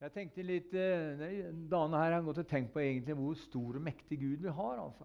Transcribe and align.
Jeg 0.00 0.12
tenkte 0.14 0.44
litt, 0.48 0.70
Dane 0.72 1.66
Dagene 1.68 1.98
her 2.00 2.14
har 2.14 2.22
gått 2.24 2.38
og 2.40 2.46
tenkt 2.48 2.70
på 2.72 2.80
egentlig 2.80 3.12
hvor 3.18 3.34
stor 3.36 3.76
og 3.76 3.82
mektig 3.84 4.16
Gud 4.22 4.46
vi 4.46 4.52
har. 4.56 4.78
altså. 4.80 5.04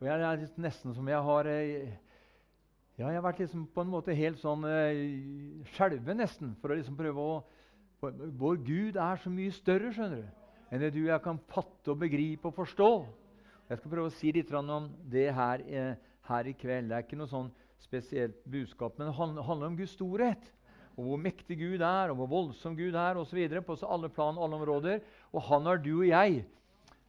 Og 0.00 0.08
jeg 0.08 0.24
er 0.26 0.40
nesten 0.64 0.96
som 0.96 1.10
jeg 1.12 1.20
har 1.28 1.46
eh, 1.46 1.92
ja, 2.98 3.06
Jeg 3.06 3.20
har 3.20 3.22
vært 3.22 3.44
liksom 3.44 3.68
på 3.70 3.84
en 3.84 3.92
måte 3.92 4.16
helt 4.18 4.40
sånn 4.42 4.66
eh, 4.66 5.62
skjelven 5.76 6.18
nesten. 6.18 6.56
For 6.58 6.74
å 6.74 6.78
liksom 6.80 6.98
prøve 6.98 7.22
å 7.22 7.36
Vår 8.02 8.58
Gud 8.66 8.98
er 9.00 9.22
så 9.22 9.30
mye 9.32 9.54
større 9.54 9.88
skjønner 9.94 10.20
du, 10.20 10.42
enn 10.68 10.82
det 10.82 10.90
du 10.92 11.00
jeg 11.06 11.22
kan 11.24 11.38
fatte 11.48 11.94
og 11.94 12.02
begripe 12.02 12.50
og 12.50 12.58
forstå. 12.58 12.90
Jeg 13.70 13.78
skal 13.78 13.94
prøve 13.94 14.10
å 14.10 14.16
si 14.18 14.34
litt 14.34 14.50
om 14.58 14.90
det 15.06 15.30
her, 15.38 15.62
eh, 15.70 15.94
her 16.28 16.50
i 16.50 16.58
kveld. 16.58 16.90
Det 16.90 16.98
er 16.98 17.06
ikke 17.06 17.22
noe 17.22 17.30
sånn 17.30 17.54
spesielt 17.78 18.42
budskap, 18.44 18.98
men 18.98 19.08
det 19.08 19.16
handler 19.16 19.70
om 19.70 19.78
Guds 19.78 19.94
storhet 19.94 20.50
og 20.96 21.04
hvor 21.04 21.20
mektig 21.20 21.58
Gud 21.60 21.82
er, 21.84 22.10
og 22.10 22.16
hvor 22.20 22.30
voldsom 22.30 22.76
Gud 22.76 22.94
er 22.96 23.18
osv. 23.20 23.40
på 23.66 23.76
alle 23.84 24.08
plan 24.08 24.38
og 24.38 24.44
alle 24.44 24.56
områder. 24.56 25.00
Og 25.32 25.42
han 25.42 25.66
har 25.68 25.76
du 25.76 25.98
og 25.98 26.08
jeg. 26.08 26.44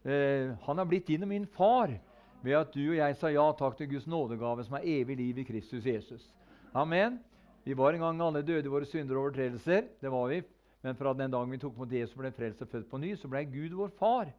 Eh, 0.04 0.52
han 0.66 0.78
har 0.78 0.86
blitt 0.86 1.08
din 1.08 1.24
og 1.24 1.32
min 1.32 1.48
far 1.48 1.96
ved 2.44 2.54
at 2.60 2.74
du 2.74 2.84
og 2.90 3.00
jeg 3.00 3.16
sa 3.18 3.32
ja 3.32 3.46
takk 3.58 3.78
til 3.78 3.90
Guds 3.90 4.08
nådegave, 4.08 4.64
som 4.64 4.76
er 4.78 4.86
evig 5.00 5.18
liv 5.18 5.40
i 5.40 5.48
Kristus 5.48 5.86
Jesus. 5.86 6.28
Amen. 6.74 7.20
Vi 7.64 7.76
var 7.76 7.94
en 7.94 8.04
gang 8.04 8.22
alle 8.22 8.44
døde 8.46 8.68
i 8.68 8.72
våre 8.72 8.86
synder 8.86 9.16
og 9.16 9.28
overtredelser. 9.28 9.88
Det 10.02 10.12
var 10.12 10.28
vi. 10.32 10.44
Men 10.84 10.96
fra 10.96 11.14
den 11.14 11.32
dagen 11.32 11.52
vi 11.52 11.60
tok 11.60 11.78
mot 11.78 11.92
Jesus 11.92 12.16
og 12.16 12.22
ble 12.22 12.32
frelst 12.36 12.62
og 12.64 12.70
født 12.72 12.90
på 12.92 13.00
ny, 13.02 13.16
så 13.16 13.28
ble 13.32 13.44
Gud 13.50 13.74
vår 13.76 13.92
far. 13.98 14.30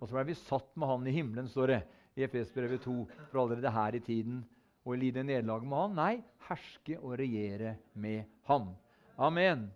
Og 0.00 0.08
så 0.08 0.16
ble 0.16 0.24
vi 0.30 0.38
satt 0.38 0.70
med 0.74 0.88
Han 0.88 1.06
i 1.06 1.14
himmelen, 1.14 1.48
står 1.48 1.72
det 1.72 1.80
i 2.16 2.24
Efesbrevet 2.26 2.82
2, 2.82 2.94
for 3.30 3.42
allerede 3.42 3.70
her 3.70 3.98
i 3.98 4.00
tiden 4.00 4.44
og 4.86 4.98
lide 4.98 5.24
nederlag 5.26 5.66
med 5.66 5.78
han. 5.80 5.96
Nei, 5.98 6.14
herske 6.46 6.98
og 7.00 7.16
regjere 7.18 7.74
med 7.98 8.24
ham. 8.46 8.70
Amen. 9.18 9.66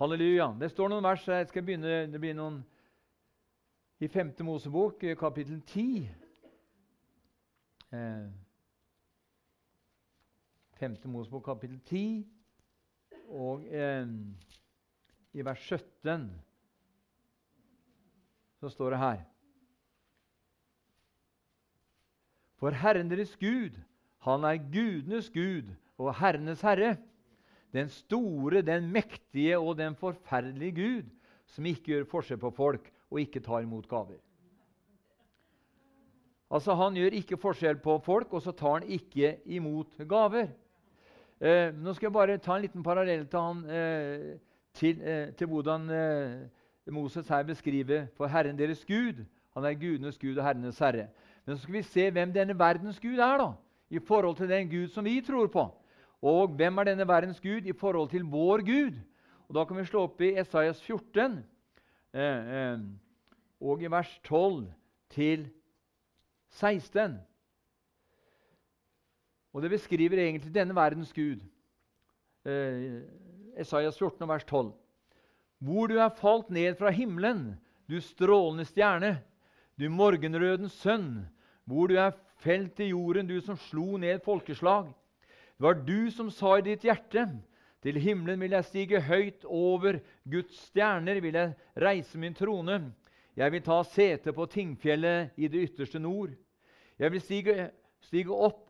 Halleluja. 0.00 0.54
Det 0.60 0.70
står 0.72 0.88
noen 0.88 1.04
vers 1.04 1.26
jeg 1.28 1.48
skal 1.50 1.64
begynne, 1.66 2.06
Det 2.08 2.20
blir 2.20 2.34
noen 2.34 2.62
i 4.00 4.08
5. 4.08 4.32
Mosebok, 4.48 5.02
eh, 5.04 5.16
kapittel 5.16 5.60
10. 5.60 6.08
Eh, 7.92 8.30
5. 10.80 10.96
Mosebok, 11.04 11.44
kapittel 11.44 11.80
10, 11.84 12.24
og 13.28 13.66
eh, 13.68 14.06
i 15.32 15.44
vers 15.44 15.66
17 15.68 16.30
så 18.60 18.68
står 18.68 18.90
det 18.90 18.98
her 18.98 19.20
For 22.60 22.76
Herren 22.76 23.08
deres 23.08 23.36
Gud 23.40 23.76
han 24.26 24.44
er 24.44 24.60
gudenes 24.72 25.30
gud 25.32 25.70
og 26.00 26.12
herrenes 26.20 26.60
herre. 26.64 26.96
Den 27.72 27.88
store, 27.88 28.62
den 28.66 28.90
mektige 28.92 29.58
og 29.58 29.78
den 29.78 29.94
forferdelige 29.94 30.74
Gud, 30.76 31.06
som 31.46 31.66
ikke 31.66 31.92
gjør 31.92 32.08
forskjell 32.10 32.40
på 32.42 32.50
folk 32.50 32.90
og 33.10 33.20
ikke 33.22 33.40
tar 33.40 33.62
imot 33.62 33.88
gaver. 33.88 34.18
Altså, 36.50 36.74
Han 36.74 36.94
gjør 36.98 37.14
ikke 37.14 37.38
forskjell 37.38 37.78
på 37.78 37.98
folk, 38.04 38.32
og 38.32 38.42
så 38.42 38.52
tar 38.52 38.80
han 38.80 38.88
ikke 38.88 39.36
imot 39.44 39.94
gaver. 40.08 40.50
Eh, 41.40 41.72
nå 41.72 41.94
skal 41.94 42.06
jeg 42.06 42.12
bare 42.12 42.38
ta 42.38 42.56
en 42.56 42.62
liten 42.62 42.82
parallell 42.82 43.24
til, 43.26 43.38
han, 43.38 43.64
eh, 43.70 44.38
til, 44.74 45.00
eh, 45.00 45.32
til 45.32 45.46
hvordan 45.46 45.90
eh, 45.90 46.92
Moses 46.92 47.28
her 47.28 47.42
beskriver 47.42 48.06
for 48.16 48.26
Herren 48.26 48.58
deres 48.58 48.84
Gud. 48.84 49.24
Han 49.54 49.64
er 49.64 49.78
gudenes 49.78 50.18
Gud 50.18 50.36
og 50.36 50.44
herrenes 50.44 50.78
herre. 50.78 51.08
Men 51.46 51.56
så 51.56 51.62
skal 51.62 51.74
vi 51.74 51.82
se 51.82 52.10
hvem 52.10 52.32
denne 52.32 52.58
verdens 52.58 53.00
Gud 53.00 53.18
er. 53.18 53.38
da 53.38 53.52
i 53.90 53.98
forhold 53.98 54.36
til 54.36 54.48
den 54.48 54.68
Gud 54.70 54.88
som 54.88 55.04
vi 55.04 55.20
tror 55.20 55.50
på. 55.50 55.66
Og 56.22 56.52
hvem 56.56 56.78
er 56.78 56.90
denne 56.90 57.08
verdens 57.08 57.40
Gud 57.40 57.66
i 57.66 57.72
forhold 57.72 58.10
til 58.10 58.24
vår 58.28 58.64
Gud? 58.66 58.98
Og 59.48 59.54
Da 59.54 59.64
kan 59.64 59.76
vi 59.76 59.84
slå 59.84 60.04
opp 60.06 60.20
i 60.20 60.34
Esaias 60.38 60.82
14 60.82 61.40
eh, 62.14 62.22
eh, 62.22 62.78
og 63.60 63.82
i 63.82 63.90
vers 63.90 64.12
12 64.24 64.68
til 65.10 65.48
16. 66.50 67.18
Og 69.52 69.62
Det 69.62 69.70
beskriver 69.70 70.18
egentlig 70.18 70.54
denne 70.54 70.76
verdens 70.76 71.12
Gud. 71.12 71.40
Eh, 72.44 73.02
Esaias 73.56 73.98
14 73.98 74.28
vers 74.28 74.44
12. 74.44 74.72
Hvor 75.58 75.86
du 75.86 75.98
er 75.98 76.08
falt 76.08 76.50
ned 76.50 76.78
fra 76.78 76.90
himmelen, 76.90 77.58
du 77.90 78.00
strålende 78.00 78.64
stjerne, 78.64 79.18
du 79.80 79.88
morgenrødens 79.90 80.72
sønn, 80.72 81.26
hvor 81.64 81.86
du 81.86 81.98
er 81.98 82.14
felt 82.40 82.74
til 82.76 82.92
jorden, 82.94 83.28
du 83.28 83.40
som 83.44 83.58
slo 83.68 83.96
ned 84.00 84.22
folkeslag. 84.24 84.90
Det 85.56 85.66
var 85.66 85.80
du 85.84 86.10
som 86.10 86.30
sa 86.32 86.56
i 86.58 86.66
ditt 86.72 86.86
hjerte:" 86.88 87.28
Til 87.80 87.96
himmelen 87.96 88.40
vil 88.40 88.52
jeg 88.52 88.64
stige 88.64 89.00
høyt 89.00 89.44
over 89.44 89.98
Guds 90.28 90.56
stjerner, 90.66 91.20
vil 91.20 91.34
jeg 91.34 91.54
reise 91.80 92.18
min 92.18 92.34
trone. 92.34 92.92
Jeg 93.36 93.52
vil 93.52 93.62
ta 93.62 93.78
sete 93.88 94.34
på 94.36 94.44
tingfjellet 94.46 95.30
i 95.36 95.48
det 95.48 95.62
ytterste 95.70 95.98
nord. 95.98 96.34
Jeg 96.98 97.12
vil 97.12 97.20
stige, 97.20 97.70
stige 98.04 98.36
opp, 98.36 98.68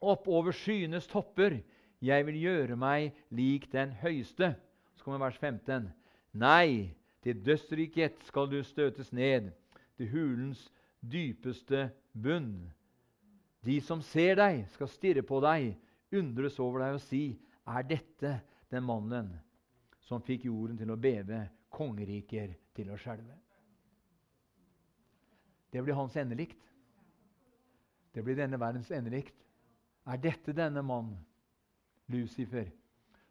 opp 0.00 0.28
over 0.28 0.52
skyenes 0.52 1.06
topper. 1.08 1.56
Jeg 2.04 2.26
vil 2.26 2.36
gjøre 2.36 2.76
meg 2.76 3.14
lik 3.30 3.70
den 3.72 3.96
høyeste. 4.02 4.52
Så 4.96 5.04
kommer 5.04 5.24
vers 5.24 5.40
15. 5.40 5.88
Nei, 6.36 6.92
til 7.24 7.40
dødsriket 7.46 8.20
skal 8.28 8.50
du 8.50 8.60
støtes 8.62 9.12
ned, 9.12 9.52
til 9.96 10.10
hulens 10.12 10.66
dypeste 11.00 11.88
bunn. 12.12 12.72
De 13.64 13.80
som 13.80 14.02
ser 14.04 14.36
deg, 14.36 14.66
skal 14.74 14.90
stirre 14.92 15.24
på 15.24 15.40
deg, 15.44 15.72
undres 16.14 16.58
over 16.60 16.84
deg 16.84 16.98
og 16.98 17.04
si:" 17.06 17.24
Er 17.64 17.86
dette 17.88 18.34
den 18.68 18.84
mannen 18.84 19.30
som 20.04 20.20
fikk 20.20 20.44
jorden 20.44 20.76
til 20.76 20.90
å 20.92 21.00
beve, 21.00 21.46
kongeriker 21.72 22.52
til 22.76 22.90
å 22.92 22.98
skjelve? 23.00 23.38
Det 25.72 25.82
blir 25.82 25.96
hans 25.96 26.16
endelikt. 26.20 26.60
Det 28.12 28.22
blir 28.22 28.36
denne 28.36 28.60
verdens 28.60 28.90
endelikt. 28.92 29.34
Er 30.06 30.20
dette 30.20 30.52
denne 30.52 30.84
mann, 30.84 31.16
Lucifer, 32.12 32.68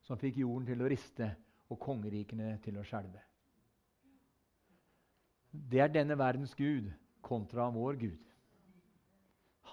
som 0.02 0.18
fikk 0.18 0.42
jorden 0.42 0.66
til 0.68 0.82
å 0.82 0.90
riste 0.90 1.30
og 1.70 1.80
kongerikene 1.80 2.58
til 2.66 2.82
å 2.82 2.84
skjelve? 2.84 3.22
Det 5.54 5.80
er 5.80 5.94
denne 5.94 6.18
verdens 6.18 6.56
gud 6.58 6.90
kontra 7.22 7.70
vår 7.72 8.02
Gud. 8.02 8.33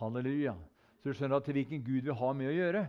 Halleluja. 0.01 0.57
Så 1.01 1.11
du 1.11 1.17
skjønner 1.17 1.41
at 1.41 1.47
til 1.49 1.57
hvilken 1.57 1.85
Gud 1.85 2.09
vi 2.09 2.17
har 2.17 2.35
med 2.37 2.51
å 2.51 2.57
gjøre. 2.57 2.85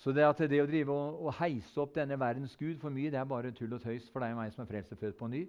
Så 0.00 0.12
det 0.12 0.24
at 0.26 0.40
det 0.50 0.60
å 0.62 0.68
drive 0.68 0.92
og, 0.92 1.20
og, 1.24 1.34
heise 1.38 1.80
opp 1.80 1.94
denne 1.94 2.18
verdens 2.20 2.56
Gud 2.60 2.80
for 2.82 2.92
mye, 2.92 3.12
det 3.12 3.20
er 3.20 3.28
bare 3.28 3.52
tull 3.54 3.76
og 3.76 3.82
tøys 3.84 4.08
for 4.12 4.24
deg 4.24 4.34
og 4.34 4.40
meg 4.42 4.52
som 4.52 4.64
er 4.64 4.70
frelst 4.70 4.94
og 4.96 5.04
på 5.18 5.28
ny. 5.30 5.44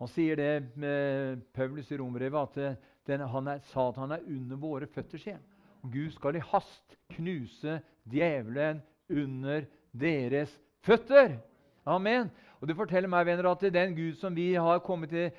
Han 0.00 0.08
sier 0.08 0.38
det 0.38 0.52
med 0.80 1.42
Paulus 1.52 1.90
i 1.92 1.98
rombrevet, 2.00 2.40
at 2.40 2.60
eh, 2.62 2.78
den, 3.10 3.24
han 3.28 3.50
er, 3.52 3.60
han 3.74 4.14
er 4.16 4.24
under 4.24 4.60
våre 4.60 4.88
føtter. 4.88 5.20
Sier. 5.20 5.40
Gud 5.82 6.12
skal 6.14 6.38
i 6.38 6.44
hast 6.52 6.96
knuse 7.16 7.80
djevelen 8.08 8.80
under 9.10 9.66
deres 9.92 10.52
føtter. 10.86 11.36
Amen. 11.84 12.30
Og 12.60 12.68
Det 12.68 12.76
forteller 12.76 13.12
meg 13.12 13.26
venner, 13.26 13.50
at 13.50 13.66
den 13.72 13.96
Gud 13.96 14.16
som 14.20 14.36
vi 14.36 14.54
har 14.54 14.80
kommet 14.84 15.12
til, 15.12 15.30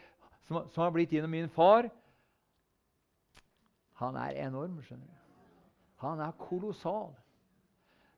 som, 0.46 0.66
som 0.74 0.84
har 0.84 0.94
blitt 0.94 1.14
gjennom 1.14 1.32
min 1.32 1.50
far, 1.54 1.90
han 4.02 4.18
er 4.20 4.40
enorm. 4.48 4.80
skjønner 4.82 5.08
du. 5.08 5.18
Han 6.02 6.22
er 6.24 6.38
kolossal. 6.40 7.14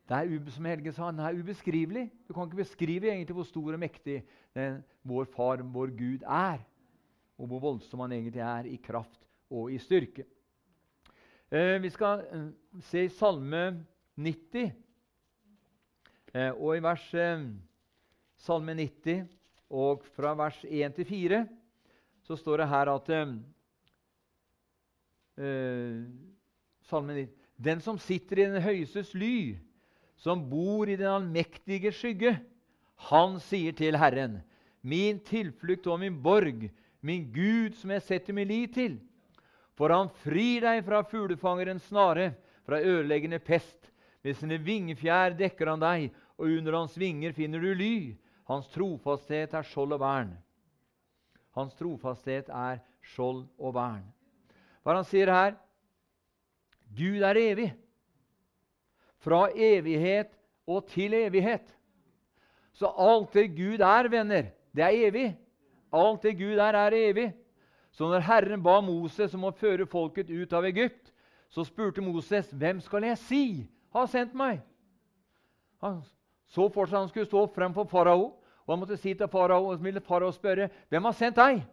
Det 0.08 0.18
er, 0.18 0.52
som 0.52 0.68
Helge 0.68 0.92
sa, 0.92 1.08
han 1.08 1.20
er 1.24 1.38
ubeskrivelig. 1.40 2.10
Du 2.28 2.34
kan 2.36 2.48
ikke 2.48 2.64
beskrive 2.64 3.12
egentlig 3.12 3.36
hvor 3.38 3.48
stor 3.48 3.76
og 3.76 3.80
mektig 3.80 4.20
den, 4.56 4.82
vår 5.08 5.28
far, 5.32 5.64
vår 5.64 5.94
Gud, 5.96 6.26
er. 6.28 6.60
Og 7.40 7.48
hvor 7.48 7.64
voldsom 7.64 8.04
han 8.04 8.16
egentlig 8.16 8.44
er 8.44 8.68
i 8.68 8.80
kraft 8.84 9.24
og 9.52 9.72
i 9.72 9.80
styrke. 9.80 10.26
Eh, 11.52 11.78
vi 11.82 11.92
skal 11.94 12.26
eh, 12.28 12.50
se 12.90 13.06
i 13.06 13.14
Salme 13.14 13.64
90, 14.16 14.72
eh, 16.34 16.52
og 16.52 16.78
i 16.78 16.84
vers 16.84 17.08
eh, 17.14 17.48
Salme 18.44 18.76
90, 18.76 19.28
og 19.74 20.04
fra 20.16 20.36
vers 20.38 20.60
1 20.68 20.96
til 21.00 21.09
4, 21.09 21.44
så 22.24 22.36
står 22.40 22.64
det 22.64 22.70
her 22.72 22.91
at 22.91 23.09
eh, 25.38 26.03
salmen 26.90 27.16
90. 27.16 27.40
Den 27.64 27.82
som 27.82 28.00
sitter 28.02 28.40
i 28.40 28.47
den 28.50 28.64
høyestes 28.64 29.14
ly, 29.16 29.56
som 30.18 30.41
bor 30.50 30.90
i 30.90 30.97
den 31.00 31.09
allmektige 31.09 31.94
skygge, 31.96 32.38
han 33.09 33.40
sier 33.44 33.76
til 33.76 33.97
Herren, 34.00 34.40
min 34.82 35.20
tilflukt 35.24 35.88
og 35.88 36.00
min 36.02 36.16
borg, 36.24 36.70
min 37.03 37.28
Gud 37.34 37.76
som 37.80 37.91
jeg 37.91 38.06
setter 38.06 38.35
min 38.35 38.47
lit 38.47 38.74
til. 38.76 38.97
For 39.76 39.91
han 39.91 40.12
frir 40.24 40.64
deg 40.64 40.84
fra 40.85 41.02
fuglefangerens 41.08 41.88
snare, 41.90 42.34
fra 42.64 42.79
ødeleggende 42.79 43.40
pest. 43.44 43.90
Med 44.24 44.38
sine 44.40 44.59
vingefjær 44.64 45.36
dekker 45.36 45.74
han 45.74 45.82
deg, 45.84 46.12
og 46.40 46.47
under 46.47 46.78
hans 46.78 46.96
vinger 47.00 47.36
finner 47.36 47.59
du 47.59 47.74
ly. 47.76 47.96
Hans 48.47 48.70
trofasthet 48.72 49.56
er 49.56 49.68
skjold 49.68 49.97
og 49.97 50.03
vern. 50.03 50.34
Hans 51.58 51.76
trofasthet 51.79 52.50
er 52.50 52.79
skjold 53.14 53.46
og 53.59 53.76
vern. 53.76 54.06
Hva 54.84 54.97
han 55.00 55.08
sier 55.08 55.32
her? 55.32 55.56
Gud 56.94 57.24
er 57.24 57.40
evig. 57.40 57.70
Fra 59.24 59.47
evighet 59.56 60.34
og 60.68 60.85
til 60.91 61.16
evighet. 61.16 61.66
Så 62.74 62.90
alt 62.90 63.34
det 63.34 63.53
Gud 63.56 63.82
er, 63.85 64.09
venner, 64.09 64.50
det 64.76 64.84
er 64.84 65.08
evig. 65.08 65.30
Alt 65.94 66.24
det 66.26 66.35
Gud 66.38 66.58
er, 66.58 66.76
er 66.76 66.97
evig. 66.97 67.32
Så 67.94 68.09
når 68.09 68.26
Herren 68.26 68.64
ba 68.64 68.80
Moses 68.82 69.35
om 69.38 69.46
å 69.46 69.53
føre 69.53 69.85
folket 69.85 70.32
ut 70.34 70.53
av 70.53 70.66
Egypt, 70.66 71.12
så 71.53 71.64
spurte 71.64 72.02
Moses, 72.02 72.50
'Hvem 72.50 72.82
skal 72.82 73.03
jeg 73.03 73.18
si 73.18 73.70
har 73.94 74.06
sendt 74.06 74.34
meg?' 74.34 74.62
Han 75.82 76.02
så 76.47 76.70
for 76.70 76.86
seg 76.86 77.00
han 77.00 77.09
skulle 77.09 77.26
stå 77.26 77.46
fremfor 77.53 77.86
farao, 77.90 78.26
og 78.66 78.74
han 78.74 78.79
måtte 78.79 78.97
si 78.97 79.14
til 79.14 79.28
farao, 79.28 79.70
og 79.70 79.78
så 79.78 79.84
ville 79.84 80.02
farao 80.02 80.32
spørre, 80.32 80.70
'Hvem 80.90 81.06
har 81.06 81.12
sendt 81.12 81.38
deg?' 81.38 81.64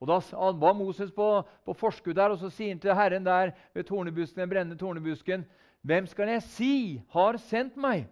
Og 0.00 0.08
Da 0.08 0.18
var 0.52 0.72
Moses 0.72 1.12
på, 1.12 1.42
på 1.64 1.72
forskudd 1.72 2.16
der, 2.16 2.34
og 2.34 2.38
så 2.38 2.50
sier 2.50 2.74
han 2.74 2.80
til 2.80 2.94
Herren 2.94 3.24
der 3.24 3.50
ved 3.74 3.84
tornebusken, 3.84 4.40
den 4.40 4.50
brennende 4.50 4.78
tornebusken, 4.78 5.46
'Hvem 5.86 6.06
skal 6.06 6.28
jeg 6.28 6.42
si 6.42 7.02
har 7.10 7.36
sendt 7.36 7.76
meg?' 7.76 8.08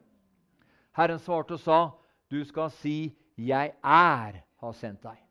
Herren 0.97 1.19
svarte 1.19 1.53
og 1.53 1.61
sa, 1.61 1.91
'Du 2.31 2.45
skal 2.45 2.71
si, 2.71 3.17
'Jeg 3.39 3.73
er 3.85 4.33
har 4.61 4.73
sendt 4.73 5.03
deg'. 5.03 5.25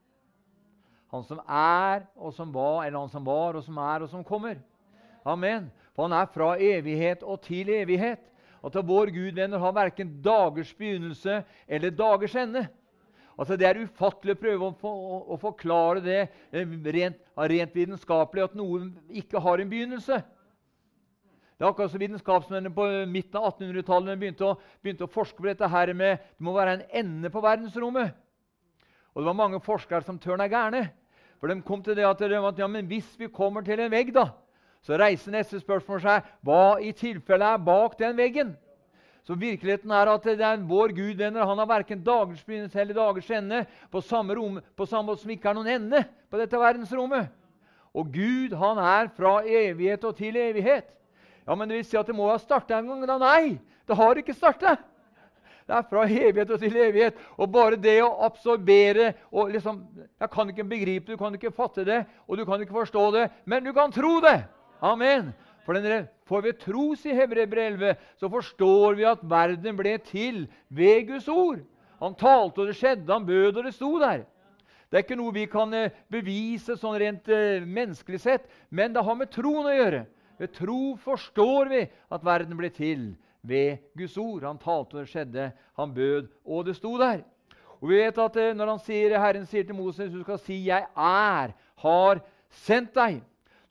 Han 1.12 1.24
som 1.24 1.40
er, 1.48 2.02
og 2.16 2.34
som 2.34 2.54
var, 2.54 2.84
eller 2.84 3.00
han 3.00 3.10
som 3.10 3.26
var, 3.26 3.54
og 3.54 3.64
som 3.64 3.78
er, 3.78 4.02
og 4.02 4.10
som 4.10 4.24
kommer. 4.24 4.56
Amen. 5.26 5.72
For 5.94 6.08
han 6.08 6.12
er 6.12 6.26
fra 6.26 6.56
evighet 6.60 7.24
og 7.24 7.42
til 7.42 7.70
evighet. 7.70 8.20
At 8.64 8.76
vår 8.88 9.12
Gud 9.12 9.36
venner 9.36 9.60
har 9.60 9.72
verken 9.72 10.22
dagers 10.24 10.74
begynnelse 10.74 11.44
eller 11.68 11.90
dagers 11.90 12.36
ende. 12.36 12.68
Altså 13.38 13.58
Det 13.58 13.68
er 13.68 13.82
ufattelig 13.82 14.36
å 14.36 14.42
prøve 14.44 14.68
å, 14.68 14.74
å, 14.90 15.20
å 15.34 15.40
forklare 15.42 16.04
det 16.06 16.20
eh, 16.22 16.76
rent, 16.96 17.20
rent, 17.50 17.76
vitenskapelig 17.76 18.46
at 18.46 18.58
noe 18.58 18.92
ikke 19.10 19.42
har 19.42 19.62
en 19.62 19.72
begynnelse. 19.72 20.20
Det 21.54 21.66
er 21.66 21.70
akkurat 21.70 21.94
som 21.94 22.02
Vitenskapsmennene 22.02 22.74
på 22.76 22.86
midten 23.10 23.40
av 23.40 23.54
1800-tallet 23.54 24.20
begynte, 24.20 24.50
begynte, 24.84 25.08
å 25.08 25.14
forske 25.14 25.40
på 25.40 25.48
dette 25.48 25.70
her 25.70 25.94
med 25.98 26.18
det 26.18 26.46
må 26.46 26.54
være 26.56 26.78
en 26.78 26.86
ende 27.04 27.32
på 27.34 27.42
verdensrommet. 27.46 28.14
Og 29.14 29.22
det 29.22 29.30
var 29.30 29.38
mange 29.38 29.62
forskere 29.62 30.06
som 30.06 30.18
tørna 30.20 30.50
gærne. 30.50 30.88
For 31.40 31.52
de 31.52 31.62
kom 31.66 31.84
til 31.86 31.98
det 31.98 32.06
at, 32.08 32.22
ja, 32.60 32.68
men 32.68 32.90
hvis 32.90 33.14
vi 33.20 33.30
kommer 33.30 33.66
til 33.66 33.82
en 33.84 33.92
vegg, 33.94 34.14
da, 34.16 34.30
så 34.84 34.98
reiser 35.00 35.34
neste 35.36 35.62
spørsmål 35.62 36.02
seg 36.04 36.30
hva 36.44 36.80
i 36.84 36.92
tilfelle 36.98 37.54
er 37.56 37.64
bak 37.64 37.98
den 38.00 38.18
veggen. 38.18 38.54
Så 39.24 39.38
virkeligheten 39.40 39.92
er 39.96 40.10
at 40.12 40.25
det 40.28 40.44
er 40.44 40.64
vår 40.68 40.92
Gud 40.98 41.16
venner, 41.16 41.46
han 41.48 41.60
har 41.62 41.68
verken 41.70 42.02
dagers 42.04 42.44
begynnelse 42.44 42.81
eller 42.81 42.98
dagers 42.98 43.30
ende, 43.31 43.62
på 43.92 44.02
samme, 44.04 44.36
rom, 44.36 44.58
på 44.75 44.88
samme 44.90 45.12
måte 45.12 45.24
som 45.24 45.31
ikke 45.31 45.48
er 45.50 45.56
noen 45.56 45.72
ende 45.72 46.02
på 46.28 46.42
dette 46.42 46.60
verdensrommet. 46.60 47.30
Og 47.94 48.10
Gud 48.12 48.56
han 48.58 48.81
er 48.84 49.12
fra 49.16 49.38
evighet 49.46 50.04
og 50.04 50.18
til 50.18 50.36
evighet. 50.36 50.90
Ja, 51.48 51.56
Men 51.56 51.70
det 51.70 51.78
vil 51.78 51.86
si 51.86 52.00
at 52.00 52.08
det 52.08 52.16
må 52.16 52.28
ha 52.31 52.40
starta 52.40 52.80
en 52.80 52.90
gang? 52.90 53.06
Da 53.08 53.20
nei, 53.22 53.60
det 53.88 53.96
har 54.00 54.20
ikke 54.20 54.36
starta. 54.36 54.75
Det 55.64 55.75
er 55.78 55.86
fra 55.88 56.04
evighet 56.04 56.52
og 56.52 56.60
til 56.60 56.75
evighet. 56.75 57.20
Og 57.38 57.52
bare 57.52 57.80
det 57.80 58.02
å 58.04 58.12
absorbere 58.25 59.14
og 59.31 59.54
liksom, 59.54 59.86
Jeg 60.20 60.30
kan 60.31 60.50
ikke 60.50 60.68
begripe 60.68 61.08
det, 61.08 61.16
du 61.16 61.22
kan 61.22 61.36
ikke 61.36 61.56
fatte 61.56 61.86
det, 61.88 62.04
og 62.28 62.38
du 62.38 62.46
kan 62.46 62.62
ikke 62.62 62.75
forstå 62.75 63.12
det, 63.16 63.30
men 63.46 63.64
du 63.64 63.72
kan 63.74 63.92
tro 63.92 64.20
det! 64.24 64.42
Amen. 64.84 65.31
For, 65.63 65.80
den, 65.80 66.07
får 66.27 66.44
vi 66.44 66.54
tro, 66.60 66.89
sier 67.00 67.15
Hebrevet 67.21 67.62
11, 67.74 67.95
så 68.19 68.30
forstår 68.31 68.98
vi 69.00 69.07
at 69.07 69.24
verden 69.24 69.77
ble 69.80 69.95
til 70.04 70.44
ved 70.68 71.07
Guds 71.07 71.30
ord. 71.31 71.63
Han 72.04 72.15
talte, 72.19 72.62
og 72.62 72.68
det 72.68 72.75
skjedde. 72.75 73.07
Han 73.13 73.25
bød, 73.25 73.57
og 73.57 73.63
det 73.63 73.75
sto 73.77 73.94
der. 74.01 74.25
Det 74.92 75.00
er 75.00 75.06
ikke 75.06 75.18
noe 75.18 75.33
vi 75.33 75.48
kan 75.50 75.71
eh, 75.74 75.94
bevise 76.12 76.75
sånn 76.77 77.00
rent 77.01 77.30
uh, 77.31 77.63
menneskelig 77.65 78.19
sett, 78.21 78.44
men 78.69 78.94
det 78.94 79.01
har 79.01 79.15
med 79.18 79.31
troen 79.33 79.65
å 79.71 79.74
gjøre. 79.74 80.04
Ved 80.38 80.51
tro 80.54 80.81
forstår 81.01 81.71
vi 81.71 81.80
at 82.13 82.25
verden 82.25 82.60
ble 82.60 82.69
til 82.74 83.07
ved 83.42 83.80
Guds 83.98 84.19
ord. 84.21 84.44
Han 84.45 84.60
talte, 84.62 85.00
og 85.00 85.01
det 85.01 85.13
skjedde. 85.13 85.48
Han 85.80 85.95
bød, 85.95 86.27
og 86.45 86.68
det 86.68 86.75
sto 86.77 86.94
der. 87.01 87.24
Og 87.80 87.89
vi 87.89 88.04
vet 88.04 88.19
at 88.21 88.38
når 88.56 88.69
Når 88.69 88.83
sier, 88.86 89.18
Herren 89.19 89.45
sier 89.45 89.65
til 89.65 89.75
Moses 89.75 90.12
du 90.12 90.21
skal 90.21 90.39
si 90.39 90.65
'Jeg 90.68 90.86
er, 90.95 91.56
har 91.75 92.21
sendt 92.50 92.94
deg', 92.94 93.24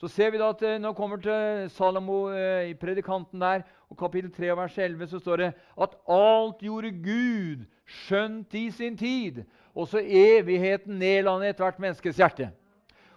så 0.02 0.08
ser 0.10 0.32
vi 0.34 0.38
da 0.40 0.48
at 0.50 0.62
nå 0.66 0.78
Når 0.82 0.90
vi 0.90 0.98
kommer 0.98 1.20
til 1.22 1.68
Salomo 1.70 2.16
eh, 2.34 2.72
i 2.72 2.74
predikanten 2.74 3.38
der, 3.38 3.62
og 3.86 3.96
kapittel 3.96 4.32
3 4.34 4.48
vers 4.58 4.78
11, 4.78 5.06
så 5.06 5.18
står 5.18 5.36
det 5.36 5.50
at 5.54 5.92
alt 6.10 6.58
gjorde 6.58 6.90
Gud 6.90 7.60
skjønt 7.86 8.54
i 8.58 8.64
sin 8.74 8.96
tid. 8.98 9.44
Også 9.78 10.02
evigheten 10.02 10.98
nedlandet 10.98 11.52
ethvert 11.52 11.78
menneskes 11.78 12.18
hjerte. 12.18 12.48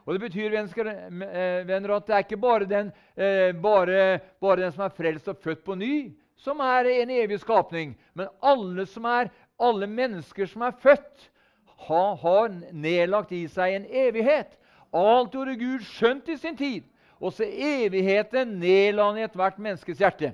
Og 0.06 0.14
Det 0.14 0.22
betyr 0.22 0.54
eh, 0.54 1.66
venner, 1.66 1.96
at 1.96 2.06
det 2.06 2.14
er 2.14 2.22
ikke 2.22 2.38
bare 2.38 2.66
den, 2.70 2.92
bare, 3.64 4.20
bare 4.40 4.62
den 4.62 4.72
som 4.72 4.84
er 4.86 4.94
frelst 4.94 5.28
og 5.28 5.42
født 5.42 5.64
på 5.66 5.76
ny, 5.76 6.14
som 6.38 6.60
er 6.60 6.86
en 6.86 7.10
evig 7.10 7.40
skapning. 7.40 7.96
Men 8.14 8.30
alle, 8.44 8.86
som 8.86 9.06
er, 9.10 9.34
alle 9.58 9.88
mennesker 9.88 10.46
som 10.46 10.62
er 10.62 10.78
født, 10.78 11.32
ha, 11.88 12.04
har 12.14 12.54
nedlagt 12.72 13.34
i 13.34 13.48
seg 13.50 13.74
en 13.74 13.90
evighet. 13.90 14.54
Alt 14.96 15.34
gjorde 15.36 15.58
Gud 15.60 15.84
skjønt 15.84 16.30
i 16.32 16.38
sin 16.40 16.56
tid. 16.56 16.86
Også 17.20 17.44
evigheten 17.48 18.58
nedla 18.62 19.10
han 19.10 19.20
i 19.20 19.26
ethvert 19.26 19.60
menneskes 19.60 20.00
hjerte. 20.00 20.34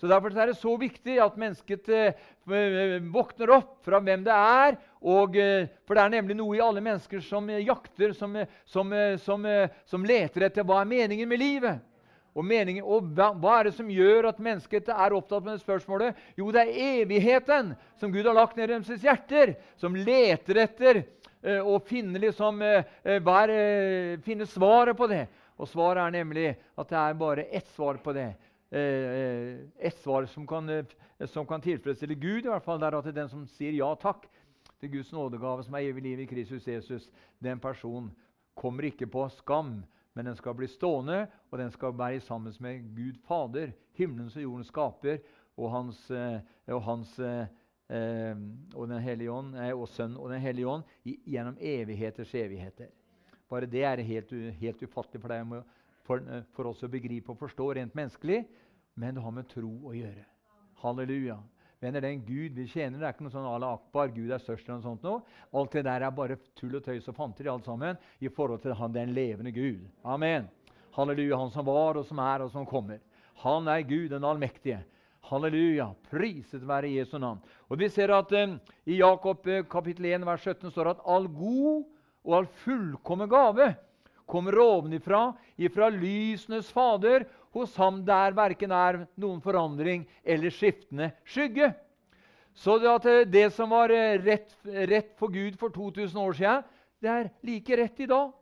Så 0.00 0.08
Derfor 0.10 0.34
er 0.36 0.50
det 0.50 0.58
så 0.58 0.74
viktig 0.76 1.14
at 1.22 1.36
mennesket 1.40 1.88
eh, 1.88 2.98
våkner 3.14 3.52
opp 3.54 3.78
fra 3.86 4.00
hvem 4.04 4.24
det 4.26 4.34
er. 4.34 4.76
Og, 5.00 5.38
eh, 5.40 5.70
for 5.86 5.96
det 5.96 6.02
er 6.04 6.14
nemlig 6.16 6.36
noe 6.36 6.58
i 6.58 6.62
alle 6.64 6.82
mennesker 6.84 7.22
som 7.24 7.48
jakter, 7.48 8.12
som, 8.16 8.36
som, 8.68 8.92
som, 9.22 9.48
som 9.88 10.04
leter 10.04 10.48
etter 10.48 10.66
hva 10.66 10.82
er 10.82 10.90
meningen 10.90 11.30
med 11.30 11.40
livet. 11.40 11.80
Og, 12.34 12.42
meningen, 12.42 12.82
og 12.82 13.12
hva, 13.14 13.30
hva, 13.38 13.60
er 13.60 13.68
det 13.68 13.76
som 13.76 13.88
gjør 13.88 14.26
at 14.32 14.42
mennesket 14.42 14.90
er 14.90 15.14
opptatt 15.14 15.44
med 15.46 15.54
det 15.54 15.62
spørsmålet? 15.62 16.24
Jo, 16.36 16.50
det 16.52 16.66
er 16.66 17.04
evigheten 17.04 17.76
som 18.00 18.12
Gud 18.12 18.26
har 18.26 18.34
lagt 18.34 18.58
ned 18.58 18.66
i 18.66 18.74
deres 18.74 19.06
hjerter, 19.06 19.54
som 19.78 19.94
leter 19.94 20.64
etter 20.66 21.04
Eh, 21.04 21.23
og 21.44 21.82
finne, 21.84 22.18
liksom, 22.18 22.62
eh, 22.62 22.84
eh, 23.04 23.20
hver, 23.22 23.52
finne 24.24 24.46
svaret 24.48 24.96
på 24.96 25.08
det. 25.10 25.26
Og 25.60 25.68
svaret 25.68 26.00
er 26.06 26.14
nemlig 26.16 26.46
at 26.76 26.88
det 26.88 26.98
er 26.98 27.18
bare 27.20 27.44
ett 27.52 27.68
svar 27.76 28.00
på 28.02 28.14
det. 28.16 28.32
Ett 28.74 29.98
svar 30.02 30.24
som 30.26 30.46
kan, 30.46 30.66
som 31.30 31.46
kan 31.46 31.60
tilfredsstille 31.62 32.16
Gud, 32.18 32.46
i 32.46 32.50
hvert 32.50 32.64
fall 32.64 32.80
det 32.82 32.88
er 32.88 32.96
at 32.98 33.10
den 33.14 33.28
som 33.30 33.44
sier 33.46 33.76
ja 33.76 33.92
takk 33.94 34.24
til 34.80 34.90
Guds 34.96 35.12
nådegave, 35.14 35.62
som 35.62 35.76
er 35.78 35.86
evig 35.86 36.02
liv 36.02 36.24
i 36.24 36.26
Kristus 36.26 36.66
Jesus, 36.66 37.06
den 37.38 37.60
personen 37.62 38.10
kommer 38.58 38.88
ikke 38.88 39.06
på 39.06 39.28
skam, 39.36 39.84
men 40.14 40.26
den 40.26 40.34
skal 40.34 40.56
bli 40.58 40.66
stående, 40.66 41.28
og 41.52 41.58
den 41.60 41.70
skal 41.70 41.94
være 41.94 42.24
sammen 42.24 42.56
med 42.58 42.82
Gud 42.96 43.20
Fader, 43.28 43.70
himmelens 43.94 44.34
og 44.36 44.42
jordens 44.42 44.72
skaper, 44.74 45.22
og 45.54 45.70
hans, 45.70 46.10
og 46.66 46.82
hans 46.82 47.14
eh, 47.22 47.46
og 47.90 48.88
Den 48.88 49.00
hellige 49.04 49.30
ånd, 49.30 49.54
og 49.76 49.88
Sønnen 49.92 50.16
og 50.16 50.30
Den 50.32 50.40
hellige 50.40 50.68
ånd 50.68 50.84
gjennom 51.04 51.58
evigheters 51.60 52.34
evigheter. 52.34 52.88
Bare 53.50 53.68
det 53.70 53.84
er 53.84 54.02
helt, 54.02 54.30
helt 54.60 54.82
ufattelig 54.82 55.20
for, 55.22 55.30
deg, 55.30 55.64
for, 56.04 56.22
eh, 56.26 56.46
for, 56.56 56.70
oss 56.70 56.84
å 56.84 56.90
begripe 56.90 57.32
og 57.32 57.38
forstå 57.38 57.72
rent 57.78 57.96
menneskelig, 57.96 58.44
men 58.98 59.14
det 59.14 59.22
har 59.24 59.34
med 59.34 59.48
tro 59.50 59.72
å 59.90 59.92
gjøre. 59.94 60.24
Halleluja. 60.82 61.36
Venner, 61.82 62.00
Den 62.00 62.22
Gud 62.24 62.56
vi 62.56 62.64
tjener, 62.66 62.98
det 62.98 63.06
er 63.06 63.12
ikke 63.12 63.26
noe 63.26 63.34
sånn 63.34 63.46
ala 63.46 63.74
akbar, 63.76 64.08
Gud 64.14 64.32
er 64.32 64.40
størst. 64.40 64.68
eller 64.68 64.80
noe 64.80 64.88
sånt 64.88 65.02
noe. 65.04 65.22
Alt 65.52 65.76
det 65.76 65.84
der 65.84 66.02
er 66.02 66.10
bare 66.10 66.38
tull 66.56 66.76
og 66.78 66.84
tøys 66.84 67.08
og 67.08 67.16
fanteri 67.18 67.50
alt 67.52 67.66
sammen, 67.66 67.98
i 68.20 68.28
forhold 68.28 68.62
til 68.62 68.74
han 68.74 68.92
den 68.92 69.12
levende 69.12 69.52
Gud. 69.52 69.84
Amen. 70.04 70.48
Halleluja, 70.96 71.36
Han 71.36 71.50
som 71.50 71.66
var, 71.66 71.98
og 71.98 72.06
som 72.06 72.18
er, 72.18 72.42
og 72.42 72.50
som 72.50 72.66
kommer. 72.66 73.00
Han 73.42 73.68
er 73.68 73.82
Gud, 73.82 74.08
den 74.08 74.24
allmektige. 74.24 74.84
Halleluja! 75.24 75.88
Priset 76.10 76.64
være 76.68 76.92
Jesu 76.98 77.18
navn. 77.18 77.40
Og 77.68 77.78
Vi 77.78 77.88
ser 77.88 78.12
at 78.12 78.32
eh, 78.32 78.58
i 78.86 79.00
Jakob 79.00 79.46
eh, 79.46 79.64
kapittel 79.64 80.10
1, 80.12 80.26
vers 80.26 80.44
17 80.44 80.70
står 80.70 80.90
at 80.90 81.02
all 81.06 81.28
god 81.28 81.84
og 82.24 82.36
all 82.38 82.46
fullkommen 82.64 83.28
gave 83.28 83.74
kommer 84.26 84.58
ovenifra, 84.58 85.34
ifra 85.56 85.88
lysenes 85.92 86.70
Fader, 86.72 87.26
hos 87.52 87.76
ham 87.76 88.00
der 88.04 88.34
verken 88.34 88.72
er 88.72 89.04
noen 89.20 89.40
forandring 89.44 90.06
eller 90.24 90.52
skiftende 90.52 91.10
skygge. 91.28 91.74
Så 92.54 92.78
det, 92.78 92.90
at 92.90 93.06
eh, 93.10 93.26
det 93.26 93.48
som 93.54 93.72
var 93.74 93.92
eh, 93.92 94.20
rett, 94.22 94.54
rett 94.64 95.12
for 95.18 95.32
Gud 95.32 95.58
for 95.58 95.74
2000 95.74 96.18
år 96.20 96.38
siden, 96.38 96.64
det 97.02 97.10
er 97.10 97.30
like 97.44 97.78
rett 97.78 98.00
i 98.00 98.10
dag. 98.10 98.32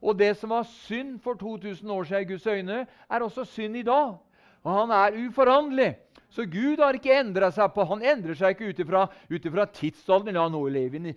Og 0.00 0.16
det 0.16 0.32
som 0.40 0.54
var 0.54 0.64
synd 0.64 1.18
for 1.20 1.36
2000 1.36 1.90
år 1.92 2.06
siden 2.08 2.22
i 2.22 2.28
Guds 2.30 2.46
øyne, 2.46 2.84
er 2.86 3.24
også 3.24 3.44
synd 3.44 3.76
i 3.76 3.84
dag. 3.84 4.14
Og 4.62 4.70
han 4.72 4.92
er 4.94 5.18
uforanderlig. 5.26 5.90
Så 6.30 6.44
Gud 6.46 6.78
har 6.78 6.94
ikke 6.94 7.14
endra 7.18 7.48
seg 7.50 7.72
på. 7.74 7.84
Han 7.90 8.04
endrer 8.06 8.36
seg 8.38 8.54
ikke 8.54 8.70
ut 8.70 9.46
ifra 9.50 9.64
tidsalderen. 9.74 10.38
Ja, 10.38 10.46
nå 10.50 10.62
lever 10.70 11.02
vi, 11.02 11.14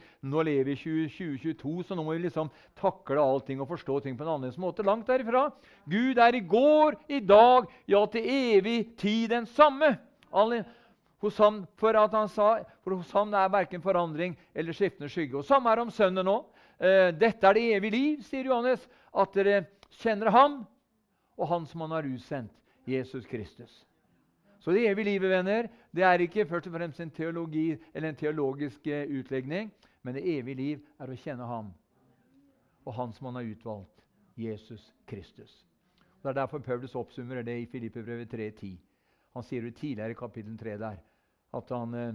vi 0.65 0.77
2022, 0.79 1.73
så 1.85 1.97
nå 1.97 2.05
må 2.05 2.15
vi 2.15 2.23
liksom 2.25 2.49
takle 2.79 3.21
allting 3.21 3.61
og 3.61 3.69
forstå 3.69 3.99
ting 4.01 4.17
på 4.17 4.25
en 4.25 4.31
annen 4.33 4.55
måte. 4.61 4.85
Langt 4.85 5.09
derifra. 5.09 5.51
Gud 5.85 6.17
er 6.17 6.39
i 6.39 6.41
går, 6.41 6.97
i 7.13 7.21
dag, 7.21 7.69
ja, 7.85 8.01
til 8.09 8.25
evig 8.25 8.79
tid 8.97 9.29
den 9.35 9.45
samme. 9.53 9.93
Hos 11.23 11.37
ham, 11.39 11.61
for, 11.79 11.95
at 11.95 12.17
han 12.17 12.27
sa, 12.27 12.49
for 12.83 12.97
hos 12.97 13.13
ham 13.15 13.31
er 13.37 13.53
verken 13.53 13.85
forandring 13.85 14.33
eller 14.51 14.75
skiftende 14.75 15.11
skygge. 15.13 15.37
Og 15.39 15.45
Samme 15.47 15.71
er 15.71 15.85
om 15.85 15.93
Sønnen 15.93 16.25
nå. 16.25 16.39
Eh, 16.81 17.13
dette 17.15 17.47
er 17.47 17.55
det 17.55 17.69
evige 17.77 17.95
liv, 17.95 18.25
sier 18.25 18.49
Johannes, 18.49 18.83
at 19.13 19.37
dere 19.37 19.61
kjenner 20.01 20.33
ham 20.33 20.63
og 21.37 21.47
Han 21.49 21.65
som 21.69 21.85
han 21.85 21.95
har 21.95 22.05
utsendt, 22.09 22.51
Jesus 22.85 23.25
Kristus. 23.29 23.83
Så 24.63 24.71
det 24.71 24.85
evige 24.87 25.09
livet, 25.11 25.29
venner, 25.29 25.67
det 25.91 26.03
er 26.07 26.21
ikke 26.23 26.45
først 26.47 26.69
og 26.69 26.73
fremst 26.77 27.01
en 27.03 27.11
teologi 27.11 27.73
eller 27.93 28.09
en 28.09 28.15
teologisk 28.15 28.87
eh, 28.87 29.09
utlegning, 29.11 29.71
Men 30.03 30.15
det 30.15 30.23
evige 30.27 30.55
liv 30.55 30.79
er 30.99 31.07
å 31.07 31.15
kjenne 31.15 31.45
Ham, 31.47 31.69
og 32.85 32.93
Han 32.93 33.13
som 33.15 33.29
Han 33.29 33.35
har 33.39 33.47
utvalgt, 33.47 34.03
Jesus 34.35 34.93
Kristus. 35.07 35.65
Det 36.21 36.29
er 36.29 36.33
derfor 36.33 36.59
Paulus 36.59 36.95
oppsummerer 36.95 37.43
det 37.43 37.55
i 37.61 37.65
Filippebrevet 37.71 38.33
3.10. 38.33 38.77
Han 39.33 39.43
sier 39.43 39.63
det 39.63 39.75
tidligere 39.75 40.11
i 40.11 40.19
kapittel 40.19 40.57
3 40.59 40.77
der, 40.77 40.99
at 41.53 41.69
han, 41.69 41.93
eh, 41.93 42.13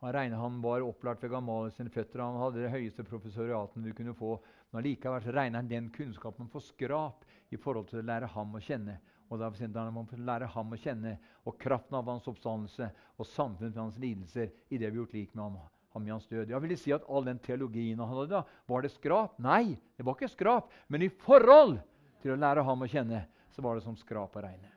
han 0.00 0.14
regner 0.14 0.36
han 0.36 0.60
var 0.62 0.84
opplært 0.84 1.22
ved 1.22 1.30
Gamaliel 1.30 1.72
sine 1.72 1.90
føtter. 1.90 2.20
Han 2.20 2.40
hadde 2.40 2.62
det 2.62 2.72
høyeste 2.72 3.04
professoriaten 3.04 3.84
du 3.84 3.92
kunne 3.92 4.14
få. 4.14 4.38
Men 4.70 4.82
allikevel 4.82 5.32
regner 5.34 5.58
han 5.58 5.68
den 5.68 5.88
kunnskapen 5.90 6.48
for 6.50 6.62
skrap 6.62 7.24
i 7.50 7.58
forhold 7.58 7.88
til 7.90 8.00
å 8.00 8.06
lære 8.06 8.28
ham 8.30 8.54
å 8.54 8.62
kjenne. 8.62 9.00
Og 9.30 9.38
da 9.38 9.50
må 9.90 10.02
man 10.02 10.24
lære 10.26 10.48
ham 10.50 10.72
å 10.74 10.78
kjenne, 10.78 11.16
og 11.46 11.58
kraften 11.58 11.96
av 11.98 12.08
hans 12.10 12.26
oppstandelse 12.30 12.88
og 13.16 13.28
samfunnet 13.30 13.76
med 13.76 13.82
hans 13.82 14.00
lidelser 14.02 14.50
i 14.68 14.78
det 14.78 14.88
vi 14.88 14.96
har 14.96 15.02
gjort 15.04 15.14
lik 15.14 15.34
med 15.34 15.44
ham, 15.44 15.58
ham 15.94 16.06
i 16.06 16.10
hans 16.10 16.26
død. 16.26 16.50
Jeg 16.50 16.62
vil 16.64 16.78
si 16.78 16.94
at 16.94 17.06
All 17.08 17.26
den 17.26 17.38
teologien 17.42 18.02
han 18.02 18.10
hadde, 18.10 18.26
da, 18.32 18.42
var 18.66 18.82
det 18.82 18.90
skrap? 18.94 19.38
Nei, 19.42 19.76
det 19.96 20.06
var 20.06 20.18
ikke 20.18 20.32
skrap. 20.32 20.74
Men 20.90 21.06
i 21.06 21.12
forhold 21.22 21.78
til 22.22 22.34
å 22.34 22.40
lære 22.42 22.66
ham 22.66 22.82
å 22.82 22.90
kjenne, 22.90 23.22
så 23.54 23.62
var 23.62 23.78
det 23.78 23.86
som 23.86 23.98
skrap 23.98 24.34
å 24.34 24.42
regne. 24.42 24.74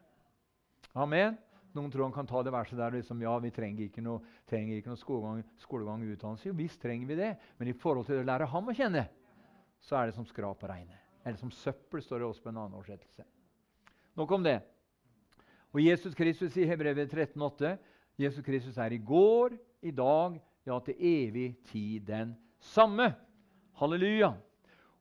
Amen. 0.94 1.38
Noen 1.74 1.90
tror 1.90 2.06
han 2.06 2.14
kan 2.14 2.30
ta 2.30 2.44
det 2.46 2.54
verset 2.54 2.78
der 2.78 2.94
liksom, 2.94 3.22
ja, 3.26 3.34
vi 3.42 3.50
trenger 3.54 3.88
ikke 3.88 4.02
noe, 4.06 4.22
trenger 4.50 4.78
ikke 4.78 4.92
noe 4.92 5.02
skolegang, 5.02 5.42
skolegang 5.62 6.06
utdannelse. 6.06 6.46
Jo, 6.52 6.54
visst 6.58 6.82
trenger 6.82 7.10
vi 7.10 7.18
det, 7.18 7.32
men 7.58 7.72
i 7.72 7.74
forhold 7.74 8.06
til 8.06 8.22
å 8.22 8.28
lære 8.28 8.46
ham 8.52 8.70
å 8.70 8.76
kjenne, 8.78 9.08
så 9.84 10.00
er 10.00 10.10
det 10.10 10.16
som 10.16 10.28
skrap 10.28 10.64
å 10.64 10.70
regne. 10.70 10.98
Eller 11.24 11.40
som 11.40 11.52
søppel, 11.52 12.02
står 12.04 12.22
det 12.22 12.28
også 12.28 12.44
på 12.44 12.52
en 12.52 12.60
annen 12.62 12.78
oversettelse. 12.78 13.26
Nok 14.20 14.32
om 14.36 14.46
det. 14.46 14.60
Og 15.74 15.82
Jesus 15.82 16.16
Kristus 16.16 16.56
i 16.60 16.68
Hebrevet 16.70 17.12
13,8 17.12 17.76
Jesus 18.20 18.46
Kristus 18.46 18.78
er 18.78 18.94
i 18.94 19.02
går, 19.02 19.56
i 19.82 19.92
dag, 19.92 20.36
ja, 20.66 20.80
til 20.86 20.96
evig 21.00 21.56
tid 21.66 22.06
den 22.08 22.36
samme. 22.60 23.16
Halleluja. 23.74 24.36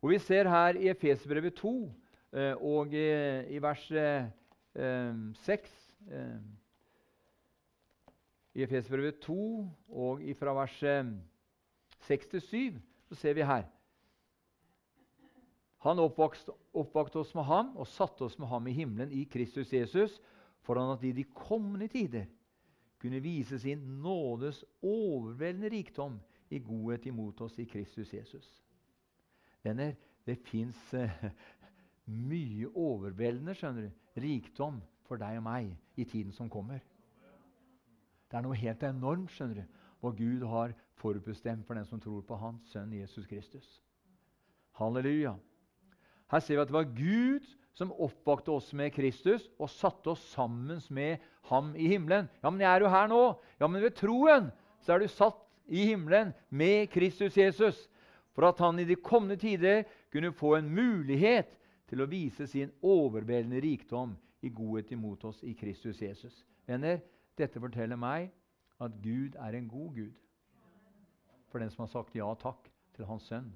Og 0.03 0.11
Vi 0.11 0.19
ser 0.19 0.49
her 0.49 0.79
i 0.81 0.89
Efesbrevet 0.89 1.55
2 1.55 1.93
eh, 2.33 2.55
og 2.57 2.95
i 2.95 3.59
vers 3.63 3.85
6 3.87 5.77
eh, 6.11 6.41
i 8.55 8.65
Efesbrevet 8.65 9.21
2 9.21 9.37
og 9.89 10.25
fra 10.39 10.57
vers 10.57 10.81
6 12.09 12.27
til 12.27 12.41
7, 12.41 12.81
så 13.09 13.15
ser 13.15 13.35
vi 13.35 13.47
her 13.47 13.69
Han 15.83 15.99
oppvakte 15.99 17.19
oss 17.19 17.33
med 17.35 17.47
ham 17.49 17.73
og 17.75 17.89
satte 17.91 18.23
oss 18.27 18.39
med 18.39 18.47
ham 18.49 18.69
i 18.71 18.75
himmelen 18.77 19.11
i 19.13 19.25
Kristus 19.31 19.73
Jesus, 19.73 20.21
foran 20.63 20.93
at 20.95 21.03
i 21.03 21.11
de 21.17 21.25
kommende 21.35 21.89
tider 21.91 22.29
kunne 23.03 23.19
vise 23.23 23.59
sin 23.59 23.81
nådes 24.03 24.63
overveldende 24.83 25.73
rikdom 25.75 26.21
i 26.55 26.61
godhet 26.63 27.07
imot 27.11 27.41
oss 27.43 27.59
i 27.59 27.67
Kristus 27.67 28.15
Jesus. 28.15 28.47
Venner, 29.63 29.97
det 30.27 30.39
fins 30.47 30.79
eh, 30.95 31.11
mye 32.07 32.71
overveldende 32.79 33.55
skjønner 33.59 33.89
du, 33.89 34.01
rikdom 34.23 34.79
for 35.09 35.19
deg 35.19 35.41
og 35.41 35.47
meg 35.49 35.73
i 35.99 36.07
tiden 36.07 36.35
som 36.37 36.51
kommer. 36.51 36.79
Det 38.31 38.39
er 38.39 38.47
noe 38.47 38.57
helt 38.57 38.83
enormt 38.87 39.35
skjønner 39.35 39.65
du, 39.65 39.79
hva 40.03 40.15
Gud 40.15 40.47
har 40.47 40.75
forutbestemt 41.03 41.67
for 41.67 41.79
den 41.79 41.87
som 41.91 42.01
tror 42.03 42.23
på 42.27 42.39
Hans 42.39 42.71
sønn 42.71 42.95
Jesus 42.95 43.27
Kristus. 43.27 43.81
Halleluja. 44.79 45.35
Her 46.33 46.41
ser 46.41 46.57
vi 46.57 46.63
at 46.63 46.71
det 46.71 46.77
var 46.79 46.95
Gud 46.97 47.47
som 47.77 47.93
oppvakte 47.93 48.53
oss 48.53 48.71
med 48.77 48.93
Kristus 48.95 49.47
og 49.59 49.71
satte 49.73 50.13
oss 50.13 50.25
sammen 50.33 50.81
med 50.93 51.23
ham 51.49 51.73
i 51.77 51.89
himmelen. 51.93 52.29
Ja, 52.43 52.51
men 52.51 52.61
jeg 52.65 52.71
er 52.71 52.85
jo 52.85 52.93
her 52.93 53.09
nå. 53.09 53.23
Ja, 53.61 53.69
men 53.69 53.85
ved 53.85 53.97
troen 53.97 54.51
så 54.85 54.95
er 54.95 55.03
du 55.03 55.13
satt 55.13 55.41
i 55.69 55.87
himmelen 55.93 56.33
med 56.49 56.91
Kristus 56.93 57.37
Jesus. 57.37 57.89
For 58.33 58.49
at 58.49 58.61
han 58.65 58.81
i 58.81 58.89
de 58.89 58.97
kommende 58.97 59.37
tider 59.37 59.85
kunne 60.13 60.33
få 60.33 60.57
en 60.57 60.73
mulighet 60.73 61.53
til 61.93 62.01
å 62.01 62.09
vise 62.09 62.47
sin 62.49 62.73
overveldende 62.81 63.61
rikdom 63.61 64.17
i 64.41 64.49
godhet 64.53 64.93
imot 64.97 65.25
oss 65.29 65.43
i 65.45 65.53
Kristus 65.57 66.01
Jesus. 66.01 66.33
Venner, 66.67 67.03
dette 67.37 67.61
forteller 67.61 68.01
meg 68.01 68.31
at 68.81 68.97
Gud 69.05 69.37
er 69.37 69.57
en 69.57 69.69
god 69.69 69.93
Gud 70.01 70.17
for 71.53 71.61
den 71.61 71.71
som 71.71 71.85
har 71.85 71.93
sagt 71.93 72.17
ja 72.17 72.31
takk 72.41 72.71
til 72.97 73.05
hans 73.05 73.29
sønn. 73.29 73.53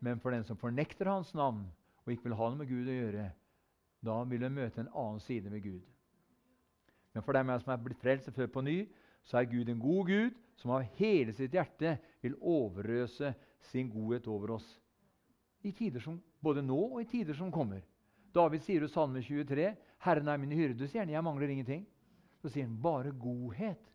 Men 0.00 0.20
for 0.20 0.32
den 0.32 0.44
som 0.48 0.58
fornekter 0.58 1.10
hans 1.10 1.32
navn 1.36 1.66
og 2.04 2.12
ikke 2.12 2.28
vil 2.28 2.38
ha 2.38 2.48
noe 2.48 2.60
med 2.62 2.70
Gud 2.70 2.88
å 2.88 2.96
gjøre, 2.96 3.26
da 4.00 4.16
vil 4.24 4.46
en 4.46 4.56
møte 4.56 4.80
en 4.80 4.92
annen 4.96 5.20
side 5.20 5.52
med 5.52 5.62
Gud. 5.62 5.82
Men 7.12 7.24
for 7.26 7.36
dem 7.36 7.52
som 7.60 7.72
er 7.74 7.82
blitt 7.84 8.00
frelst 8.00 8.30
og 8.30 8.36
født 8.38 8.54
på 8.54 8.64
ny, 8.64 8.78
så 9.28 9.40
er 9.40 9.50
Gud 9.50 9.68
en 9.68 9.82
god 9.82 10.08
Gud 10.08 10.38
som 10.60 10.72
av 10.74 10.86
hele 10.98 11.34
sitt 11.36 11.54
hjerte 11.54 11.96
vil 12.22 12.38
overøse 12.40 13.34
sin 13.70 13.90
godhet 13.92 14.28
over 14.30 14.56
oss. 14.56 14.66
I 15.62 15.72
tider 15.76 16.00
som, 16.00 16.16
både 16.40 16.64
nå 16.64 16.78
og 16.78 17.00
i 17.02 17.08
tider 17.08 17.36
som 17.36 17.52
kommer. 17.52 17.82
David 18.32 18.64
sier 18.64 18.84
i 18.84 18.88
Salme 18.88 19.20
23 19.20 19.74
'Herren 20.00 20.28
er 20.28 20.38
min 20.38 20.52
hyrde', 20.52 20.88
sier 20.88 21.04
han. 21.04 21.10
'Jeg 21.10 21.24
mangler 21.24 21.48
ingenting'. 21.48 21.84
Så 22.40 22.48
sier 22.48 22.64
han 22.64 22.82
bare 22.82 23.12
godhet 23.12 23.90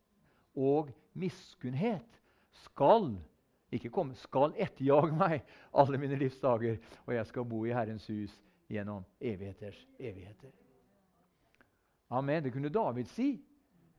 og 0.55 0.91
miskunnhet 1.13 2.21
skal 2.51 3.15
ikke 3.77 3.91
komme, 3.93 4.15
skal 4.19 4.55
etterjage 4.57 5.15
meg 5.15 5.43
alle 5.75 5.99
mine 6.01 6.19
livsdager, 6.19 6.77
og 7.05 7.15
jeg 7.15 7.31
skal 7.31 7.47
bo 7.49 7.63
i 7.65 7.73
Herrens 7.75 8.07
hus 8.11 8.33
gjennom 8.71 9.05
evigheters 9.21 9.79
evigheter. 9.99 10.53
Amen. 12.09 12.43
Det 12.43 12.53
kunne 12.53 12.69
David 12.69 13.09
si. 13.11 13.33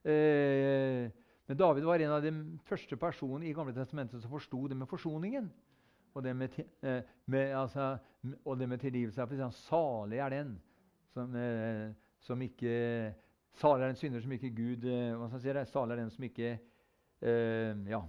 Eh, 0.06 1.06
men 1.46 1.58
David 1.58 1.86
var 1.86 2.02
en 2.02 2.14
av 2.16 2.22
de 2.22 2.32
første 2.66 2.98
personene 2.98 3.46
i 3.46 3.54
Gamle 3.54 3.74
testamentet 3.74 4.22
som 4.22 4.30
forsto 4.30 4.66
det 4.70 4.78
med 4.78 4.90
forsoningen. 4.90 5.50
Og 6.16 6.24
det 6.24 6.32
med, 6.36 6.54
eh, 6.82 7.02
med, 7.26 7.52
altså, 7.54 7.98
og 8.44 8.58
det 8.58 8.68
med 8.68 8.78
tilgivelse. 8.78 9.50
Salig 9.50 10.18
er 10.18 10.28
den 10.30 10.56
som, 11.12 11.34
eh, 11.36 11.92
som 12.20 12.42
ikke 12.42 13.14
Salig 13.56 13.82
er 13.82 13.88
den 13.88 13.96
synder 13.96 14.20
som 14.20 14.32
ikke 14.32 14.52
Gud 14.52 14.84
eh, 14.84 15.14
hva 15.16 15.28
skal 15.30 15.40
jeg 15.40 15.66
si? 15.66 15.72
Salig 15.72 15.94
er 15.94 16.00
den 16.02 16.10
som 16.10 16.24
ikke 16.24 16.58
eh, 17.22 17.76
Ja. 17.88 18.02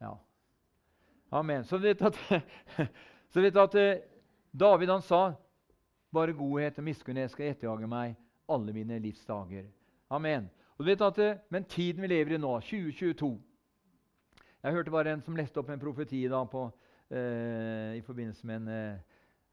Ja. 0.00 0.14
Amen. 1.30 1.64
Så 1.64 1.78
vet 1.78 2.02
at, 2.02 2.16
så 3.32 3.40
vet 3.40 3.56
at 3.56 3.76
eh, 3.78 4.02
David 4.52 4.90
han 4.90 5.02
sa 5.02 5.34
bare 6.10 6.34
godhet 6.34 6.78
og 6.78 6.88
miskunnhet 6.88 7.30
skal 7.30 7.52
etterjage 7.52 7.90
meg 7.90 8.16
alle 8.50 8.74
mine 8.74 8.98
livsdager. 8.98 9.68
Amen. 10.10 10.48
Og 10.76 10.84
du 10.84 10.90
vet 10.90 11.06
at, 11.06 11.18
eh, 11.18 11.38
Men 11.50 11.64
tiden 11.64 12.02
vi 12.02 12.10
lever 12.10 12.34
i 12.34 12.40
nå, 12.40 12.56
2022 12.60 13.38
Jeg 14.62 14.72
hørte 14.72 14.90
bare 14.90 15.12
en 15.12 15.22
som 15.22 15.36
leste 15.36 15.60
opp 15.60 15.70
en 15.70 15.80
profeti 15.80 16.26
da 16.28 16.42
på, 16.44 16.66
eh, 17.10 17.96
i 17.96 18.02
forbindelse 18.04 18.46
med 18.46 18.56
en 18.56 18.68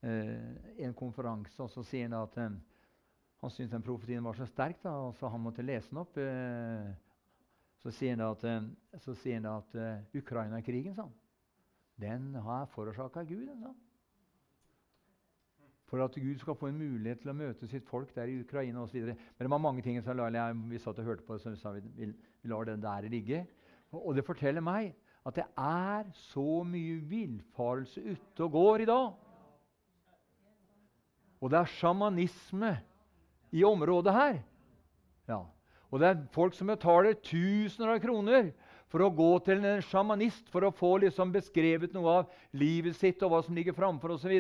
eh, 0.04 0.86
en 0.86 0.94
konferanse, 0.94 1.58
og 1.64 1.70
så 1.72 1.84
sier 1.86 2.08
han 2.08 2.18
at 2.20 2.38
eh, 2.42 2.56
han 3.42 3.54
syntes 3.54 3.74
den 3.74 3.86
profetien 3.86 4.26
var 4.26 4.38
så 4.38 4.48
sterk, 4.50 4.82
da, 4.84 4.94
og 5.08 5.16
så 5.18 5.30
han 5.32 5.44
måtte 5.44 5.66
lese 5.66 5.92
den 5.92 6.02
opp. 6.02 6.18
Eh, 6.22 6.92
så 7.84 7.94
sier 7.94 8.16
han 8.16 8.24
at, 8.26 8.44
eh, 8.48 9.00
så 9.04 9.16
sier 9.18 9.40
han 9.40 9.50
at 9.52 9.76
uh, 9.78 10.18
Ukraina-krigen 10.18 10.96
sånn, 10.98 11.14
den 12.02 12.34
har 12.46 12.70
forårsaka 12.74 13.24
Gud. 13.30 13.50
Sånn. 13.62 13.78
For 15.88 16.04
at 16.04 16.18
Gud 16.20 16.40
skal 16.42 16.58
få 16.60 16.70
en 16.70 16.80
mulighet 16.82 17.22
til 17.24 17.32
å 17.32 17.38
møte 17.38 17.70
sitt 17.72 17.86
folk 17.88 18.12
der 18.16 18.30
i 18.30 18.42
Ukraina 18.42 18.84
osv. 18.84 19.08
Men 19.08 19.46
det 19.46 19.54
var 19.54 19.64
mange 19.64 19.84
ting 19.86 20.02
som 20.04 20.20
vi 20.68 20.82
satt 20.84 21.00
og 21.00 21.08
hørte 21.08 21.26
på, 21.26 21.38
så 21.40 21.54
vi 21.54 21.62
sa 21.62 21.72
vi, 21.78 21.84
vi, 21.96 22.10
vi 22.44 22.52
lar 22.52 22.68
den 22.68 22.84
der 22.84 23.08
ligge. 23.08 23.46
Og, 23.94 24.02
og 24.02 24.18
det 24.18 24.26
forteller 24.28 24.66
meg 24.66 24.92
at 25.28 25.40
det 25.40 25.46
er 25.60 26.12
så 26.30 26.64
mye 26.68 27.00
villfarelse 27.08 28.04
ute 28.04 28.46
og 28.46 28.52
går 28.52 28.84
i 28.84 28.90
dag. 28.90 29.08
Og 31.38 31.52
det 31.52 31.60
er 31.60 31.74
sjamanisme 31.78 32.72
i 33.56 33.64
området 33.68 34.14
her. 34.16 34.40
Ja. 35.28 35.42
Og 35.92 36.02
det 36.02 36.08
er 36.10 36.24
folk 36.36 36.56
som 36.56 36.68
betaler 36.72 37.16
tusener 37.24 37.94
av 37.94 38.02
kroner 38.04 38.52
for 38.92 39.04
å 39.04 39.12
gå 39.12 39.30
til 39.46 39.64
en 39.64 39.84
sjamanist 39.84 40.48
for 40.52 40.68
å 40.68 40.74
få 40.76 40.98
liksom 41.04 41.32
beskrevet 41.34 41.94
noe 41.96 42.22
av 42.22 42.34
livet 42.56 42.96
sitt 42.96 43.24
og 43.24 43.34
hva 43.34 43.42
som 43.44 43.56
ligger 43.56 43.76
framfor 43.76 44.16
osv. 44.16 44.34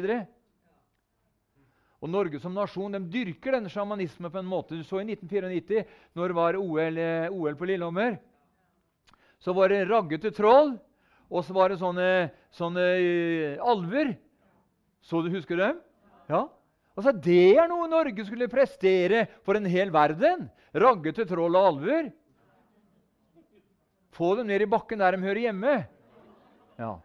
Og, 1.98 2.10
Norge 2.12 2.40
som 2.40 2.54
nasjon 2.56 2.94
de 2.94 3.02
dyrker 3.12 3.58
denne 3.58 3.72
sjamanismen 3.74 4.32
på 4.32 4.40
en 4.40 4.50
måte. 4.50 4.78
Du 4.78 4.86
så 4.86 5.02
i 5.02 5.08
1994, 5.08 5.86
når 6.16 6.32
det 6.32 6.38
var 6.38 6.60
OL, 6.60 7.00
eh, 7.02 7.32
OL 7.34 7.58
på 7.58 7.68
Lillehammer, 7.68 8.20
så 9.42 9.54
var 9.54 9.72
det 9.72 9.88
raggete 9.90 10.32
troll, 10.36 10.76
og 11.28 11.44
så 11.46 11.56
var 11.56 11.72
det 11.72 11.80
sånne, 11.82 12.30
sånne 12.56 12.86
uh, 13.02 13.66
alver. 13.68 14.14
Så 15.04 15.20
du 15.24 15.30
husker 15.34 15.60
dem? 15.60 15.82
Ja. 16.30 16.46
Altså, 16.98 17.14
Det 17.14 17.54
er 17.54 17.68
noe 17.70 17.86
Norge 17.90 18.26
skulle 18.26 18.50
prestere 18.50 19.28
for 19.46 19.60
en 19.60 19.68
hel 19.70 19.92
verden. 19.94 20.48
Raggete 20.74 21.28
troll 21.30 21.54
og 21.56 21.68
alver. 21.72 22.10
Få 24.18 24.34
dem 24.40 24.50
ned 24.50 24.66
i 24.66 24.70
bakken 24.70 24.98
der 24.98 25.14
de 25.14 25.22
hører 25.22 25.44
hjemme. 25.46 25.76
Ja. 26.80 26.96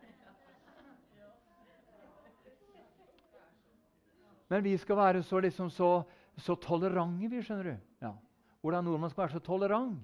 Men 4.49 4.65
vi 4.65 4.73
skal 4.81 4.97
være 4.97 5.23
så, 5.25 5.41
liksom, 5.41 5.69
så, 5.73 6.03
så 6.41 6.57
tolerante, 6.61 7.29
vi, 7.29 7.45
skjønner 7.45 7.71
du. 7.71 7.77
Ja. 8.05 8.15
Hvordan 8.65 8.85
nordmann 8.85 9.13
skal 9.13 9.27
være 9.27 9.37
så 9.37 9.45
tolerant. 9.45 10.01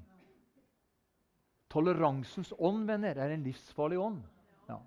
Toleransens 1.68 2.54
ånd, 2.57 2.87
venner, 2.88 3.16
er 3.16 3.33
en 3.33 3.45
livsfarlig 3.45 3.99
ånd. 4.00 4.23
Ja. 4.68 4.78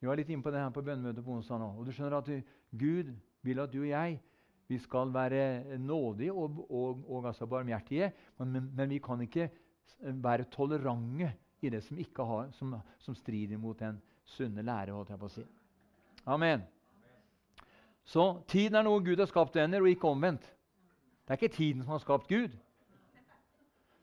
Vi 0.00 0.08
var 0.08 0.20
litt 0.20 0.32
inne 0.32 0.44
på 0.44 0.52
det 0.52 0.60
her 0.60 0.72
på 0.72 0.84
bønnemøtet 0.84 1.24
på 1.24 1.36
onsdag 1.36 1.60
nå. 1.60 1.68
Og 1.76 1.84
du 1.88 1.92
skjønner 1.92 2.16
at 2.20 2.28
du, 2.28 2.56
Gud 2.80 3.12
vil 3.42 3.60
at 3.62 3.72
du 3.72 3.80
og 3.82 3.88
jeg 3.88 4.20
vi 4.72 4.78
skal 4.80 5.10
være 5.12 5.78
nådige 5.78 6.32
og, 6.32 6.66
og, 6.70 7.04
og 7.10 7.26
altså 7.26 7.46
barmhjertige, 7.46 8.12
men, 8.38 8.70
men, 8.76 8.90
vi 8.90 8.98
kan 8.98 9.20
ikke 9.20 9.50
være 10.00 10.44
tolerante 10.44 11.32
i 11.60 11.68
det 11.68 11.82
som, 11.84 11.98
har, 12.18 12.48
som, 12.52 12.74
som 12.98 13.14
strider 13.14 13.58
mot 13.58 13.78
den 13.78 14.00
sunne 14.24 14.62
lære. 14.62 14.92
holdt 14.92 15.10
jeg 15.10 15.18
på 15.18 15.28
å 15.28 15.34
si. 15.34 15.44
Amen. 16.26 16.64
Så 18.04 18.42
tiden 18.48 18.78
er 18.78 18.86
noe 18.86 19.02
Gud 19.04 19.20
har 19.20 19.28
skapt, 19.30 19.54
venner, 19.54 19.82
og 19.82 19.92
ikke 19.92 20.08
omvendt. 20.08 20.48
Det 21.22 21.36
er 21.36 21.38
ikke 21.38 21.56
tiden 21.56 21.84
som 21.84 21.94
har 21.94 22.02
skapt 22.02 22.28
Gud. 22.28 22.56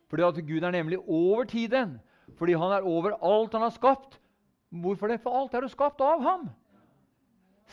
Fordi 0.10 0.24
at 0.24 0.40
Gud 0.48 0.64
er 0.64 0.72
nemlig 0.72 1.02
over 1.02 1.44
tiden. 1.50 1.98
Fordi 2.38 2.54
han 2.54 2.78
er 2.78 2.88
over 2.88 3.18
alt 3.18 3.54
han 3.58 3.66
har 3.66 3.74
skapt. 3.76 4.20
Hvorfor 4.70 5.10
det? 5.10 5.20
For 5.24 5.36
alt 5.36 5.54
er 5.54 5.66
jo 5.66 5.74
skapt 5.74 6.02
av 6.06 6.22
ham. 6.24 6.50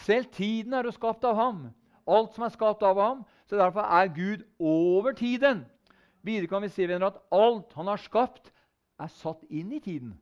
Selv 0.04 0.28
tiden 0.32 0.74
er 0.76 0.84
jo 0.84 0.92
skapt 0.94 1.24
av 1.24 1.38
ham. 1.38 1.64
Alt 2.06 2.36
som 2.36 2.44
er 2.46 2.52
skapt 2.54 2.84
av 2.86 3.00
ham. 3.00 3.24
Så 3.48 3.56
derfor 3.58 3.86
er 3.86 4.12
Gud 4.12 4.44
over 4.58 5.16
tiden. 5.16 5.64
Videre 6.26 6.50
kan 6.50 6.62
vi 6.62 6.68
si 6.74 6.86
venner, 6.88 7.06
at 7.14 7.22
alt 7.32 7.72
han 7.78 7.86
har 7.86 8.02
skapt, 8.02 8.50
er 8.98 9.10
satt 9.12 9.44
inn 9.52 9.72
i 9.76 9.80
tiden. 9.80 10.16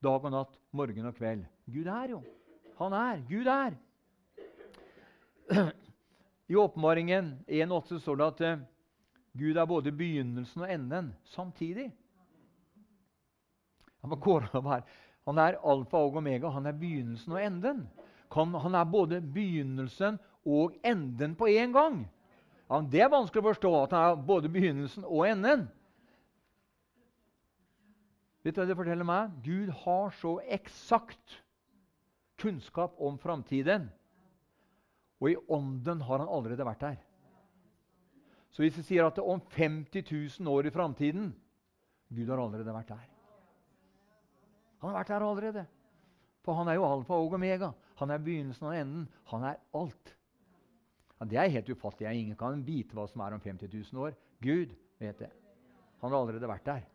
Dag 0.00 0.24
og 0.24 0.32
natt, 0.32 0.58
morgen 0.72 1.08
og 1.10 1.16
kveld. 1.16 1.44
Gud 1.68 1.88
er 1.90 2.14
jo. 2.14 2.20
Han 2.78 2.94
er. 2.96 3.22
Gud 3.28 3.48
er. 3.50 3.76
I 6.50 6.56
Åpenbaringen 6.56 7.44
1,8 7.48 7.98
står 8.00 8.20
det 8.20 8.26
at 8.26 8.40
uh, 8.46 8.62
Gud 9.38 9.56
er 9.56 9.66
både 9.66 9.92
begynnelsen 9.92 10.64
og 10.64 10.72
enden 10.72 11.12
samtidig. 11.34 11.90
Han 15.30 15.38
er 15.38 15.60
alfa 15.62 16.00
og 16.02 16.16
omega. 16.18 16.50
Han 16.50 16.66
er 16.66 16.74
begynnelsen 16.74 17.36
og 17.36 17.42
enden. 17.42 17.84
Han 18.34 18.74
er 18.74 18.86
både 18.90 19.20
begynnelsen 19.22 20.18
og 20.46 20.74
enden 20.84 21.36
på 21.38 21.46
én 21.46 21.74
gang. 21.74 22.02
Ja, 22.70 22.80
det 22.86 23.02
er 23.02 23.12
vanskelig 23.12 23.42
å 23.42 23.50
forstå 23.50 23.70
at 23.80 23.94
han 23.94 24.08
er 24.08 24.24
både 24.26 24.50
begynnelsen 24.50 25.06
og 25.06 25.28
enden. 25.28 25.68
Vet 28.42 28.56
du 28.56 28.62
hva 28.62 28.66
det 28.70 28.78
forteller 28.78 29.06
meg? 29.06 29.32
Gud 29.44 29.70
har 29.82 30.14
så 30.18 30.38
eksakt 30.48 31.40
kunnskap 32.40 32.94
om 32.98 33.18
framtiden. 33.20 33.90
Og 35.20 35.32
i 35.32 35.38
ånden 35.52 36.02
har 36.06 36.22
han 36.22 36.30
allerede 36.30 36.66
vært 36.66 36.86
der. 36.86 36.98
Så 38.50 38.64
hvis 38.64 38.78
vi 38.80 38.86
sier 38.86 39.06
at 39.06 39.18
det 39.18 39.22
er 39.22 39.30
om 39.30 39.42
50 39.54 40.06
000 40.40 40.50
år 40.50 40.66
i 40.66 40.74
framtiden 40.74 41.30
Gud 42.10 42.30
har 42.32 42.40
allerede 42.42 42.74
vært 42.74 42.90
der. 42.90 43.19
Han 44.80 44.90
har 44.90 44.98
vært 45.00 45.12
der 45.12 45.26
allerede. 45.26 45.66
For 46.44 46.56
han 46.56 46.70
er 46.72 46.78
jo 46.78 46.86
alfa 46.88 47.18
og 47.20 47.34
omega. 47.36 47.70
Han 48.00 48.10
er 48.10 48.22
begynnelsen 48.24 48.70
og 48.70 48.76
enden. 48.76 49.08
Han 49.32 49.44
er 49.44 49.60
alt. 49.76 50.14
Ja, 51.20 51.26
det 51.28 51.36
er 51.36 51.52
helt 51.56 51.68
ufattelig. 51.68 52.14
Ingen 52.16 52.38
kan 52.40 52.64
vite 52.64 52.96
hva 52.96 53.04
som 53.10 53.20
er 53.20 53.36
om 53.36 53.44
50 53.44 53.68
000 53.92 54.06
år. 54.06 54.16
Gud 54.40 54.72
vet 54.98 55.20
det. 55.20 55.28
Han 56.00 56.10
har 56.10 56.22
allerede 56.22 56.48
vært 56.48 56.66
der. 56.66 56.86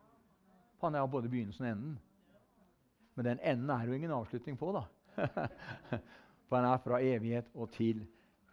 For 0.79 0.89
han 0.89 0.97
er 0.97 1.05
jo 1.05 1.13
både 1.13 1.29
begynnelsen 1.29 1.67
og 1.67 1.71
enden. 1.71 1.97
Men 3.15 3.29
den 3.29 3.43
enden 3.43 3.69
er 3.69 3.85
jo 3.85 3.93
ingen 3.95 4.11
avslutning 4.11 4.57
på, 4.59 4.73
da. 4.75 4.83
For 6.49 6.57
han 6.57 6.67
er 6.67 6.81
fra 6.81 7.01
evighet 7.01 7.53
og 7.53 7.69
til 7.77 8.01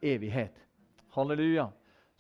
evighet. 0.02 0.60
Halleluja. 1.16 1.70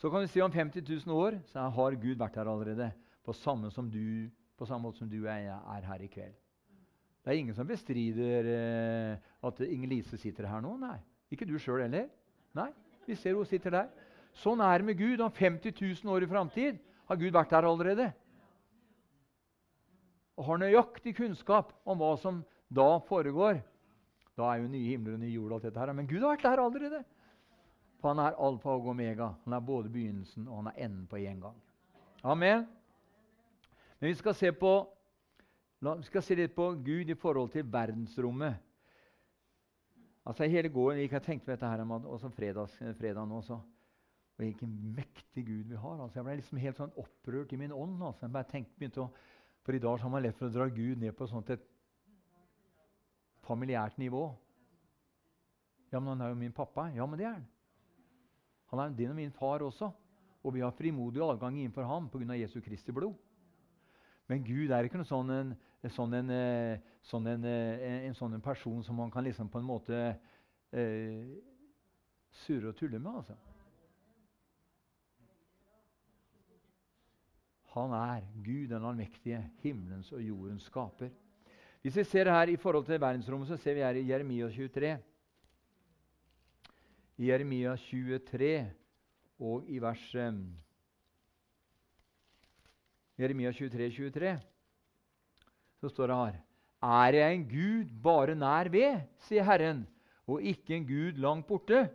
Så 0.00 0.10
kan 0.10 0.24
vi 0.24 0.32
si 0.32 0.40
om 0.40 0.52
50 0.52 1.06
000 1.06 1.16
år 1.16 1.38
så 1.52 1.68
har 1.70 2.00
Gud 2.00 2.16
vært 2.18 2.40
her 2.40 2.48
allerede. 2.50 2.90
På 3.22 3.32
samme, 3.32 3.70
du, 3.70 4.30
på 4.58 4.66
samme 4.66 4.88
måte 4.88 4.98
som 4.98 5.10
du 5.10 5.20
og 5.20 5.30
jeg 5.30 5.46
er 5.46 5.86
her 5.86 6.02
i 6.02 6.10
kveld. 6.10 6.41
Det 7.22 7.30
er 7.30 7.38
ingen 7.38 7.54
som 7.54 7.68
bestrider 7.68 8.48
eh, 8.50 9.28
at 9.46 9.60
Inger-Lise 9.62 10.18
sitter 10.18 10.48
her 10.50 10.62
nå. 10.64 10.74
Nei. 10.80 10.96
Ikke 11.32 11.46
du 11.46 11.54
sjøl 11.62 11.84
heller. 11.84 12.08
Nei, 12.58 12.68
vi 13.06 13.16
ser 13.16 13.38
hun 13.38 13.46
sitter 13.48 13.72
der. 13.76 13.92
Sånn 14.42 14.60
er 14.64 14.80
det 14.80 14.88
med 14.90 14.98
Gud. 14.98 15.22
Om 15.22 15.32
50 15.32 15.76
000 16.02 16.12
år 16.12 16.26
i 16.26 16.30
framtid 16.30 16.80
har 17.08 17.20
Gud 17.20 17.32
vært 17.34 17.54
der 17.54 17.68
allerede. 17.68 18.08
Og 20.36 20.48
har 20.48 20.60
nøyaktig 20.60 21.14
kunnskap 21.16 21.72
om 21.86 22.00
hva 22.00 22.16
som 22.20 22.42
da 22.72 22.96
foregår. 23.06 23.60
Da 24.36 24.48
er 24.48 24.62
jo 24.62 24.70
nye 24.72 24.88
himler 24.88 25.14
og 25.14 25.22
nye 25.22 25.34
jord. 25.34 25.52
alt 25.52 25.68
dette 25.68 25.80
her. 25.80 25.92
Men 25.92 26.08
Gud 26.08 26.24
har 26.24 26.34
vært 26.34 26.48
der 26.48 26.64
allerede. 26.64 27.02
For 28.00 28.10
han 28.10 28.24
er 28.24 28.38
alfa 28.40 28.74
og 28.74 28.88
omega. 28.90 29.30
Han 29.44 29.54
er 29.54 29.60
både 29.60 29.92
begynnelsen 29.92 30.48
og 30.48 30.62
han 30.62 30.72
er 30.72 30.84
enden 30.88 31.06
på 31.06 31.20
én 31.22 31.38
gang. 31.40 31.54
Amen. 32.24 32.66
Men 34.00 34.08
vi 34.08 34.14
skal 34.18 34.34
se 34.34 34.52
på 34.52 34.72
vi 35.82 36.06
skal 36.06 36.22
se 36.22 36.36
litt 36.38 36.52
på 36.54 36.68
Gud 36.78 37.08
i 37.10 37.18
forhold 37.18 37.50
til 37.50 37.66
verdensrommet. 37.66 38.60
Altså 40.22 40.46
Hele 40.46 40.70
gården 40.70 41.00
gikk 41.02 41.16
jeg 41.16 41.24
tenkte 41.26 41.48
på 41.48 41.50
dette 41.56 41.66
her, 41.66 41.82
også 41.82 42.30
fredags, 42.30 42.76
fredag 42.98 43.26
nå. 43.26 43.40
Så. 43.42 43.56
Og 44.32 44.44
Hvilken 44.44 44.76
mektig 44.94 45.44
Gud 45.46 45.72
vi 45.72 45.76
har. 45.76 45.98
Altså 45.98 46.20
Jeg 46.20 46.26
ble 46.28 46.36
liksom 46.38 46.60
helt 46.62 46.78
sånn 46.78 46.94
opprørt 47.02 47.52
i 47.52 47.58
min 47.58 47.74
ånd. 47.74 47.96
Altså. 47.98 48.26
Jeg 48.26 48.34
bare 48.36 48.50
tenkte, 48.52 48.78
begynte 48.78 49.02
å, 49.02 49.10
For 49.62 49.74
i 49.74 49.82
dag 49.82 49.98
har 50.02 50.10
man 50.10 50.22
lett 50.22 50.38
for 50.38 50.48
å 50.48 50.54
dra 50.54 50.68
Gud 50.70 50.98
ned 50.98 51.14
på 51.14 51.26
sånt 51.30 51.50
et 51.54 51.66
familiært 53.46 53.98
nivå. 53.98 54.22
Ja, 55.92 56.00
men 56.00 56.14
han 56.14 56.22
er 56.22 56.32
jo 56.32 56.38
min 56.38 56.54
pappa. 56.54 56.88
Ja, 56.94 57.06
men 57.06 57.18
det 57.18 57.26
er 57.26 57.36
han. 57.36 57.44
Han 58.72 58.80
er 58.80 58.94
din 58.96 59.10
og 59.12 59.18
min 59.18 59.34
far 59.34 59.62
også. 59.62 59.90
Og 60.42 60.54
vi 60.54 60.62
har 60.64 60.74
frimodig 60.74 61.22
adgang 61.22 61.58
innenfor 61.58 61.86
ham 61.86 62.08
pga. 62.10 62.38
Jesu 62.38 62.60
Kristi 62.60 62.94
blod. 62.94 63.14
Men 64.26 64.42
Gud 64.46 64.70
er 64.70 64.86
ikke 64.86 64.98
noe 64.98 65.06
sånn 65.06 65.30
en, 65.30 65.54
sånn 65.90 66.12
en, 66.14 66.30
eh, 66.30 66.82
sånn 67.02 67.26
en, 67.26 67.44
eh, 67.44 68.04
en, 68.06 68.14
sånn 68.14 68.36
en 68.36 68.44
person 68.44 68.82
som 68.86 68.94
man 68.94 69.10
kan 69.10 69.24
liksom 69.26 69.48
på 69.50 69.58
en 69.58 69.66
måte 69.66 69.96
eh, 70.70 71.32
surre 72.44 72.70
og 72.70 72.76
tulle 72.78 73.00
med. 73.02 73.16
altså. 73.16 73.34
Han 77.72 77.94
er 77.96 78.22
Gud 78.44 78.68
den 78.70 78.84
allmektige, 78.84 79.40
himmelens 79.62 80.12
og 80.12 80.22
jordens 80.22 80.68
skaper. 80.68 81.10
Hvis 81.82 81.96
vi 81.96 82.04
ser 82.04 82.30
her 82.30 82.52
i 82.52 82.56
forhold 82.60 82.86
til 82.86 83.00
verdensrommet, 83.00 83.48
så 83.48 83.56
ser 83.56 83.74
vi 83.74 83.82
her 83.82 83.96
i 83.98 84.06
Jeremia 84.06 84.46
23. 84.52 84.92
I 87.18 87.30
Jeremia 87.30 87.74
23 87.76 88.52
og 89.42 89.66
i 89.66 89.80
vers 89.82 90.04
um, 90.14 90.44
Jeremia 93.18 93.50
23, 93.52 93.90
23, 93.90 94.36
så 95.82 95.90
står 95.90 96.12
det 96.12 96.18
her 96.20 96.38
Er 96.82 97.18
jeg 97.18 97.34
en 97.34 97.48
Gud 97.48 97.90
bare 98.02 98.36
nær 98.38 98.70
ved, 98.70 99.02
sier 99.26 99.46
Herren, 99.46 99.82
og 100.30 100.42
ikke 100.42 100.76
en 100.76 100.86
Gud 100.86 101.18
langt 101.18 101.48
borte? 101.48 101.88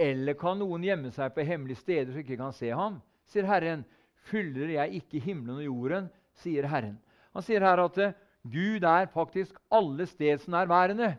Eller 0.00 0.36
kan 0.36 0.58
noen 0.60 0.84
gjemme 0.84 1.12
seg 1.12 1.32
på 1.34 1.44
hemmelige 1.46 1.80
steder 1.80 2.12
så 2.12 2.22
ikke 2.22 2.38
kan 2.40 2.54
se 2.56 2.72
ham? 2.72 3.00
sier 3.28 3.48
Herren. 3.48 3.84
Fyller 4.28 4.70
jeg 4.76 5.00
ikke 5.00 5.20
himmelen 5.24 5.62
og 5.62 5.66
jorden? 5.66 6.10
sier 6.42 6.68
Herren. 6.68 6.98
Han 7.32 7.44
sier 7.44 7.64
her 7.64 7.80
at 7.82 7.98
Gud 8.42 8.84
er 8.84 9.08
faktisk 9.12 9.56
alle 9.72 10.06
stedsnærværende. 10.08 11.12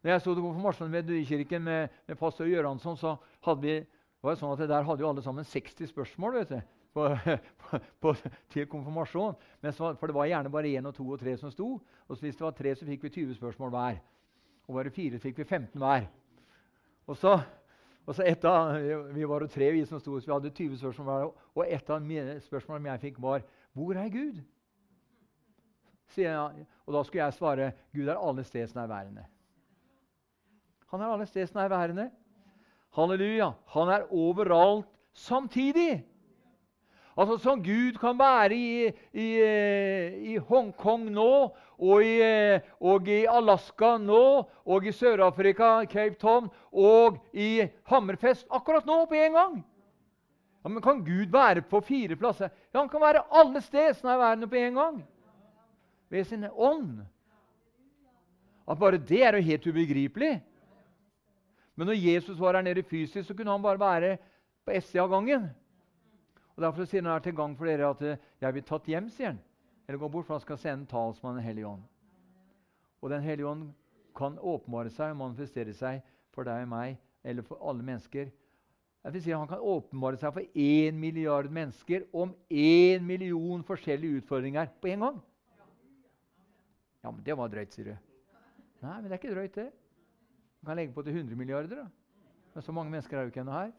Når 0.00 0.10
jeg 0.10 0.22
sto 0.22 0.34
på 0.34 0.42
konfirmasjonen 0.44 0.92
ved 0.92 1.08
Dyrkirken 1.08 1.62
med, 1.62 1.88
med 2.08 2.16
pastor 2.16 2.48
Gjøransson, 2.48 2.96
så 2.96 3.16
hadde 3.44 3.64
vi, 3.64 3.74
var 4.22 4.34
det 4.34 4.40
sånn 4.40 4.54
at 4.54 4.68
der 4.68 4.86
hadde 4.86 5.04
jo 5.04 5.10
alle 5.10 5.24
sammen 5.24 5.44
60 5.44 5.90
spørsmål 5.90 6.38
vet 6.40 6.54
du, 6.54 6.60
på, 7.60 7.78
på, 8.00 8.14
til 8.50 8.66
konfirmasjon. 8.66 9.36
Så, 9.70 9.94
for 9.94 10.06
det 10.10 10.16
var 10.16 10.26
gjerne 10.30 10.52
bare 10.52 10.72
én 10.78 10.86
og 10.88 10.94
to 10.94 11.06
og 11.06 11.20
tre 11.20 11.36
som 11.38 11.52
sto. 11.54 11.78
Og 12.08 12.20
hvis 12.20 12.36
det 12.36 12.44
var 12.44 12.56
tre, 12.56 12.74
så 12.74 12.88
fikk 12.88 13.06
vi 13.06 13.14
20 13.20 13.34
spørsmål 13.38 13.70
hver. 13.70 14.00
Og 14.68 14.74
var 14.74 14.86
det 14.86 14.94
fire, 14.94 15.18
fikk 15.18 15.38
vi 15.38 15.44
15 15.44 15.80
hver. 15.80 16.06
Og 17.06 17.16
så, 17.16 17.40
og 18.06 18.14
så 18.14 18.26
et 18.26 18.44
av, 18.44 18.76
Vi 19.14 19.28
var 19.28 19.42
jo 19.42 19.50
tre 19.50 19.72
vi 19.72 19.84
som 19.86 20.00
sto, 20.00 20.18
så 20.20 20.26
vi 20.26 20.34
hadde 20.34 20.54
20 20.54 20.78
spørsmål 20.78 21.10
hver. 21.10 21.34
Og 21.54 21.66
et 21.66 21.90
av 21.90 22.40
spørsmålene 22.46 22.90
jeg 22.90 23.00
fikk, 23.00 23.22
var 23.22 23.42
'Hvor 23.74 23.94
er 23.96 24.08
Gud?' 24.08 24.42
jeg. 26.16 26.66
Og 26.86 26.94
da 26.94 27.02
skulle 27.02 27.24
jeg 27.24 27.32
svare 27.32 27.72
Gud 27.94 28.08
er 28.08 28.18
alle 28.28 28.44
steds 28.44 28.74
nærværende. 28.74 29.24
Han 30.90 31.00
er 31.00 31.06
alle 31.06 31.26
steds 31.26 31.54
nærværende. 31.54 32.10
Halleluja. 32.94 33.52
Han 33.66 33.88
er 33.88 34.12
overalt 34.12 34.86
samtidig. 35.12 36.04
Altså 37.16 37.36
Som 37.42 37.62
Gud 37.62 37.98
kan 38.00 38.18
være 38.18 38.54
i, 38.54 38.92
i, 39.12 39.28
i 40.32 40.36
Hongkong 40.36 41.08
nå, 41.10 41.32
og 41.80 42.04
i, 42.04 42.20
og 42.80 43.08
i, 43.08 43.24
Alaska 43.28 43.96
nå, 43.98 44.22
og 44.64 44.86
i 44.86 44.92
Sør-Afrika, 44.92 45.84
Cape 45.90 46.16
Town, 46.20 46.50
og 46.72 47.18
i 47.32 47.66
Hammerfest 47.90 48.46
akkurat 48.52 48.86
nå 48.86 49.04
på 49.10 49.18
en 49.18 49.38
gang. 49.38 49.56
Ja, 50.64 50.68
Men 50.68 50.82
kan 50.84 51.04
Gud 51.04 51.32
være 51.32 51.62
på 51.62 51.80
fire 51.80 52.16
plasser? 52.16 52.50
Ja, 52.72 52.80
Han 52.80 52.88
kan 52.88 53.00
være 53.00 53.24
alle 53.32 53.60
steder 53.60 54.00
nærværende 54.04 54.46
på 54.46 54.56
en 54.60 54.74
gang 54.74 55.00
ved 56.10 56.24
sin 56.24 56.44
ånd. 56.52 57.00
At 58.70 58.78
bare 58.78 58.98
det 58.98 59.24
er 59.24 59.36
jo 59.36 59.42
helt 59.42 59.66
ubegripelig. 59.66 60.42
Men 61.76 61.86
når 61.86 61.94
Jesus 61.94 62.40
var 62.40 62.54
her 62.54 62.62
nede 62.62 62.82
fysisk, 62.82 63.28
så 63.28 63.34
kunne 63.34 63.50
han 63.50 63.62
bare 63.62 63.80
være 63.80 64.18
på 64.64 64.70
ett 64.70 64.84
sted 64.84 65.00
av 65.00 65.08
gangen. 65.10 65.50
Og 66.60 66.66
Derfor 66.66 66.84
sier 66.84 67.00
han 67.00 67.14
her 67.14 67.22
til 67.24 67.32
gang 67.32 67.54
for 67.56 67.64
dere 67.64 67.86
at 67.88 68.02
eh, 68.04 68.18
'jeg 68.40 68.52
blir 68.52 68.62
tatt 68.68 68.84
hjem', 68.84 69.08
sier 69.08 69.26
han. 69.26 69.38
Eller 69.88 69.98
gå 69.98 70.08
bort, 70.08 70.26
for 70.26 70.34
han 70.34 70.40
skal 70.40 70.58
sende 70.58 70.86
talsmannen 70.86 71.38
Den 71.38 71.44
hellige 71.44 71.66
ånd. 71.66 71.82
Og 73.00 73.10
Den 73.10 73.22
hellige 73.22 73.46
ånd 73.48 73.72
kan 74.16 74.36
åpenbare 74.38 74.90
seg 74.90 75.10
og 75.10 75.16
manifestere 75.16 75.72
seg 75.72 76.02
for 76.30 76.44
deg 76.44 76.62
og 76.62 76.68
meg, 76.68 76.98
eller 77.24 77.42
for 77.42 77.56
alle 77.64 77.82
mennesker. 77.82 78.28
Jeg 79.04 79.12
vil 79.12 79.22
si 79.22 79.30
Han 79.30 79.48
kan 79.48 79.58
åpenbare 79.58 80.16
seg 80.16 80.34
for 80.34 80.42
én 80.54 80.92
milliard 80.92 81.50
mennesker 81.50 82.04
om 82.12 82.36
én 82.50 83.00
million 83.00 83.64
forskjellige 83.64 84.20
utfordringer 84.20 84.68
på 84.82 84.88
en 84.88 85.00
gang. 85.00 85.22
Ja, 87.04 87.10
men 87.10 87.24
det 87.24 87.36
var 87.36 87.48
drøyt, 87.48 87.72
sier 87.72 87.84
du. 87.84 87.96
Nei, 88.82 89.00
men 89.00 89.04
det 89.04 89.12
er 89.12 89.18
ikke 89.18 89.34
drøyt, 89.34 89.54
det. 89.54 89.70
Man 90.60 90.70
kan 90.70 90.76
legge 90.76 90.92
på 90.92 91.02
til 91.02 91.16
100 91.16 91.36
milliarder. 91.36 91.76
da. 91.76 91.86
Men 92.54 92.62
så 92.62 92.72
mange 92.72 92.90
mennesker 92.90 93.16
er 93.16 93.22
jo 93.22 93.26
ikke 93.26 93.40
ennå 93.40 93.52
her. 93.52 93.72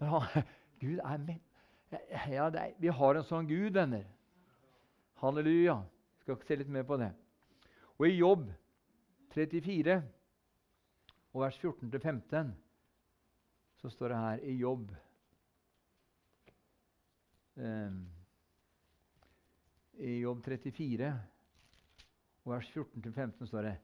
Men 0.00 0.08
han, 0.08 0.22
Gud 0.80 0.98
er 0.98 1.18
med. 1.18 1.43
Ja, 2.30 2.48
er, 2.48 2.74
vi 2.80 2.88
har 2.88 3.18
en 3.18 3.26
sånn 3.28 3.48
Gud, 3.48 3.74
venner. 3.76 4.06
Halleluja. 5.22 5.78
Skal 6.22 6.40
se 6.46 6.56
litt 6.56 6.70
mer 6.72 6.86
på 6.88 6.98
det. 7.00 7.10
Og 7.98 8.08
i 8.08 8.16
Jobb 8.16 8.48
34, 9.34 9.98
og 11.34 11.42
vers 11.42 11.58
14-15, 11.60 12.52
så 13.82 13.90
står 13.92 14.12
det 14.12 14.18
her 14.22 14.42
i 14.48 14.54
Jobb 14.56 14.92
um, 17.58 17.98
I 19.98 20.14
Jobb 20.22 20.42
34, 20.46 21.10
og 22.44 22.54
vers 22.54 22.70
14-15 22.74 23.50
står 23.50 23.68
det 23.68 23.74